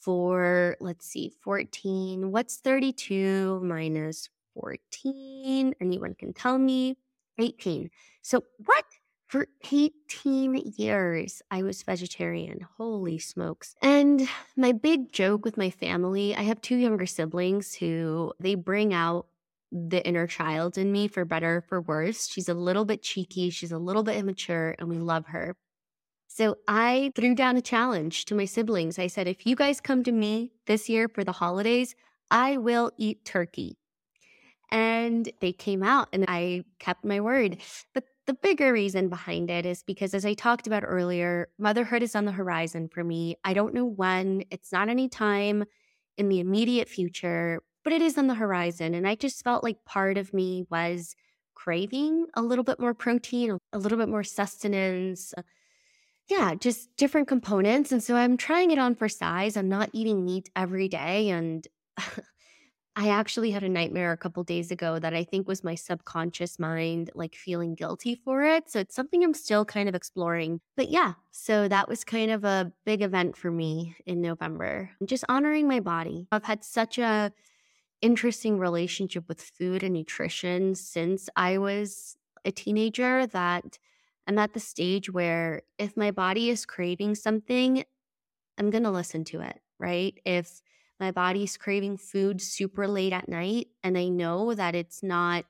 for 0.00 0.76
let's 0.80 1.06
see, 1.06 1.30
14. 1.42 2.32
What's 2.32 2.56
32 2.56 3.60
minus 3.62 4.30
14? 4.54 5.74
Anyone 5.78 6.14
can 6.14 6.32
tell 6.32 6.56
me? 6.56 6.96
18. 7.38 7.90
So 8.22 8.44
what? 8.64 8.84
For 9.28 9.46
18 9.70 10.72
years, 10.78 11.42
I 11.50 11.62
was 11.62 11.82
vegetarian. 11.82 12.66
Holy 12.78 13.18
smokes. 13.18 13.74
And 13.82 14.26
my 14.56 14.72
big 14.72 15.12
joke 15.12 15.44
with 15.44 15.58
my 15.58 15.68
family 15.68 16.34
I 16.34 16.42
have 16.42 16.62
two 16.62 16.76
younger 16.76 17.04
siblings 17.04 17.74
who 17.74 18.32
they 18.40 18.54
bring 18.54 18.94
out 18.94 19.26
the 19.70 20.02
inner 20.06 20.26
child 20.26 20.78
in 20.78 20.90
me 20.90 21.08
for 21.08 21.26
better 21.26 21.62
for 21.68 21.82
worse. 21.82 22.26
She's 22.26 22.48
a 22.48 22.54
little 22.54 22.86
bit 22.86 23.02
cheeky, 23.02 23.50
she's 23.50 23.70
a 23.70 23.76
little 23.76 24.02
bit 24.02 24.16
immature, 24.16 24.74
and 24.78 24.88
we 24.88 24.96
love 24.96 25.26
her. 25.26 25.54
So 26.26 26.56
I 26.66 27.12
threw 27.14 27.34
down 27.34 27.58
a 27.58 27.60
challenge 27.60 28.24
to 28.26 28.34
my 28.34 28.46
siblings. 28.46 28.98
I 28.98 29.08
said, 29.08 29.28
if 29.28 29.44
you 29.44 29.56
guys 29.56 29.78
come 29.78 30.04
to 30.04 30.12
me 30.12 30.52
this 30.66 30.88
year 30.88 31.06
for 31.06 31.22
the 31.22 31.32
holidays, 31.32 31.94
I 32.30 32.56
will 32.56 32.92
eat 32.96 33.26
turkey. 33.26 33.76
And 34.70 35.30
they 35.40 35.52
came 35.52 35.82
out 35.82 36.08
and 36.14 36.24
I 36.28 36.64
kept 36.78 37.04
my 37.04 37.20
word. 37.20 37.58
But 37.92 38.04
the 38.28 38.34
bigger 38.34 38.74
reason 38.74 39.08
behind 39.08 39.48
it 39.48 39.64
is 39.64 39.82
because, 39.82 40.12
as 40.12 40.26
I 40.26 40.34
talked 40.34 40.66
about 40.66 40.84
earlier, 40.86 41.48
motherhood 41.58 42.02
is 42.02 42.14
on 42.14 42.26
the 42.26 42.32
horizon 42.32 42.86
for 42.86 43.02
me. 43.02 43.36
I 43.42 43.54
don't 43.54 43.72
know 43.72 43.86
when, 43.86 44.44
it's 44.50 44.70
not 44.70 44.90
any 44.90 45.08
time 45.08 45.64
in 46.18 46.28
the 46.28 46.38
immediate 46.38 46.90
future, 46.90 47.62
but 47.84 47.94
it 47.94 48.02
is 48.02 48.18
on 48.18 48.26
the 48.26 48.34
horizon. 48.34 48.92
And 48.92 49.08
I 49.08 49.14
just 49.14 49.42
felt 49.42 49.64
like 49.64 49.82
part 49.86 50.18
of 50.18 50.34
me 50.34 50.66
was 50.68 51.16
craving 51.54 52.26
a 52.34 52.42
little 52.42 52.64
bit 52.64 52.78
more 52.78 52.92
protein, 52.92 53.56
a 53.72 53.78
little 53.78 53.96
bit 53.96 54.10
more 54.10 54.22
sustenance. 54.22 55.32
Uh, 55.34 55.40
yeah, 56.28 56.54
just 56.54 56.94
different 56.98 57.28
components. 57.28 57.92
And 57.92 58.04
so 58.04 58.14
I'm 58.14 58.36
trying 58.36 58.72
it 58.72 58.78
on 58.78 58.94
for 58.94 59.08
size. 59.08 59.56
I'm 59.56 59.70
not 59.70 59.88
eating 59.94 60.22
meat 60.22 60.50
every 60.54 60.88
day. 60.88 61.30
And 61.30 61.66
I 62.98 63.10
actually 63.10 63.52
had 63.52 63.62
a 63.62 63.68
nightmare 63.68 64.10
a 64.10 64.16
couple 64.16 64.42
days 64.42 64.72
ago 64.72 64.98
that 64.98 65.14
I 65.14 65.22
think 65.22 65.46
was 65.46 65.62
my 65.62 65.76
subconscious 65.76 66.58
mind 66.58 67.12
like 67.14 67.36
feeling 67.36 67.76
guilty 67.76 68.16
for 68.16 68.42
it. 68.42 68.68
So 68.68 68.80
it's 68.80 68.96
something 68.96 69.22
I'm 69.22 69.34
still 69.34 69.64
kind 69.64 69.88
of 69.88 69.94
exploring. 69.94 70.60
But 70.76 70.88
yeah, 70.90 71.12
so 71.30 71.68
that 71.68 71.88
was 71.88 72.02
kind 72.02 72.32
of 72.32 72.42
a 72.42 72.72
big 72.84 73.00
event 73.02 73.36
for 73.36 73.52
me 73.52 73.94
in 74.04 74.20
November. 74.20 74.90
Just 75.04 75.24
honoring 75.28 75.68
my 75.68 75.78
body. 75.78 76.26
I've 76.32 76.42
had 76.42 76.64
such 76.64 76.98
a 76.98 77.30
interesting 78.02 78.58
relationship 78.58 79.28
with 79.28 79.42
food 79.42 79.84
and 79.84 79.94
nutrition 79.94 80.74
since 80.74 81.28
I 81.36 81.58
was 81.58 82.16
a 82.44 82.50
teenager 82.50 83.28
that 83.28 83.78
I'm 84.26 84.38
at 84.38 84.54
the 84.54 84.60
stage 84.60 85.08
where 85.08 85.62
if 85.78 85.96
my 85.96 86.10
body 86.10 86.50
is 86.50 86.66
craving 86.66 87.14
something, 87.14 87.84
I'm 88.58 88.70
going 88.70 88.82
to 88.82 88.90
listen 88.90 89.22
to 89.26 89.40
it, 89.42 89.60
right? 89.78 90.18
If 90.24 90.62
my 91.00 91.10
body's 91.10 91.56
craving 91.56 91.96
food 91.96 92.40
super 92.40 92.88
late 92.88 93.12
at 93.12 93.28
night 93.28 93.68
and 93.82 93.96
I 93.96 94.08
know 94.08 94.54
that 94.54 94.74
it's 94.74 95.02
not 95.02 95.44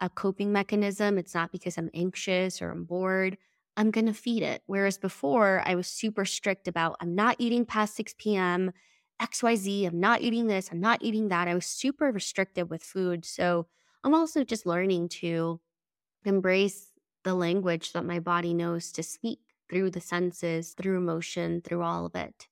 a 0.00 0.08
coping 0.08 0.52
mechanism, 0.52 1.18
it's 1.18 1.34
not 1.34 1.52
because 1.52 1.78
I'm 1.78 1.90
anxious 1.94 2.60
or 2.60 2.70
I'm 2.70 2.84
bored, 2.84 3.38
I'm 3.76 3.90
going 3.90 4.06
to 4.06 4.14
feed 4.14 4.42
it. 4.42 4.62
Whereas 4.66 4.98
before, 4.98 5.62
I 5.64 5.74
was 5.76 5.86
super 5.86 6.24
strict 6.24 6.68
about 6.68 6.96
I'm 7.00 7.14
not 7.14 7.36
eating 7.38 7.64
past 7.64 7.96
6 7.96 8.14
p.m., 8.18 8.72
XYZ, 9.20 9.86
I'm 9.86 10.00
not 10.00 10.20
eating 10.20 10.48
this, 10.48 10.70
I'm 10.72 10.80
not 10.80 11.02
eating 11.02 11.28
that. 11.28 11.46
I 11.46 11.54
was 11.54 11.66
super 11.66 12.10
restrictive 12.10 12.68
with 12.70 12.82
food. 12.82 13.24
So 13.24 13.68
I'm 14.02 14.14
also 14.14 14.42
just 14.42 14.66
learning 14.66 15.10
to 15.20 15.60
embrace 16.24 16.90
the 17.22 17.34
language 17.34 17.92
that 17.92 18.04
my 18.04 18.18
body 18.18 18.52
knows 18.52 18.90
to 18.92 19.02
speak 19.04 19.38
through 19.70 19.90
the 19.90 20.00
senses, 20.00 20.74
through 20.76 20.96
emotion, 20.96 21.62
through 21.62 21.82
all 21.82 22.04
of 22.04 22.16
it. 22.16 22.48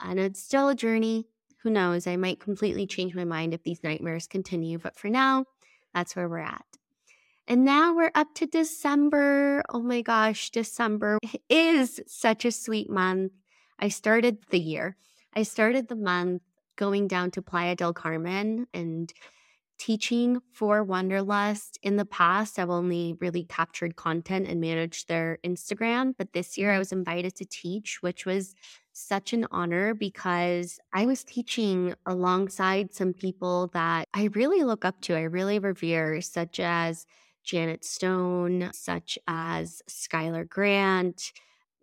And 0.00 0.18
it's 0.18 0.42
still 0.42 0.68
a 0.68 0.74
journey 0.74 1.26
who 1.66 1.72
knows? 1.72 2.06
I 2.06 2.14
might 2.14 2.38
completely 2.38 2.86
change 2.86 3.16
my 3.16 3.24
mind 3.24 3.52
if 3.52 3.64
these 3.64 3.82
nightmares 3.82 4.28
continue, 4.28 4.78
but 4.78 4.96
for 4.96 5.08
now, 5.08 5.46
that's 5.92 6.14
where 6.14 6.28
we're 6.28 6.38
at. 6.38 6.64
And 7.48 7.64
now 7.64 7.92
we're 7.92 8.12
up 8.14 8.28
to 8.34 8.46
December. 8.46 9.64
Oh 9.70 9.82
my 9.82 10.00
gosh, 10.00 10.50
December 10.50 11.18
is 11.50 12.00
such 12.06 12.44
a 12.44 12.52
sweet 12.52 12.88
month. 12.88 13.32
I 13.80 13.88
started 13.88 14.44
the 14.50 14.60
year, 14.60 14.96
I 15.34 15.42
started 15.42 15.88
the 15.88 15.96
month 15.96 16.42
going 16.76 17.08
down 17.08 17.32
to 17.32 17.42
Playa 17.42 17.74
del 17.74 17.92
Carmen 17.92 18.68
and 18.72 19.12
teaching 19.78 20.40
for 20.52 20.82
Wanderlust. 20.82 21.78
In 21.82 21.96
the 21.96 22.04
past, 22.04 22.58
I've 22.58 22.70
only 22.70 23.16
really 23.20 23.44
captured 23.44 23.96
content 23.96 24.46
and 24.48 24.60
managed 24.60 25.08
their 25.08 25.38
Instagram, 25.44 26.14
but 26.16 26.32
this 26.32 26.56
year 26.56 26.70
I 26.72 26.78
was 26.78 26.92
invited 26.92 27.34
to 27.36 27.44
teach, 27.44 28.02
which 28.02 28.26
was 28.26 28.54
such 28.92 29.32
an 29.32 29.46
honor 29.50 29.94
because 29.94 30.78
I 30.92 31.04
was 31.04 31.22
teaching 31.22 31.94
alongside 32.06 32.94
some 32.94 33.12
people 33.12 33.68
that 33.74 34.08
I 34.14 34.30
really 34.34 34.64
look 34.64 34.84
up 34.84 35.00
to, 35.02 35.14
I 35.14 35.22
really 35.22 35.58
revere, 35.58 36.20
such 36.22 36.60
as 36.60 37.06
Janet 37.44 37.84
Stone, 37.84 38.70
such 38.72 39.18
as 39.28 39.82
Schuyler 39.86 40.44
Grant, 40.44 41.32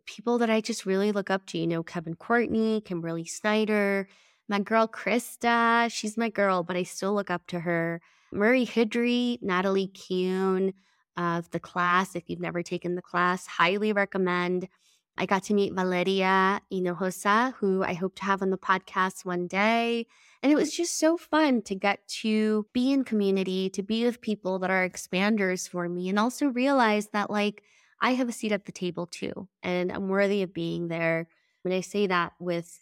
people 0.06 0.38
that 0.40 0.50
I 0.50 0.60
just 0.60 0.86
really 0.86 1.12
look 1.12 1.30
up 1.30 1.46
to. 1.48 1.58
You 1.58 1.68
know, 1.68 1.84
Kevin 1.84 2.16
Courtney, 2.16 2.82
Kimberly 2.82 3.26
Snyder, 3.26 4.08
my 4.48 4.60
girl 4.60 4.88
Krista. 4.88 5.92
She's 5.92 6.18
my 6.18 6.30
girl, 6.30 6.64
but 6.64 6.76
I 6.76 6.84
still 6.84 7.14
look 7.14 7.30
up 7.30 7.48
to 7.48 7.62
her. 7.62 8.02
Murray 8.32 8.66
Hidry, 8.66 9.40
Natalie 9.42 9.92
Kuhn 9.94 10.74
of 11.18 11.50
the 11.52 11.60
class. 11.60 12.16
If 12.16 12.24
you've 12.28 12.40
never 12.40 12.64
taken 12.64 12.96
the 12.96 13.02
class, 13.02 13.46
highly 13.46 13.94
recommend. 13.94 14.68
I 15.16 15.28
got 15.28 15.44
to 15.44 15.54
meet 15.54 15.74
Valeria 15.74 16.60
Hinojosa, 16.72 17.54
who 17.56 17.84
I 17.84 17.94
hope 17.94 18.16
to 18.16 18.24
have 18.24 18.42
on 18.42 18.50
the 18.50 18.58
podcast 18.58 19.24
one 19.24 19.46
day. 19.46 20.08
And 20.42 20.52
it 20.52 20.56
was 20.56 20.76
just 20.76 20.98
so 20.98 21.18
fun 21.18 21.62
to 21.64 21.76
get 21.76 22.06
to 22.22 22.66
be 22.74 22.92
in 22.92 23.04
community, 23.04 23.70
to 23.70 23.84
be 23.84 24.06
with 24.06 24.22
people 24.22 24.58
that 24.60 24.72
are 24.72 24.90
expanders 24.90 25.70
for 25.70 25.88
me, 25.88 26.10
and 26.10 26.18
also 26.18 26.48
realize 26.48 27.10
that, 27.10 27.30
like, 27.30 27.62
I 28.02 28.16
have 28.16 28.28
a 28.28 28.34
seat 28.34 28.52
at 28.52 28.66
the 28.66 28.72
table 28.72 29.06
too, 29.06 29.48
and 29.62 29.92
I'm 29.92 30.10
worthy 30.10 30.42
of 30.42 30.54
being 30.54 30.88
there. 30.88 31.30
And 31.64 31.74
I 31.74 31.82
say 31.82 32.08
that 32.08 32.34
with 32.40 32.78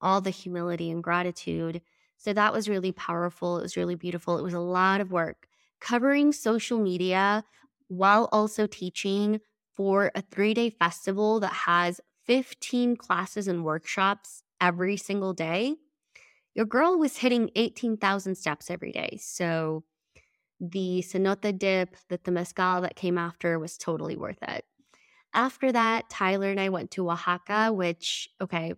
all 0.00 0.20
the 0.20 0.30
humility 0.30 0.90
and 0.90 1.02
gratitude. 1.02 1.82
So 2.16 2.32
that 2.32 2.52
was 2.52 2.68
really 2.68 2.92
powerful. 2.92 3.58
It 3.58 3.62
was 3.62 3.76
really 3.76 3.94
beautiful. 3.94 4.38
It 4.38 4.42
was 4.42 4.54
a 4.54 4.60
lot 4.60 5.00
of 5.00 5.12
work 5.12 5.48
covering 5.80 6.32
social 6.32 6.78
media 6.78 7.44
while 7.88 8.28
also 8.32 8.66
teaching 8.66 9.40
for 9.74 10.10
a 10.14 10.22
three 10.22 10.54
day 10.54 10.70
festival 10.70 11.40
that 11.40 11.52
has 11.52 12.00
15 12.24 12.96
classes 12.96 13.46
and 13.46 13.64
workshops 13.64 14.42
every 14.60 14.96
single 14.96 15.34
day. 15.34 15.76
Your 16.54 16.66
girl 16.66 16.98
was 16.98 17.18
hitting 17.18 17.50
18,000 17.56 18.34
steps 18.36 18.70
every 18.70 18.92
day. 18.92 19.18
So 19.20 19.84
the 20.60 21.02
cenote 21.06 21.58
dip, 21.58 21.96
that 22.08 22.24
the 22.24 22.32
temescal 22.32 22.82
that 22.82 22.96
came 22.96 23.18
after 23.18 23.58
was 23.58 23.76
totally 23.76 24.16
worth 24.16 24.42
it. 24.42 24.64
After 25.34 25.72
that, 25.72 26.10
Tyler 26.10 26.50
and 26.50 26.60
I 26.60 26.70
went 26.70 26.90
to 26.92 27.10
Oaxaca, 27.10 27.72
which, 27.72 28.28
okay, 28.40 28.74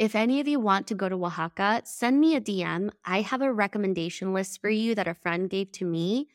if 0.00 0.14
any 0.14 0.40
of 0.40 0.48
you 0.48 0.58
want 0.58 0.86
to 0.86 0.94
go 0.94 1.10
to 1.10 1.26
Oaxaca, 1.26 1.82
send 1.84 2.18
me 2.18 2.34
a 2.34 2.40
DM. 2.40 2.90
I 3.04 3.20
have 3.20 3.42
a 3.42 3.52
recommendation 3.52 4.32
list 4.32 4.58
for 4.62 4.70
you 4.70 4.94
that 4.94 5.06
a 5.06 5.12
friend 5.12 5.50
gave 5.50 5.72
to 5.72 5.84
me. 5.84 6.28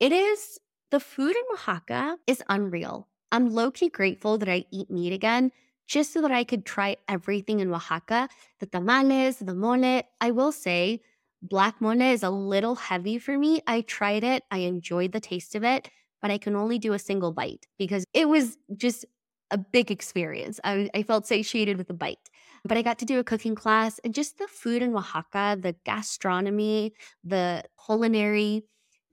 It 0.00 0.12
is 0.12 0.58
the 0.90 0.98
food 0.98 1.36
in 1.36 1.42
Oaxaca 1.52 2.16
is 2.26 2.42
unreal. 2.48 3.08
I'm 3.30 3.50
low 3.50 3.70
key 3.70 3.90
grateful 3.90 4.38
that 4.38 4.48
I 4.48 4.64
eat 4.72 4.90
meat 4.90 5.12
again 5.12 5.52
just 5.86 6.14
so 6.14 6.22
that 6.22 6.30
I 6.30 6.42
could 6.42 6.64
try 6.64 6.96
everything 7.06 7.60
in 7.60 7.70
Oaxaca 7.70 8.30
the 8.60 8.66
tamales, 8.66 9.36
the 9.36 9.54
mole. 9.54 10.02
I 10.22 10.30
will 10.30 10.52
say, 10.52 11.02
black 11.42 11.82
mole 11.82 12.00
is 12.00 12.22
a 12.22 12.30
little 12.30 12.76
heavy 12.76 13.18
for 13.18 13.36
me. 13.36 13.60
I 13.66 13.82
tried 13.82 14.24
it, 14.24 14.42
I 14.50 14.58
enjoyed 14.60 15.12
the 15.12 15.20
taste 15.20 15.54
of 15.54 15.64
it, 15.64 15.90
but 16.22 16.30
I 16.30 16.38
can 16.38 16.56
only 16.56 16.78
do 16.78 16.94
a 16.94 16.98
single 16.98 17.32
bite 17.32 17.66
because 17.78 18.06
it 18.14 18.26
was 18.30 18.56
just 18.74 19.04
a 19.50 19.58
big 19.58 19.90
experience. 19.90 20.58
I, 20.64 20.88
I 20.94 21.02
felt 21.02 21.26
satiated 21.26 21.76
with 21.76 21.90
a 21.90 21.94
bite. 21.94 22.30
But 22.64 22.78
I 22.78 22.82
got 22.82 22.98
to 23.00 23.04
do 23.04 23.18
a 23.18 23.24
cooking 23.24 23.54
class 23.54 23.98
and 24.04 24.14
just 24.14 24.38
the 24.38 24.46
food 24.46 24.82
in 24.82 24.94
Oaxaca, 24.94 25.58
the 25.60 25.74
gastronomy, 25.84 26.92
the 27.24 27.64
culinary 27.84 28.64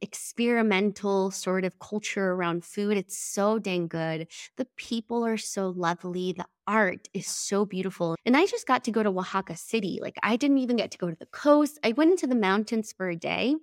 experimental 0.01 1.31
sort 1.31 1.65
of 1.65 1.77
culture 1.79 2.31
around 2.31 2.63
food. 2.63 2.95
It's 2.95 3.17
so 3.17 3.59
dang 3.59 3.87
good. 3.87 4.27
The 4.57 4.65
people 4.77 5.25
are 5.25 5.37
so 5.37 5.69
lovely. 5.69 6.33
The 6.33 6.45
art 6.67 7.07
is 7.13 7.27
so 7.27 7.65
beautiful. 7.65 8.15
And 8.25 8.37
I 8.37 8.45
just 8.45 8.67
got 8.67 8.83
to 8.85 8.91
go 8.91 9.03
to 9.03 9.09
Oaxaca 9.09 9.55
City. 9.57 9.99
Like, 10.01 10.17
I 10.23 10.35
didn't 10.35 10.59
even 10.59 10.77
get 10.77 10.91
to 10.91 10.97
go 10.97 11.09
to 11.09 11.15
the 11.15 11.25
coast. 11.25 11.79
I 11.83 11.91
went 11.93 12.11
into 12.11 12.27
the 12.27 12.35
mountains 12.35 12.93
for 12.93 13.09
a 13.09 13.15
day 13.15 13.55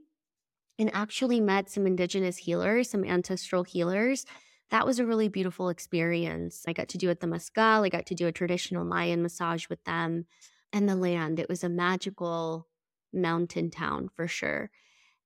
and 0.79 0.91
actually 0.95 1.41
met 1.41 1.71
some 1.71 1.87
indigenous 1.87 2.37
healers, 2.37 2.91
some 2.91 3.05
ancestral 3.05 3.63
healers. 3.65 4.27
That 4.71 4.87
was 4.87 4.99
a 4.99 5.07
really 5.07 5.29
beautiful 5.29 5.69
experience. 5.69 6.65
I 6.67 6.73
got 6.73 6.89
to 6.89 6.99
do 6.99 7.11
it 7.11 7.21
temescal, 7.21 7.85
I 7.85 7.89
got 7.89 8.07
to 8.07 8.15
do 8.15 8.27
a 8.27 8.33
traditional 8.33 8.85
Mayan 8.85 9.23
massage 9.23 9.69
with 9.69 9.83
them 9.85 10.27
and 10.73 10.89
the 10.89 10.97
land. 10.97 11.39
It 11.39 11.49
was 11.49 11.63
a 11.63 11.69
magical 11.69 12.67
mountain 13.13 13.71
town 13.71 14.09
for 14.15 14.27
sure. 14.27 14.71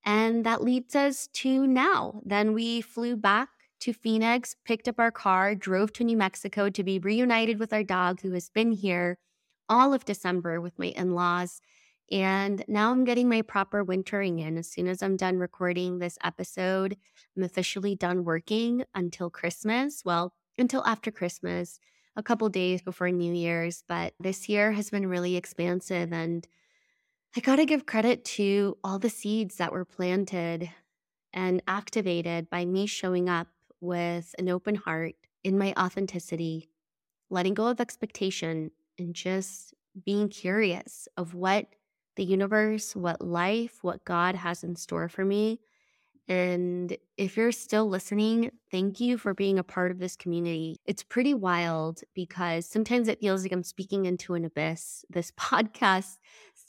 And 0.05 0.45
that 0.45 0.63
leads 0.63 0.95
us 0.95 1.29
to 1.35 1.67
now. 1.67 2.23
Then 2.25 2.53
we 2.53 2.81
flew 2.81 3.17
back 3.17 3.49
to 3.81 3.93
Phoenix, 3.93 4.57
picked 4.65 4.89
up 4.89 4.99
our 4.99 5.11
car, 5.11 5.55
drove 5.55 5.93
to 5.95 6.05
New 6.05 6.17
Mexico 6.17 6.69
to 6.71 6.85
be 6.85 6.99
reunited 6.99 7.59
with 7.59 7.73
our 7.73 7.83
dog 7.83 8.21
who 8.21 8.33
has 8.33 8.49
been 8.51 8.73
here 8.73 9.19
all 9.69 9.95
of 9.95 10.05
December 10.05 10.61
with 10.61 10.79
my 10.79 10.87
in 10.87 11.15
laws. 11.15 11.61
And 12.11 12.65
now 12.67 12.91
I'm 12.91 13.05
getting 13.05 13.29
my 13.29 13.43
proper 13.43 13.85
wintering 13.85 14.41
in. 14.41 14.59
As 14.59 14.69
soon 14.69 14.89
as 14.89 15.03
I'm 15.03 15.17
done 15.17 15.39
recording 15.39 15.99
this 15.99 16.19
episode, 16.25 16.97
I'm 17.37 17.45
officially 17.45 17.95
done 17.95 18.25
working 18.25 18.85
until 18.95 19.31
Christmas. 19.31 20.03
Well, 20.05 20.35
until 20.59 20.85
after 20.85 21.11
Christmas, 21.11 21.79
a 22.17 22.23
couple 22.23 22.49
days 22.49 22.83
before 22.83 23.11
New 23.11 23.33
Year's. 23.33 23.85
But 23.87 24.15
this 24.19 24.49
year 24.49 24.73
has 24.73 24.91
been 24.91 25.07
really 25.07 25.37
expansive 25.37 26.13
and 26.13 26.47
I 27.37 27.41
got 27.41 27.57
to 27.57 27.65
give 27.65 27.87
credit 27.87 28.25
to 28.25 28.77
all 28.83 28.99
the 28.99 29.09
seeds 29.09 29.57
that 29.57 29.71
were 29.71 29.85
planted 29.85 30.69
and 31.33 31.63
activated 31.69 32.51
by 32.51 32.65
me 32.65 32.87
showing 32.87 33.29
up 33.29 33.47
with 33.81 34.35
an 34.37 34.49
open 34.49 34.75
heart 34.75 35.15
in 35.45 35.57
my 35.57 35.73
authenticity, 35.79 36.71
letting 37.31 37.55
go 37.55 37.69
of 37.69 37.81
expectation, 37.81 38.73
and 38.99 39.15
just 39.15 39.75
being 40.05 40.29
curious 40.29 41.07
of 41.17 41.35
what 41.35 41.67
the 42.17 42.25
universe, 42.25 42.95
what 42.97 43.21
life, 43.23 43.83
what 43.83 44.05
God 44.05 44.35
has 44.35 44.65
in 44.65 44.77
store 44.77 45.09
for 45.09 45.25
me. 45.25 45.61
And 46.29 46.97
if 47.17 47.37
you're 47.37 47.51
still 47.53 47.89
listening, 47.89 48.53
thank 48.71 49.01
you 49.01 49.19
for 49.19 49.35
being 49.35 49.59
a 49.59 49.65
part 49.65 49.91
of 49.91 49.99
this 49.99 50.17
community. 50.17 50.77
It's 50.87 51.03
pretty 51.03 51.35
wild 51.35 52.03
because 52.15 52.67
sometimes 52.67 53.09
it 53.09 53.21
feels 53.21 53.43
like 53.43 53.53
I'm 53.53 53.65
speaking 53.65 54.07
into 54.07 54.35
an 54.35 54.45
abyss. 54.45 55.05
This 55.11 55.33
podcast 55.39 56.19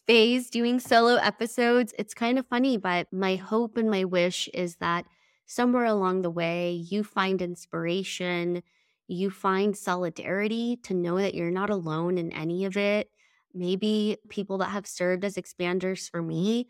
phase 0.07 0.49
doing 0.49 0.79
solo 0.79 1.15
episodes. 1.15 1.93
It's 1.99 2.13
kind 2.13 2.39
of 2.39 2.47
funny, 2.47 2.77
but 2.77 3.11
my 3.13 3.35
hope 3.35 3.77
and 3.77 3.89
my 3.89 4.03
wish 4.03 4.47
is 4.53 4.77
that 4.77 5.05
somewhere 5.45 5.85
along 5.85 6.21
the 6.21 6.31
way, 6.31 6.71
you 6.71 7.03
find 7.03 7.41
inspiration, 7.41 8.63
you 9.07 9.29
find 9.29 9.77
solidarity 9.77 10.77
to 10.77 10.93
know 10.93 11.17
that 11.17 11.35
you're 11.35 11.51
not 11.51 11.69
alone 11.69 12.17
in 12.17 12.31
any 12.31 12.65
of 12.65 12.77
it. 12.77 13.09
Maybe 13.53 14.17
people 14.29 14.57
that 14.59 14.69
have 14.69 14.87
served 14.87 15.25
as 15.25 15.35
expanders 15.35 16.09
for 16.09 16.21
me, 16.21 16.67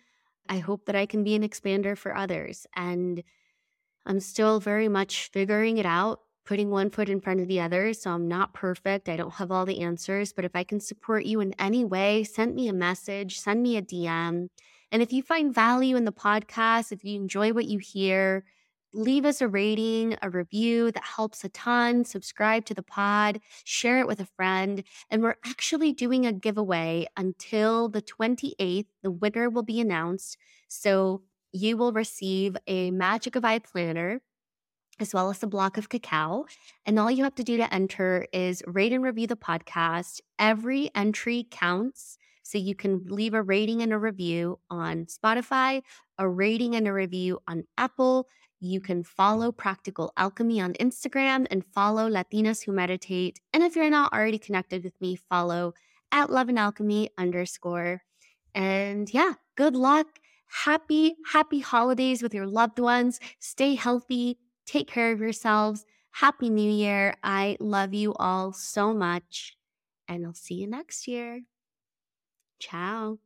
I 0.50 0.60
hope 0.60 0.86
that 0.86 0.96
I 0.96 1.06
can 1.06 1.24
be 1.24 1.36
an 1.36 1.48
expander 1.48 1.98
for 1.98 2.16
others. 2.16 2.66
And 2.76 3.24
I'm 4.06 4.20
still 4.20 4.60
very 4.60 4.88
much 4.88 5.30
figuring 5.32 5.78
it 5.78 5.86
out 5.86 6.22
putting 6.46 6.70
one 6.70 6.90
foot 6.90 7.10
in 7.10 7.22
front 7.22 7.40
of 7.40 7.48
the 7.48 7.60
other. 7.60 7.94
So 7.94 8.12
I'm 8.12 8.28
not 8.28 8.54
perfect. 8.54 9.10
I 9.10 9.16
don't 9.16 9.34
have 9.34 9.52
all 9.52 9.66
the 9.66 9.82
answers, 9.82 10.34
but 10.34 10.46
if 10.46 10.56
I 10.56 10.64
can 10.64 10.80
support 10.80 11.26
you 11.26 11.40
in 11.40 11.54
any 11.60 11.86
way, 11.86 12.24
send 12.24 12.56
me 12.56 12.68
a 12.68 12.74
message, 12.74 13.40
send 13.40 13.62
me 13.62 13.78
a 13.78 13.82
DM. 13.82 14.48
And 14.92 15.02
if 15.02 15.14
you 15.14 15.24
find 15.24 15.54
value 15.54 15.96
in 15.96 16.06
the 16.06 16.12
podcast, 16.12 16.92
if 16.92 17.04
you 17.04 17.16
enjoy 17.16 17.54
what 17.54 17.66
you 17.66 17.80
hear, 17.80 18.44
leave 18.94 19.26
us 19.26 19.42
a 19.42 19.48
rating, 19.48 20.18
a 20.22 20.30
review 20.30 20.92
that 20.92 21.04
helps 21.04 21.44
a 21.44 21.50
ton. 21.50 22.06
Subscribe 22.06 22.66
to 22.66 22.74
the 22.74 22.84
pod, 22.84 23.39
share 23.64 24.00
it 24.00 24.08
with 24.08 24.20
a 24.20 24.26
friend. 24.26 24.84
And 25.10 25.22
we're 25.22 25.38
actually 25.46 25.94
doing 25.94 26.26
a 26.26 26.34
giveaway 26.34 27.08
until 27.18 27.89
the 27.89 28.02
28th. 28.02 28.88
The 29.04 29.12
winner 29.12 29.50
will 29.50 29.64
be 29.64 29.80
announced. 29.80 30.38
So 30.68 31.24
you 31.52 31.78
will 31.78 31.94
receive 31.94 32.56
a 32.68 32.92
Magic 32.92 33.36
of 33.36 33.46
I 33.46 33.60
planner 33.60 34.22
as 35.00 35.14
well 35.14 35.30
as 35.30 35.42
a 35.42 35.48
block 35.48 35.78
of 35.78 35.89
cacao. 35.89 36.46
And 36.86 37.00
all 37.00 37.10
you 37.10 37.24
have 37.24 37.36
to 37.36 37.44
do 37.44 37.58
to 37.58 37.74
enter 37.74 38.28
is 38.32 38.64
rate 38.68 38.94
and 38.94 39.04
review 39.04 39.28
the 39.28 39.36
podcast. 39.36 40.22
Every 40.38 40.92
entry 40.94 41.48
counts. 41.50 42.18
So 42.44 42.58
you 42.58 42.76
can 42.76 43.06
leave 43.08 43.34
a 43.34 43.42
rating 43.42 43.82
and 43.82 43.94
a 43.94 43.98
review 43.98 44.60
on 44.70 45.06
Spotify, 45.06 45.82
a 46.18 46.28
rating 46.28 46.76
and 46.76 46.88
a 46.88 46.94
review 46.94 47.39
on 47.48 47.64
Apple. 47.78 48.28
You 48.62 48.80
can 48.80 49.03
follow 49.03 49.51
Practical 49.51 50.14
Alchemy 50.16 50.62
on 50.62 50.74
Instagram 50.74 51.47
and 51.51 51.66
follow 51.66 52.09
Latinas 52.09 52.64
Who 52.64 52.72
Meditate. 52.72 53.41
And 53.53 53.64
if 53.64 53.76
you're 53.76 53.89
not 53.89 54.14
already 54.14 54.39
connected 54.39 54.86
with 54.86 54.93
me, 55.01 55.18
follow 55.18 55.74
at 56.14 56.30
Love 56.30 56.47
and 56.47 56.59
Alchemy 56.59 57.09
underscore. 57.18 58.03
And 58.55 59.14
yeah, 59.14 59.34
good 59.57 59.76
luck. 59.76 60.07
Happy, 60.47 61.16
happy 61.34 61.59
holidays 61.59 62.24
with 62.24 62.34
your 62.34 62.47
loved 62.47 62.80
ones. 62.80 63.20
Stay 63.39 63.76
healthy 63.76 64.38
Take 64.72 64.88
care 64.88 65.12
of 65.12 65.20
yourselves. 65.20 65.86
Happy 66.12 66.49
New 66.49 66.72
Year. 66.72 67.16
I 67.24 67.57
love 67.59 67.93
you 67.93 68.14
all 68.14 68.53
so 68.53 68.93
much. 68.93 69.57
And 70.07 70.26
I'll 70.26 70.34
see 70.34 70.55
you 70.55 70.68
next 70.68 71.09
year. 71.09 71.41
Ciao. 72.59 73.20